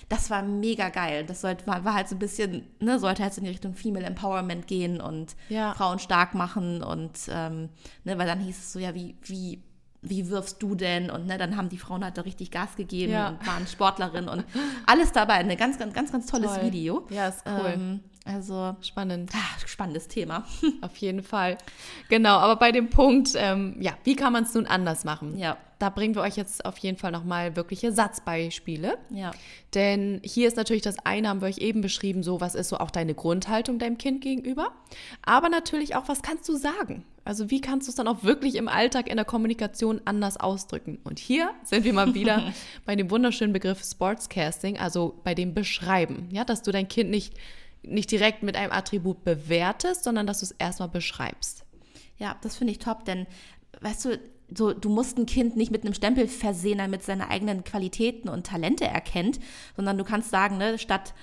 Das 0.09 0.31
war 0.31 0.43
mega 0.43 0.89
geil. 0.91 1.25
Das 1.27 1.41
sollte, 1.41 1.67
war, 1.67 1.85
war 1.85 1.95
halt 1.95 2.09
so 2.09 2.17
ein 2.17 2.19
bisschen, 2.19 2.67
ne, 2.81 2.99
sollte 2.99 3.23
halt 3.23 3.33
so 3.35 3.41
in 3.41 3.45
die 3.45 3.51
Richtung 3.51 3.75
Female 3.75 4.05
Empowerment 4.07 4.67
gehen 4.67 5.01
und 5.01 5.35
Ja. 5.49 5.73
Frauen 5.75 5.99
stark 5.99 6.35
machen 6.35 6.83
und 6.83 7.13
ähm, 7.31 7.71
ne, 8.05 8.19
weil 8.19 8.27
dann 8.27 8.41
hieß 8.41 8.59
es 8.59 8.73
so, 8.73 8.79
ja, 8.79 8.95
wie, 8.95 9.17
wie, 9.23 9.63
wie 10.03 10.29
wirfst 10.29 10.63
du 10.63 10.75
denn? 10.75 11.11
Und 11.11 11.27
ne, 11.27 11.39
dann 11.39 11.57
haben 11.57 11.71
die 11.71 11.79
Frauen 11.79 12.05
halt 12.05 12.19
da 12.19 12.23
richtig 12.23 12.51
Gas 12.51 12.77
gegeben 12.77 13.13
Ja. 13.13 13.29
und 13.31 13.47
waren 13.47 13.67
Sportlerin 13.67 14.29
und 14.29 14.45
alles 14.87 15.13
dabei. 15.13 15.35
Ein 15.35 15.57
ganz, 15.57 15.79
ganz, 15.79 15.95
ganz, 15.95 16.13
ganz 16.13 16.27
tolles 16.27 16.53
Toll. 16.55 16.65
Video. 16.65 17.07
Ja, 17.09 17.29
ist 17.29 17.43
cool. 17.47 17.73
Ähm, 17.75 18.01
also, 18.25 18.75
Spannend. 18.81 19.31
ah, 19.35 19.67
spannendes 19.67 20.09
Thema. 20.09 20.45
Auf 20.81 20.97
jeden 20.97 21.23
Fall. 21.23 21.59
Genau, 22.09 22.37
aber 22.37 22.57
bei 22.57 22.73
dem 22.73 22.89
Punkt, 22.89 23.31
ähm, 23.37 23.77
ja, 23.81 23.93
wie 24.05 24.17
kann 24.17 24.33
man 24.33 24.45
es 24.45 24.55
nun 24.55 24.67
anders 24.67 25.05
machen? 25.05 25.37
Ja. 25.37 25.59
Da 25.79 25.91
bringen 25.91 26.15
wir 26.15 26.23
euch 26.23 26.37
jetzt 26.37 26.65
auf 26.65 26.79
jeden 26.79 26.97
Fall 26.97 27.11
nochmal 27.11 27.57
wirkliche 27.57 27.93
Satzbeispiele. 27.93 28.97
Ja. 29.11 29.33
Denn 29.75 30.21
hier 30.25 30.49
ist 30.49 30.57
natürlich 30.57 30.83
das 30.83 30.99
eine, 31.05 31.29
haben 31.29 31.43
wir 31.43 31.49
euch 31.49 31.59
eben 31.59 31.83
beschrieben, 31.83 32.23
so 32.23 32.41
was 32.41 32.55
ist 32.55 32.69
so 32.69 32.79
auch 32.79 32.91
deine 32.91 33.15
Grundhaltung 33.15 33.79
deinem 33.79 33.99
Kind 33.99 34.23
gegenüber. 34.23 34.71
Aber 35.23 35.49
natürlich 35.51 35.97
auch, 35.97 36.09
was 36.09 36.23
kannst 36.23 36.49
du 36.49 36.57
sagen? 36.57 37.05
Also 37.25 37.51
wie 37.51 37.61
kannst 37.61 37.89
du 37.89 37.91
es 37.91 37.97
dann 37.97 38.07
auch 38.07 38.23
wirklich 38.23 38.55
im 38.55 38.69
Alltag 38.69 39.09
in 39.09 39.17
der 39.17 39.25
Kommunikation 39.25 40.01
anders 40.05 40.39
ausdrücken? 40.39 40.99
Und 41.05 41.19
hier 41.19 41.51
sind 41.65 41.85
wir 41.85 41.93
mal 41.93 42.15
wieder 42.15 42.53
bei 42.87 42.97
dem 42.97 43.11
wunderschönen 43.11 43.53
Begriff 43.53 43.83
Sportscasting, 43.83 44.79
also 44.79 45.21
bei 45.25 45.35
dem 45.35 45.55
Beschreiben. 45.55 46.29
Ja, 46.31 46.45
dass 46.45 46.63
du 46.63 46.71
dein 46.71 46.89
Kind 46.89 47.11
nicht, 47.11 47.35
nicht 47.87 48.11
direkt 48.11 48.43
mit 48.43 48.57
einem 48.57 48.73
Attribut 48.73 49.25
bewertest, 49.25 50.05
sondern 50.05 50.27
dass 50.27 50.41
du 50.41 50.45
es 50.47 50.53
erstmal 50.53 50.89
beschreibst. 50.89 51.65
Ja, 52.19 52.37
das 52.43 52.57
finde 52.57 52.73
ich 52.73 52.79
top, 52.79 53.05
denn 53.05 53.27
weißt 53.81 54.05
du, 54.05 54.19
so, 54.55 54.73
du 54.73 54.89
musst 54.89 55.19
ein 55.19 55.27
Kind 55.27 55.57
nicht 55.57 55.71
mit 55.73 55.85
einem 55.85 55.95
Stempel 55.95 56.29
versehen, 56.29 56.79
damit 56.79 57.01
es 57.01 57.07
seine 57.07 57.29
eigenen 57.29 57.65
Qualitäten 57.65 58.29
und 58.29 58.47
Talente 58.47 58.85
erkennt, 58.85 59.41
sondern 59.75 59.99
du 59.99 60.05
kannst 60.05 60.31
sagen, 60.31 60.59
ne, 60.59 60.79
statt 60.79 61.15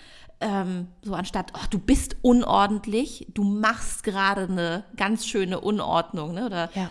ähm, 0.41 0.87
so 1.03 1.13
anstatt, 1.13 1.53
oh, 1.55 1.65
du 1.69 1.77
bist 1.77 2.17
unordentlich, 2.23 3.27
du 3.33 3.43
machst 3.43 4.03
gerade 4.03 4.43
eine 4.43 4.83
ganz 4.97 5.27
schöne 5.27 5.61
Unordnung, 5.61 6.33
ne? 6.33 6.47
Oder 6.47 6.69
Ja. 6.73 6.89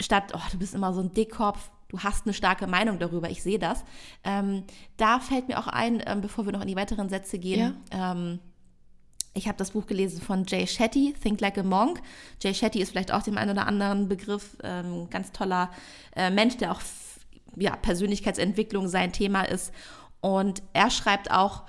statt, 0.00 0.32
oh, 0.34 0.40
du 0.52 0.58
bist 0.58 0.74
immer 0.74 0.92
so 0.92 1.00
ein 1.00 1.10
Dickkopf, 1.12 1.70
du 1.88 2.00
hast 2.00 2.26
eine 2.26 2.34
starke 2.34 2.66
Meinung 2.66 2.98
darüber, 2.98 3.30
ich 3.30 3.42
sehe 3.42 3.58
das. 3.58 3.84
Ähm, 4.22 4.64
da 4.98 5.18
fällt 5.18 5.48
mir 5.48 5.58
auch 5.58 5.66
ein, 5.66 6.02
ähm, 6.06 6.20
bevor 6.20 6.44
wir 6.44 6.52
noch 6.52 6.60
in 6.60 6.68
die 6.68 6.76
weiteren 6.76 7.08
Sätze 7.08 7.38
gehen, 7.38 7.76
ähm, 7.90 8.38
ich 9.34 9.48
habe 9.48 9.58
das 9.58 9.72
Buch 9.72 9.86
gelesen 9.86 10.22
von 10.22 10.44
Jay 10.46 10.66
Shetty, 10.66 11.14
Think 11.20 11.40
Like 11.40 11.58
a 11.58 11.62
Monk. 11.62 12.00
Jay 12.40 12.54
Shetty 12.54 12.80
ist 12.80 12.90
vielleicht 12.90 13.12
auch 13.12 13.22
dem 13.22 13.36
einen 13.36 13.50
oder 13.50 13.66
anderen 13.66 14.08
Begriff, 14.08 14.56
ähm, 14.62 15.10
ganz 15.10 15.32
toller 15.32 15.70
äh, 16.14 16.30
Mensch, 16.30 16.56
der 16.56 16.72
auch 16.72 16.80
ja, 17.56 17.76
Persönlichkeitsentwicklung 17.76 18.88
sein 18.88 19.12
Thema 19.12 19.42
ist. 19.42 19.72
Und 20.20 20.62
er 20.72 20.90
schreibt 20.90 21.30
auch, 21.30 21.64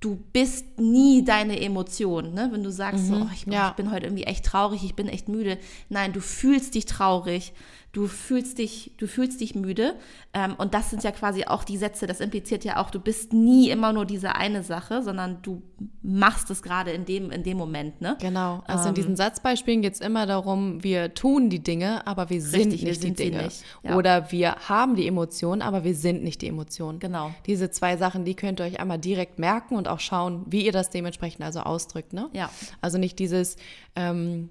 du 0.00 0.16
bist 0.32 0.78
nie 0.78 1.24
deine 1.24 1.60
Emotion. 1.60 2.34
Ne? 2.34 2.50
Wenn 2.52 2.62
du 2.62 2.70
sagst, 2.70 3.06
so, 3.06 3.14
oh, 3.14 3.28
ich, 3.32 3.46
ja. 3.46 3.70
ich 3.70 3.74
bin 3.74 3.90
heute 3.90 4.06
irgendwie 4.06 4.24
echt 4.24 4.44
traurig, 4.44 4.84
ich 4.84 4.94
bin 4.94 5.08
echt 5.08 5.28
müde. 5.28 5.58
Nein, 5.88 6.12
du 6.12 6.20
fühlst 6.20 6.74
dich 6.74 6.84
traurig, 6.86 7.52
du 7.92 8.06
fühlst 8.06 8.58
dich, 8.58 8.92
du 8.98 9.06
fühlst 9.06 9.40
dich 9.40 9.54
müde. 9.54 9.94
Ähm, 10.34 10.54
und 10.58 10.74
das 10.74 10.90
sind 10.90 11.02
ja 11.04 11.10
quasi 11.10 11.44
auch 11.44 11.64
die 11.64 11.76
Sätze, 11.78 12.06
das 12.06 12.20
impliziert 12.20 12.64
ja 12.64 12.76
auch, 12.76 12.90
du 12.90 13.00
bist 13.00 13.32
nie 13.32 13.70
immer 13.70 13.92
nur 13.92 14.04
diese 14.04 14.34
eine 14.34 14.62
Sache, 14.62 15.02
sondern 15.02 15.40
du 15.42 15.62
machst 16.02 16.50
es 16.50 16.62
gerade 16.62 16.90
in 16.90 17.04
dem, 17.06 17.30
in 17.30 17.42
dem 17.42 17.56
Moment. 17.56 18.00
Ne? 18.00 18.16
Genau. 18.20 18.62
Also 18.66 18.84
Ähm. 18.84 18.88
in 18.90 18.94
diesen 18.94 19.16
Satzbeispielen 19.16 19.80
geht 19.82 19.94
es 19.94 20.00
immer 20.00 20.26
darum, 20.26 20.84
wir 20.84 21.14
tun 21.14 21.48
die 21.50 21.60
Dinge, 21.60 22.06
aber 22.06 22.28
wir 22.30 22.42
sind 22.42 22.66
Richtig, 22.72 22.82
wir 22.82 22.88
nicht 22.88 23.00
sind 23.00 23.18
die 23.18 23.30
Dinge. 23.30 23.44
nicht. 23.44 23.64
Ja. 23.82 23.96
Oder 23.96 24.30
wir 24.30 24.56
haben 24.68 24.94
die 24.94 25.06
Emotionen, 25.06 25.62
aber 25.62 25.82
wir 25.84 25.94
sind 25.94 26.22
nicht 26.22 26.42
die 26.42 26.48
Emotionen. 26.48 26.98
Genau. 26.98 27.30
Diese 27.46 27.70
zwei 27.70 27.96
Sachen, 27.96 28.24
die 28.24 28.34
könnt 28.34 28.60
ihr 28.60 28.64
euch 28.66 28.80
einmal 28.80 28.98
direkt 28.98 29.38
merken 29.38 29.76
und 29.76 29.88
auch 29.88 30.00
schauen, 30.00 30.44
wie 30.46 30.64
ihr 30.66 30.72
das 30.72 30.90
dementsprechend 30.90 31.42
also 31.44 31.60
ausdrückt. 31.60 32.12
Ne? 32.12 32.28
Ja. 32.32 32.50
Also 32.80 32.98
nicht 32.98 33.18
dieses, 33.18 33.56
ähm, 33.96 34.50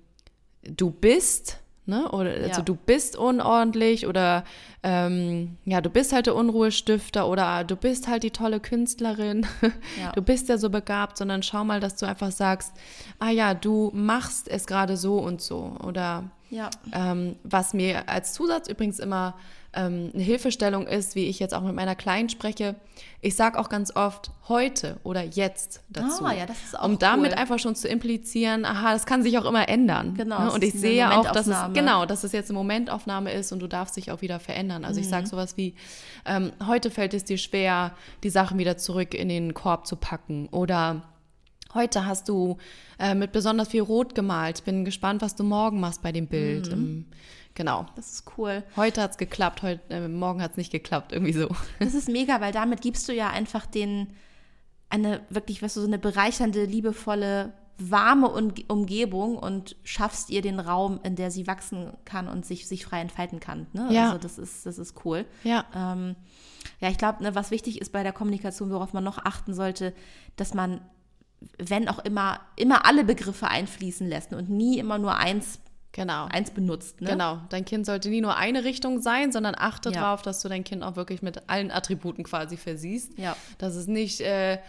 du 0.63 0.89
bist, 0.89 1.59
ne? 1.87 2.09
Oder 2.11 2.31
also 2.31 2.47
Ja. 2.47 2.61
du 2.61 2.75
bist 2.75 3.15
unordentlich 3.15 4.05
oder 4.07 4.43
ähm, 4.83 5.57
ja, 5.65 5.81
du 5.81 5.89
bist 5.89 6.13
halt 6.13 6.25
der 6.27 6.35
Unruhestifter 6.35 7.27
oder 7.27 7.63
du 7.63 7.75
bist 7.75 8.07
halt 8.07 8.23
die 8.23 8.31
tolle 8.31 8.59
Künstlerin. 8.59 9.45
Ja. 10.01 10.11
Du 10.15 10.21
bist 10.21 10.49
ja 10.49 10.57
so 10.57 10.69
begabt, 10.69 11.17
sondern 11.17 11.43
schau 11.43 11.63
mal, 11.63 11.79
dass 11.79 11.95
du 11.95 12.05
einfach 12.07 12.31
sagst, 12.31 12.73
ah 13.19 13.29
ja, 13.29 13.53
du 13.53 13.91
machst 13.93 14.47
es 14.47 14.65
gerade 14.67 14.97
so 14.97 15.17
und 15.19 15.41
so. 15.41 15.75
Oder 15.83 16.23
Ja. 16.49 16.69
ähm, 16.93 17.35
was 17.43 17.73
mir 17.73 18.07
als 18.09 18.33
Zusatz 18.33 18.67
übrigens 18.67 18.99
immer 18.99 19.35
ähm, 19.77 20.09
eine 20.13 20.23
Hilfestellung 20.23 20.87
ist, 20.87 21.13
wie 21.15 21.25
ich 21.27 21.37
jetzt 21.39 21.53
auch 21.53 21.61
mit 21.61 21.75
meiner 21.75 21.95
Kleinen 21.95 22.29
spreche, 22.29 22.75
ich 23.21 23.35
sage 23.35 23.59
auch 23.59 23.69
ganz 23.69 23.95
oft 23.95 24.31
heute 24.47 24.97
oder 25.03 25.21
jetzt 25.23 25.81
dazu. 25.89 26.25
Ah, 26.25 26.33
ja, 26.33 26.45
das 26.47 26.57
ist 26.63 26.79
auch 26.79 26.83
um 26.85 26.97
damit 26.97 27.31
cool. 27.33 27.37
einfach 27.37 27.59
schon 27.59 27.75
zu 27.75 27.87
implizieren, 27.87 28.65
aha, 28.65 28.93
das 28.93 29.05
kann 29.05 29.21
sich 29.21 29.37
auch 29.37 29.45
immer 29.45 29.69
ändern. 29.69 30.15
Genau, 30.15 30.45
Ne? 30.45 30.51
Und 30.51 30.63
ich 30.63 30.73
sehe 30.73 31.09
auch, 31.11 31.31
dass 31.31 31.45
es, 31.47 31.55
genau, 31.73 32.05
dass 32.07 32.23
es 32.23 32.31
jetzt 32.31 32.49
eine 32.49 32.57
Momentaufnahme 32.57 33.31
ist 33.31 33.51
und 33.51 33.59
du 33.59 33.67
darfst 33.67 33.95
dich 33.97 34.11
auch 34.11 34.21
wieder 34.21 34.39
verändern. 34.39 34.83
Also 34.83 34.99
ich 34.99 35.05
Mhm. 35.05 35.11
sage 35.11 35.27
sowas 35.27 35.57
wie, 35.57 35.75
ähm, 36.25 36.51
heute 36.65 36.89
fällt 36.89 37.13
es 37.13 37.23
dir 37.23 37.37
schwer, 37.37 37.91
die 38.23 38.29
Sachen 38.31 38.57
wieder 38.57 38.77
zurück 38.77 39.13
in 39.13 39.29
den 39.29 39.53
Korb 39.53 39.85
zu 39.85 39.95
packen 39.95 40.47
oder 40.49 41.03
Heute 41.73 42.05
hast 42.05 42.29
du 42.29 42.57
äh, 42.97 43.13
mit 43.13 43.33
besonders 43.33 43.67
viel 43.67 43.81
Rot 43.81 44.15
gemalt. 44.15 44.59
Ich 44.59 44.63
bin 44.63 44.85
gespannt, 44.85 45.21
was 45.21 45.35
du 45.35 45.43
morgen 45.43 45.79
machst 45.81 46.01
bei 46.01 46.13
dem 46.13 46.25
Bild. 46.25 46.71
Mhm. 46.75 47.05
Genau. 47.57 47.87
Das 47.95 48.11
ist 48.13 48.23
cool. 48.37 48.63
Heute 48.75 49.01
hat 49.01 49.11
es 49.11 49.17
geklappt, 49.17 49.63
heute, 49.63 49.81
äh, 49.89 50.07
morgen 50.07 50.43
hat 50.43 50.51
es 50.51 50.57
nicht 50.57 50.71
geklappt, 50.71 51.11
irgendwie 51.11 51.33
so. 51.33 51.47
Das 51.79 51.95
ist 51.95 52.07
mega, 52.07 52.39
weil 52.39 52.51
damit 52.51 52.81
gibst 52.81 53.09
du 53.09 53.13
ja 53.13 53.31
einfach 53.31 53.65
den, 53.65 54.13
eine 54.89 55.21
wirklich, 55.31 55.63
weißt 55.63 55.75
du, 55.75 55.81
so 55.81 55.87
eine 55.87 55.97
bereichernde, 55.97 56.65
liebevolle, 56.65 57.53
warme 57.79 58.31
Un- 58.31 58.53
Umgebung 58.67 59.37
und 59.39 59.75
schaffst 59.83 60.29
ihr 60.29 60.43
den 60.43 60.59
Raum, 60.59 60.99
in 61.01 61.15
der 61.15 61.31
sie 61.31 61.47
wachsen 61.47 61.93
kann 62.05 62.27
und 62.27 62.45
sich, 62.45 62.67
sich 62.67 62.85
frei 62.85 63.01
entfalten 63.01 63.39
kann. 63.39 63.65
Ne? 63.73 63.87
Ja. 63.91 64.05
Also 64.11 64.19
das 64.19 64.37
ist, 64.37 64.67
das 64.67 64.77
ist 64.77 65.03
cool. 65.03 65.25
Ja. 65.43 65.65
Ähm, 65.75 66.15
ja, 66.79 66.89
ich 66.89 66.97
glaube, 66.99 67.23
ne, 67.23 67.33
was 67.33 67.49
wichtig 67.49 67.81
ist 67.81 67.91
bei 67.91 68.03
der 68.03 68.13
Kommunikation, 68.13 68.69
worauf 68.69 68.93
man 68.93 69.03
noch 69.03 69.17
achten 69.17 69.55
sollte, 69.55 69.93
dass 70.35 70.53
man, 70.53 70.81
wenn 71.57 71.87
auch 71.89 71.99
immer, 71.99 72.39
immer 72.55 72.85
alle 72.85 73.03
Begriffe 73.03 73.47
einfließen 73.47 74.07
lässt 74.07 74.31
und 74.33 74.47
nie 74.49 74.77
immer 74.77 74.99
nur 74.99 75.15
eins, 75.15 75.59
Genau. 75.97 76.27
eins 76.29 76.51
benutzt. 76.51 77.01
Ne? 77.01 77.09
Genau. 77.09 77.39
Dein 77.49 77.65
Kind 77.65 77.85
sollte 77.87 78.09
nie 78.09 78.21
nur 78.21 78.37
eine 78.37 78.63
Richtung 78.63 79.01
sein, 79.01 79.31
sondern 79.31 79.55
achte 79.57 79.89
Ja. 79.89 80.01
darauf, 80.01 80.21
dass 80.21 80.41
du 80.43 80.47
dein 80.47 80.63
Kind 80.63 80.83
auch 80.83 80.95
wirklich 80.95 81.23
mit 81.23 81.49
allen 81.49 81.71
Attributen 81.71 82.23
quasi 82.23 82.55
versiehst. 82.55 83.17
Ja. 83.17 83.35
Dass 83.57 83.75
es 83.75 83.87
nicht, 83.87 84.21
äh, 84.21 84.59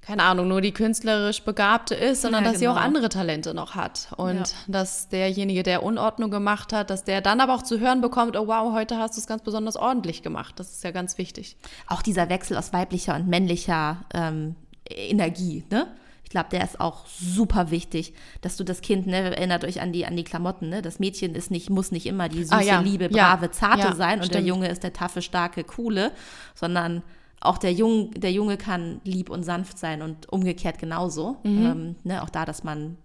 keine 0.00 0.22
Ahnung, 0.22 0.48
nur 0.48 0.62
die 0.62 0.72
künstlerisch 0.72 1.42
Begabte 1.42 1.94
ist, 1.94 2.22
sondern 2.22 2.44
Ja, 2.44 2.50
dass 2.50 2.60
sie 2.60 2.68
auch 2.68 2.74
genau. 2.76 2.86
andere 2.86 3.08
Talente 3.10 3.52
noch 3.52 3.74
hat. 3.74 4.08
Und 4.16 4.36
Ja. 4.38 4.44
dass 4.66 5.08
derjenige, 5.10 5.62
der 5.62 5.82
Unordnung 5.82 6.30
gemacht 6.30 6.72
hat, 6.72 6.88
dass 6.88 7.04
der 7.04 7.20
dann 7.20 7.40
aber 7.40 7.54
auch 7.54 7.62
zu 7.62 7.78
hören 7.78 8.00
bekommt, 8.00 8.34
oh 8.36 8.46
wow, 8.46 8.72
heute 8.72 8.96
hast 8.98 9.16
du 9.16 9.20
es 9.20 9.26
ganz 9.26 9.42
besonders 9.42 9.76
ordentlich 9.76 10.22
gemacht. 10.22 10.54
Das 10.58 10.70
ist 10.72 10.82
ja 10.82 10.92
ganz 10.92 11.18
wichtig. 11.18 11.56
auch 11.88 12.00
dieser 12.00 12.30
Wechsel 12.30 12.56
aus 12.56 12.72
weiblicher 12.72 13.16
und 13.16 13.28
männlicher 13.28 13.98
ähm, 14.14 14.56
Energie, 14.88 15.64
ne? 15.70 15.86
Ich 16.34 16.36
glaube, 16.36 16.50
der 16.50 16.64
ist 16.64 16.80
auch 16.80 17.06
super 17.06 17.70
wichtig, 17.70 18.12
dass 18.40 18.56
du 18.56 18.64
das 18.64 18.80
Kind, 18.80 19.06
ne, 19.06 19.36
erinnert 19.36 19.62
euch 19.62 19.80
an 19.80 19.92
die, 19.92 20.04
an 20.04 20.16
die 20.16 20.24
Klamotten, 20.24 20.68
ne? 20.68 20.82
Das 20.82 20.98
Mädchen 20.98 21.36
ist 21.36 21.52
nicht, 21.52 21.70
muss 21.70 21.92
nicht 21.92 22.06
immer 22.06 22.28
die 22.28 22.42
süße, 22.42 22.56
Ah, 22.56 22.60
ja. 22.60 22.80
liebe, 22.80 23.08
Ja. 23.12 23.36
brave, 23.36 23.52
zarte 23.52 23.78
Ja, 23.78 23.94
sein 23.94 24.20
und 24.20 24.34
der. 24.34 24.40
Junge 24.42 24.66
ist 24.66 24.82
der 24.82 24.92
taffe, 24.92 25.22
starke, 25.22 25.62
coole, 25.62 26.10
sondern 26.56 27.04
auch 27.40 27.56
der, 27.56 27.72
Jung, 27.72 28.10
der 28.16 28.32
Junge 28.32 28.56
kann 28.56 29.00
lieb 29.04 29.30
und 29.30 29.44
sanft 29.44 29.78
sein 29.78 30.02
und 30.02 30.28
umgekehrt 30.32 30.80
genauso. 30.80 31.36
Mhm. 31.44 31.66
Ähm, 31.66 31.94
ne? 32.02 32.20
Auch 32.24 32.30
da, 32.30 32.44
dass 32.44 32.64
man 32.64 32.96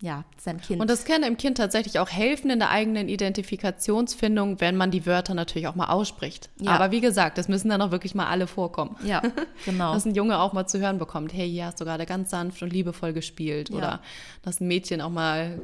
ja, 0.00 0.24
seinem 0.36 0.60
Kind. 0.60 0.80
Und 0.80 0.90
das 0.90 1.06
kann 1.06 1.22
dem 1.22 1.38
Kind 1.38 1.56
tatsächlich 1.56 1.98
auch 1.98 2.10
helfen 2.10 2.50
in 2.50 2.58
der 2.58 2.70
eigenen 2.70 3.08
Identifikationsfindung, 3.08 4.60
wenn 4.60 4.76
man 4.76 4.90
die 4.90 5.06
Wörter 5.06 5.32
natürlich 5.32 5.68
auch 5.68 5.74
mal 5.74 5.86
ausspricht. 5.86 6.50
Ja. 6.58 6.72
Aber 6.72 6.90
wie 6.90 7.00
gesagt, 7.00 7.38
das 7.38 7.48
müssen 7.48 7.70
dann 7.70 7.80
auch 7.80 7.90
wirklich 7.90 8.14
mal 8.14 8.26
alle 8.26 8.46
vorkommen. 8.46 8.96
ja, 9.04 9.22
genau. 9.64 9.94
Dass 9.94 10.04
ein 10.04 10.14
Junge 10.14 10.38
auch 10.38 10.52
mal 10.52 10.66
zu 10.66 10.78
hören 10.80 10.98
bekommt, 10.98 11.32
hey, 11.32 11.50
hier 11.50 11.66
hast 11.66 11.80
du 11.80 11.84
gerade 11.84 12.04
ganz 12.04 12.30
sanft 12.30 12.62
und 12.62 12.72
liebevoll 12.72 13.14
gespielt. 13.14 13.70
Ja. 13.70 13.76
Oder 13.76 14.00
dass 14.42 14.60
ein 14.60 14.68
Mädchen 14.68 15.00
auch 15.00 15.10
mal 15.10 15.60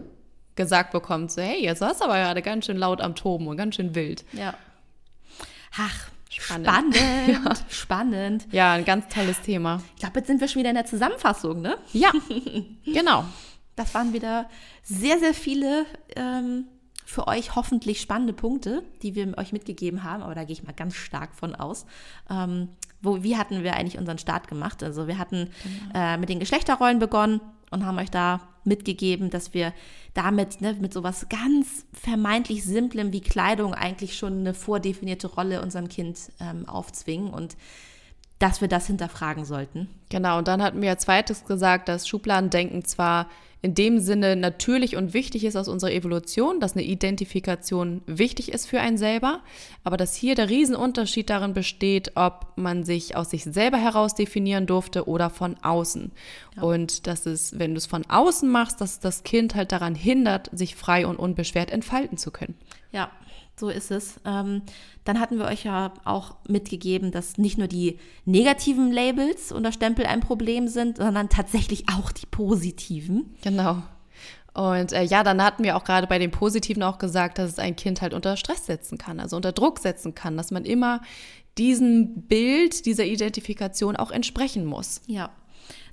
gesagt 0.57 0.93
bekommt, 0.93 1.31
so, 1.31 1.43
hey, 1.43 1.63
jetzt 1.63 1.81
warst 1.81 2.01
du 2.01 2.05
aber 2.05 2.15
gerade 2.15 2.41
ganz 2.43 2.67
schön 2.67 2.79
laut 2.79 3.01
am 3.01 3.15
Toben 3.15 3.47
und 3.49 3.57
ganz 3.59 3.77
schön 3.77 3.95
wild. 3.95 4.25
Ja. 4.33 4.55
Ach, 5.77 6.11
Spannend. 6.31 6.67
spannend. 6.97 7.65
Spannend. 7.69 8.47
Ja, 8.53 8.73
ein 8.73 8.87
ganz 8.87 9.13
tolles 9.13 9.43
Thema. 9.43 9.83
Ich 9.95 10.01
glaube, 10.01 10.21
jetzt 10.21 10.27
sind 10.29 10.41
wir 10.41 10.49
schon 10.49 10.61
wieder 10.61 10.71
in 10.71 10.77
der 10.77 10.87
Zusammenfassung, 10.87 11.61
ne? 11.61 11.77
Ja, 11.93 12.11
genau. 12.87 13.27
Das 13.77 13.95
waren 13.95 14.13
wieder 14.13 14.49
sehr, 14.83 15.19
sehr 15.19 15.35
viele 15.35 15.87
ähm, 16.17 16.67
für 17.05 17.29
euch 17.29 17.55
hoffentlich 17.57 18.01
spannende 18.01 18.33
Punkte, 18.33 18.83
die 19.03 19.15
wir 19.15 19.37
euch 19.39 19.53
mitgegeben 19.53 20.03
haben. 20.03 20.23
Aber 20.23 20.35
da 20.35 20.45
gehe 20.45 20.55
ich 20.55 20.63
mal 20.63 20.73
ganz 20.73 20.95
stark 20.95 21.35
von 21.35 21.55
aus. 21.55 21.87
Ähm, 22.31 22.69
wo, 23.01 23.23
wie 23.23 23.37
hatten 23.37 23.63
wir 23.63 23.75
eigentlich 23.75 23.99
unseren 23.99 24.19
Start 24.19 24.49
gemacht? 24.49 24.83
Also 24.83 25.09
wir 25.09 25.19
hatten 25.19 25.51
äh, 25.95 26.17
mit 26.17 26.29
den 26.29 26.39
Geschlechterrollen 26.39 26.99
begonnen 26.99 27.41
und 27.71 27.85
haben 27.85 27.99
euch 27.99 28.11
da 28.11 28.41
mitgegeben, 28.65 29.31
dass 29.31 29.55
wir 29.55 29.73
damit 30.15 30.61
ne, 30.61 30.75
mit 30.75 30.93
sowas 30.93 31.27
ganz 31.29 31.85
vermeintlich 31.93 32.65
Simplem 32.65 33.13
wie 33.13 33.21
Kleidung 33.21 33.75
eigentlich 33.75 34.17
schon 34.17 34.41
eine 34.41 34.55
vordefinierte 34.55 35.27
Rolle 35.27 35.63
unserem 35.63 35.89
Kind 35.89 36.31
ähm, 36.39 36.69
aufzwingen 36.69 37.31
und 37.31 37.57
dass 38.43 38.61
wir 38.61 38.67
das 38.67 38.89
hinterfragen 38.89 39.45
sollten. 39.45 39.89
Genau, 40.09 40.39
und 40.39 40.49
dann 40.49 40.63
hatten 40.63 40.83
wir 40.83 40.91
als 40.91 41.05
zweites 41.05 41.45
gesagt, 41.45 41.89
dass 41.89 42.09
Schubladendenken 42.09 42.85
zwar 42.85 43.29
in 43.65 43.77
dem 43.77 44.01
Sinne 44.01 44.35
natürlich 44.35 44.97
und 44.97 45.15
wichtig 45.15 45.45
ist 45.45 45.55
aus 45.55 45.69
unserer 45.69 45.93
Evolution, 45.93 46.59
dass 46.59 46.73
eine 46.73 46.83
Identifikation 46.83 48.03
wichtig 48.07 48.53
ist 48.53 48.67
für 48.67 48.81
einen 48.81 48.99
selber, 48.99 49.41
aber 49.85 49.97
dass 49.97 50.17
hier 50.17 50.35
der 50.35 50.51
Riesenunterschied 50.51 51.31
darin 51.31 51.55
besteht, 51.55 52.17
ob 52.17 52.49
man 52.57 52.83
sich 52.83 53.15
aus 53.15 53.31
sich 53.31 53.45
selber 53.45 53.79
heraus 53.79 54.17
definieren 54.17 54.67
durfte 54.67 55.07
oder 55.07 55.31
von 55.31 55.57
außen. 55.63 56.11
Und 56.61 57.07
dass 57.07 57.27
es, 57.27 57.57
wenn 57.61 57.75
du 57.75 57.79
es 57.79 57.87
von 57.87 58.05
außen 58.09 58.51
machst, 58.51 58.81
dass 58.81 58.99
das 58.99 59.23
Kind 59.23 59.55
halt 59.55 59.71
daran 59.71 59.95
hindert, 59.95 60.51
sich 60.53 60.75
frei 60.75 61.07
und 61.07 61.17
unbeschwert 61.17 61.71
entfalten 61.71 62.19
zu 62.19 62.33
können. 62.33 62.57
Ja, 62.91 63.13
so 63.57 63.69
ist 63.69 63.91
es. 63.91 64.21
Ähm, 64.25 64.63
dann 65.05 65.21
hatten 65.21 65.39
wir 65.39 65.47
euch 65.47 65.65
ja 65.65 65.93
auch 66.05 66.37
mitgegeben, 66.49 67.11
dass 67.13 67.39
nicht 67.39 67.59
nur 67.59 67.69
die 67.69 67.99
negativen 68.25 68.91
Labels 68.93 69.53
oder 69.53 69.73
Stempel 69.73 70.07
ein 70.07 70.21
Problem 70.21 70.69
sind, 70.69 70.97
sondern 70.99 71.29
tatsächlich 71.29 71.85
auch 71.89 72.13
die 72.13 72.27
positiven. 72.27 73.35
Genau. 73.43 73.83
Und 74.55 74.93
äh, 74.93 75.03
ja, 75.03 75.23
dann 75.23 75.43
hatten 75.43 75.65
wir 75.65 75.77
auch 75.77 75.85
gerade 75.85 76.07
bei 76.07 76.19
den 76.19 76.31
Positiven 76.31 76.83
auch 76.83 76.99
gesagt, 76.99 77.39
dass 77.39 77.53
es 77.53 77.59
ein 77.59 77.77
Kind 77.77 78.03
halt 78.03 78.13
unter 78.13 78.37
Stress 78.37 78.67
setzen 78.67 78.99
kann, 78.99 79.19
also 79.19 79.37
unter 79.37 79.53
Druck 79.53 79.79
setzen 79.79 80.15
kann, 80.15 80.37
dass 80.37 80.51
man 80.51 80.65
immer 80.65 81.01
diesem 81.59 82.23
Bild, 82.23 82.87
dieser 82.87 83.05
Identifikation 83.05 83.97
auch 83.97 84.11
entsprechen 84.11 84.65
muss. 84.65 85.01
Ja. 85.07 85.31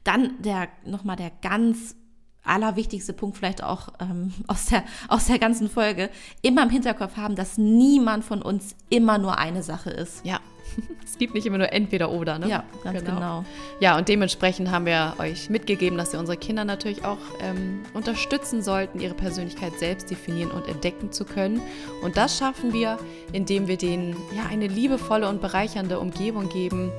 Dann 0.04 0.42
der 0.42 0.70
nochmal 0.86 1.16
der 1.16 1.32
ganz 1.42 1.96
allerwichtigste 2.44 3.14
Punkt 3.14 3.38
vielleicht 3.38 3.64
auch 3.64 3.90
ähm, 4.00 4.34
aus, 4.48 4.68
der, 4.68 4.84
aus 5.08 5.26
der 5.26 5.40
ganzen 5.40 5.70
Folge, 5.70 6.10
immer 6.42 6.64
im 6.64 6.70
Hinterkopf 6.70 7.18
haben, 7.18 7.36
dass 7.36 7.58
niemand 7.58 8.24
von 8.24 8.42
uns 8.42 8.76
immer 8.90 9.18
nur 9.18 9.38
eine 9.38 9.64
Sache 9.64 9.90
ist. 9.90 10.26
Ja, 10.26 10.40
es 11.04 11.18
gibt 11.18 11.34
nicht 11.34 11.46
immer 11.46 11.58
nur 11.58 11.72
entweder 11.72 12.12
oder, 12.12 12.40
ne? 12.40 12.48
Ja, 12.48 12.64
ganz 12.84 13.04
genau. 13.04 13.44
Ja, 13.80 13.98
und 13.98 14.08
dementsprechend 14.08 14.72
haben 14.72 14.86
wir 14.86 15.16
euch 15.20 15.50
mitgegeben, 15.50 15.98
dass 15.98 16.14
wir 16.14 16.20
unsere 16.20 16.38
Kinder 16.38 16.66
natürlich 16.66 17.06
auch 17.06 17.18
ähm, 17.42 17.82
unterstützen 17.94 18.62
sollten, 18.62 19.00
ihre 19.00 19.14
Persönlichkeit 19.14 19.74
selbst 19.80 20.10
definieren 20.10 20.52
und 20.52 20.68
entdecken 20.68 21.12
zu 21.12 21.26
können. 21.26 21.62
Und 22.02 22.18
das 22.18 22.38
schaffen 22.38 22.74
wir, 22.74 22.98
indem 23.32 23.68
wir 23.68 23.78
denen 23.78 24.16
ja 24.36 24.46
eine 24.50 24.68
liebevolle 24.68 25.28
und 25.28 25.42
bereichernde 25.42 26.00
Umgebung 26.00 26.50
geben, 26.50 26.92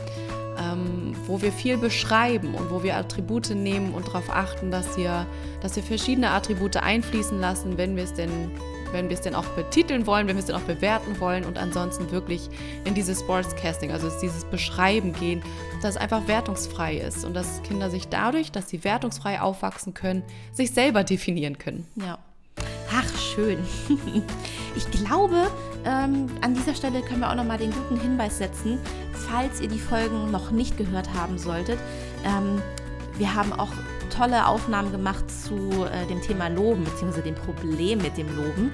ähm, 0.58 0.99
wo 1.30 1.40
wir 1.40 1.52
viel 1.52 1.78
beschreiben 1.78 2.54
und 2.54 2.70
wo 2.70 2.82
wir 2.82 2.96
Attribute 2.96 3.50
nehmen 3.50 3.94
und 3.94 4.08
darauf 4.08 4.30
achten, 4.30 4.70
dass 4.70 4.96
wir, 4.96 5.26
dass 5.62 5.76
wir 5.76 5.82
verschiedene 5.82 6.30
Attribute 6.30 6.76
einfließen 6.76 7.40
lassen, 7.40 7.78
wenn 7.78 7.96
wir 7.96 8.04
es 8.04 8.12
denn 8.12 8.50
wenn 8.92 9.08
wir 9.08 9.14
es 9.14 9.20
denn 9.20 9.36
auch 9.36 9.44
betiteln 9.44 10.04
wollen, 10.04 10.26
wenn 10.26 10.34
wir 10.34 10.40
es 10.40 10.46
denn 10.46 10.56
auch 10.56 10.62
bewerten 10.62 11.20
wollen 11.20 11.44
und 11.44 11.58
ansonsten 11.58 12.10
wirklich 12.10 12.48
in 12.84 12.92
dieses 12.94 13.20
Sportscasting, 13.20 13.92
also 13.92 14.10
dieses 14.20 14.44
Beschreiben 14.44 15.12
gehen, 15.12 15.42
dass 15.80 15.94
es 15.94 15.96
einfach 15.96 16.26
wertungsfrei 16.26 16.96
ist 16.96 17.24
und 17.24 17.34
dass 17.34 17.62
Kinder 17.62 17.88
sich 17.88 18.08
dadurch, 18.08 18.50
dass 18.50 18.68
sie 18.68 18.82
wertungsfrei 18.82 19.40
aufwachsen 19.40 19.94
können, 19.94 20.24
sich 20.52 20.72
selber 20.72 21.04
definieren 21.04 21.58
können. 21.58 21.86
Ja. 21.94 22.18
Ach, 22.92 23.18
schön. 23.18 23.58
Ich 24.76 24.88
glaube, 24.92 25.50
ähm, 25.84 26.26
an 26.42 26.54
dieser 26.54 26.76
Stelle 26.76 27.02
können 27.02 27.20
wir 27.20 27.30
auch 27.30 27.34
nochmal 27.34 27.58
den 27.58 27.72
guten 27.72 27.98
Hinweis 28.00 28.38
setzen, 28.38 28.78
falls 29.28 29.60
ihr 29.60 29.66
die 29.66 29.80
Folgen 29.80 30.30
noch 30.30 30.52
nicht 30.52 30.76
gehört 30.76 31.12
haben 31.12 31.38
solltet. 31.38 31.76
Ähm, 32.24 32.62
wir 33.18 33.34
haben 33.34 33.52
auch 33.52 33.72
tolle 34.20 34.46
Aufnahmen 34.46 34.92
gemacht 34.92 35.24
zu 35.30 35.86
äh, 35.86 36.06
dem 36.06 36.20
Thema 36.20 36.48
Loben, 36.48 36.84
beziehungsweise 36.84 37.22
dem 37.22 37.34
Problem 37.34 38.02
mit 38.02 38.18
dem 38.18 38.26
Loben. 38.36 38.70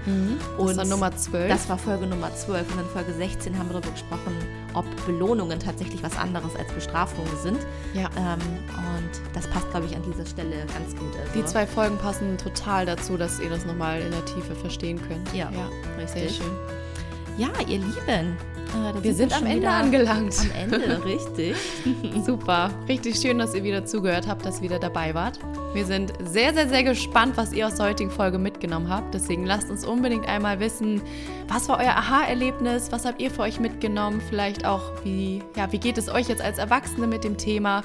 Das 0.59 0.76
war 0.76 0.84
Nummer 0.84 1.14
12. 1.16 1.49
Das 1.49 1.68
war 1.68 1.78
Folge 1.78 2.07
Nummer 2.07 2.34
12. 2.34 2.72
Und 2.72 2.80
in 2.80 2.86
Folge 2.86 3.12
16 3.12 3.57
haben 3.57 3.68
wir 3.68 3.74
darüber 3.74 3.92
gesprochen, 3.92 4.36
ob 4.74 4.84
Belohnungen 5.07 5.61
tatsächlich 5.61 6.03
was 6.03 6.18
anderes 6.18 6.57
als 6.57 6.72
Bestrafungen 6.72 7.30
sind. 7.40 7.59
Ja. 7.94 8.09
Ähm, 8.18 8.40
und 8.76 9.34
das 9.34 9.47
passt, 9.47 9.70
glaube 9.70 9.86
ich, 9.86 9.94
an 9.94 10.03
dieser 10.03 10.26
Stelle 10.26 10.66
ganz 10.66 10.97
gut. 10.97 11.16
Also, 11.16 11.32
Die 11.34 11.44
zwei 11.44 11.64
Folgen 11.64 11.97
passen 11.97 12.36
total 12.38 12.84
dazu, 12.84 13.16
dass 13.16 13.38
ihr 13.38 13.49
das 13.51 13.64
nochmal 13.64 14.01
in 14.01 14.11
der 14.11 14.24
Tiefe 14.24 14.57
verstehen 14.57 15.01
könnt. 15.07 15.32
Ja, 15.32 15.49
sehr 16.07 16.22
richtig. 16.24 16.38
schön. 16.38 16.53
Ja, 17.38 17.49
ihr 17.68 17.78
Lieben. 17.78 18.36
Da 18.73 19.03
Wir 19.03 19.14
sind 19.14 19.33
am 19.33 19.41
schon 19.41 19.49
Ende 19.49 19.69
angelangt. 19.69 20.35
Am 20.41 20.73
Ende, 20.73 21.05
richtig. 21.05 21.57
Super. 22.25 22.71
Richtig 22.89 23.17
schön, 23.17 23.39
dass 23.39 23.55
ihr 23.55 23.64
wieder 23.64 23.85
zugehört 23.85 24.27
habt, 24.27 24.45
dass 24.45 24.59
ihr 24.59 24.62
wieder 24.62 24.79
dabei 24.79 25.14
wart. 25.14 25.39
Wir 25.75 25.85
sind 25.85 26.12
sehr, 26.25 26.55
sehr, 26.55 26.69
sehr 26.69 26.83
gespannt, 26.83 27.37
was 27.37 27.53
ihr 27.53 27.67
aus 27.67 27.77
der 27.77 27.87
heutigen 27.87 28.11
Folge 28.11 28.39
mitgenommen 28.39 28.89
habt. 28.89 29.14
Deswegen 29.14 29.45
lasst 29.45 29.71
uns 29.71 29.85
unbedingt 29.85 30.27
einmal 30.29 30.61
wissen, 30.61 31.03
was 31.49 31.69
war 31.69 31.79
euer 31.79 31.93
Aha-Erlebnis? 31.93 32.91
Was 32.91 33.05
habt 33.05 33.21
ihr 33.21 33.31
für 33.31 33.43
euch 33.43 33.61
mitgenommen? 33.61 34.21
Vielleicht 34.29 34.64
auch, 34.64 34.93
wie, 35.05 35.43
ja, 35.57 35.71
wie 35.73 35.79
geht 35.79 35.99
es 35.99 36.09
euch 36.09 36.29
jetzt 36.29 36.43
als 36.43 36.59
Erwachsene 36.59 37.07
mit 37.07 37.25
dem 37.25 37.37
Thema? 37.37 37.83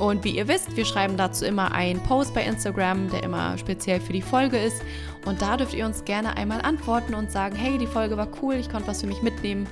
Und 0.00 0.24
wie 0.24 0.30
ihr 0.30 0.48
wisst, 0.48 0.76
wir 0.76 0.86
schreiben 0.86 1.18
dazu 1.18 1.44
immer 1.44 1.72
einen 1.72 2.02
Post 2.02 2.32
bei 2.32 2.42
Instagram, 2.42 3.10
der 3.10 3.22
immer 3.22 3.58
speziell 3.58 4.00
für 4.00 4.14
die 4.14 4.22
Folge 4.22 4.56
ist. 4.56 4.82
Und 5.26 5.42
da 5.42 5.58
dürft 5.58 5.74
ihr 5.74 5.84
uns 5.84 6.06
gerne 6.06 6.38
einmal 6.38 6.62
antworten 6.62 7.12
und 7.12 7.30
sagen, 7.30 7.54
hey, 7.54 7.76
die 7.76 7.86
Folge 7.86 8.16
war 8.16 8.28
cool, 8.40 8.54
ich 8.54 8.70
konnte 8.70 8.88
was 8.88 9.02
für 9.02 9.06
mich 9.06 9.20
mitnehmen. 9.20 9.66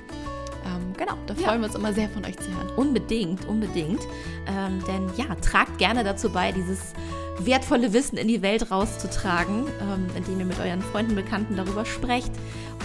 Genau, 0.99 1.13
da 1.27 1.33
Ja. 1.35 1.47
freuen 1.47 1.61
wir 1.61 1.67
uns 1.67 1.75
immer 1.75 1.93
sehr 1.93 2.09
von 2.09 2.25
euch 2.25 2.37
zu 2.37 2.49
hören. 2.53 2.69
Unbedingt, 2.75 3.47
unbedingt. 3.47 4.01
Ähm, 4.47 4.83
denn 4.85 5.09
ja, 5.15 5.33
tragt 5.35 5.77
gerne 5.77 6.03
dazu 6.03 6.29
bei, 6.29 6.51
dieses 6.51 6.93
wertvolle 7.39 7.93
Wissen 7.93 8.17
in 8.17 8.27
die 8.27 8.41
Welt 8.41 8.69
rauszutragen, 8.69 9.65
ähm, 9.81 10.07
indem 10.17 10.41
ihr 10.41 10.45
mit 10.45 10.59
euren 10.59 10.81
Freunden, 10.81 11.15
Bekannten 11.15 11.55
darüber 11.55 11.85
sprecht. 11.85 12.31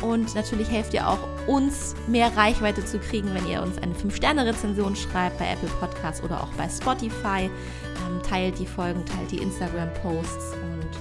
Und 0.00 0.32
natürlich 0.36 0.70
helft 0.70 0.94
ihr 0.94 1.08
auch 1.08 1.18
uns, 1.48 1.96
mehr 2.06 2.36
Reichweite 2.36 2.84
zu 2.84 3.00
kriegen, 3.00 3.34
wenn 3.34 3.48
ihr 3.48 3.62
uns 3.62 3.78
eine 3.78 3.94
5-Sterne-Rezension 3.94 4.94
schreibt 4.94 5.38
bei 5.38 5.50
Apple 5.50 5.68
Podcasts 5.80 6.22
oder 6.22 6.40
auch 6.40 6.52
bei 6.56 6.68
Spotify. 6.68 7.50
Ähm, 8.06 8.22
teilt 8.28 8.60
die 8.60 8.66
Folgen, 8.66 9.04
teilt 9.06 9.32
die 9.32 9.38
Instagram-Posts 9.38 10.54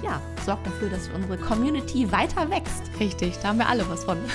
ja, 0.04 0.22
sorgt 0.46 0.68
dafür, 0.68 0.90
dass 0.90 1.10
unsere 1.10 1.38
Community 1.38 2.12
weiter 2.12 2.50
wächst. 2.50 2.84
Richtig, 3.00 3.38
da 3.42 3.50
haben 3.50 3.60
wir 3.60 3.68
alle 3.68 3.88
was 3.90 4.04
von. 4.04 4.18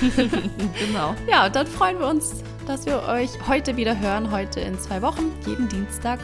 Genau. 0.79 1.15
Ja, 1.29 1.47
und 1.47 1.57
dann 1.57 1.67
freuen 1.67 1.99
wir 1.99 2.07
uns, 2.07 2.43
dass 2.67 2.87
wir 2.87 3.03
euch 3.05 3.31
heute 3.47 3.77
wieder 3.77 3.99
hören, 3.99 4.31
heute 4.31 4.61
in 4.61 4.79
zwei 4.79 5.03
Wochen, 5.03 5.33
jeden 5.47 5.69
Dienstag. 5.69 6.21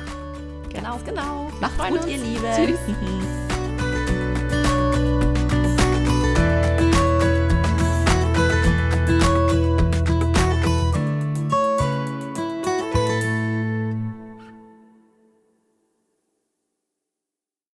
Genau. 0.73 0.99
Genau. 1.05 1.51
Macht's 1.61 1.79
gut, 1.79 1.99
uns. 1.99 2.07
ihr 2.07 2.19
Lieben. 2.19 2.45
Tschüss. 2.57 2.79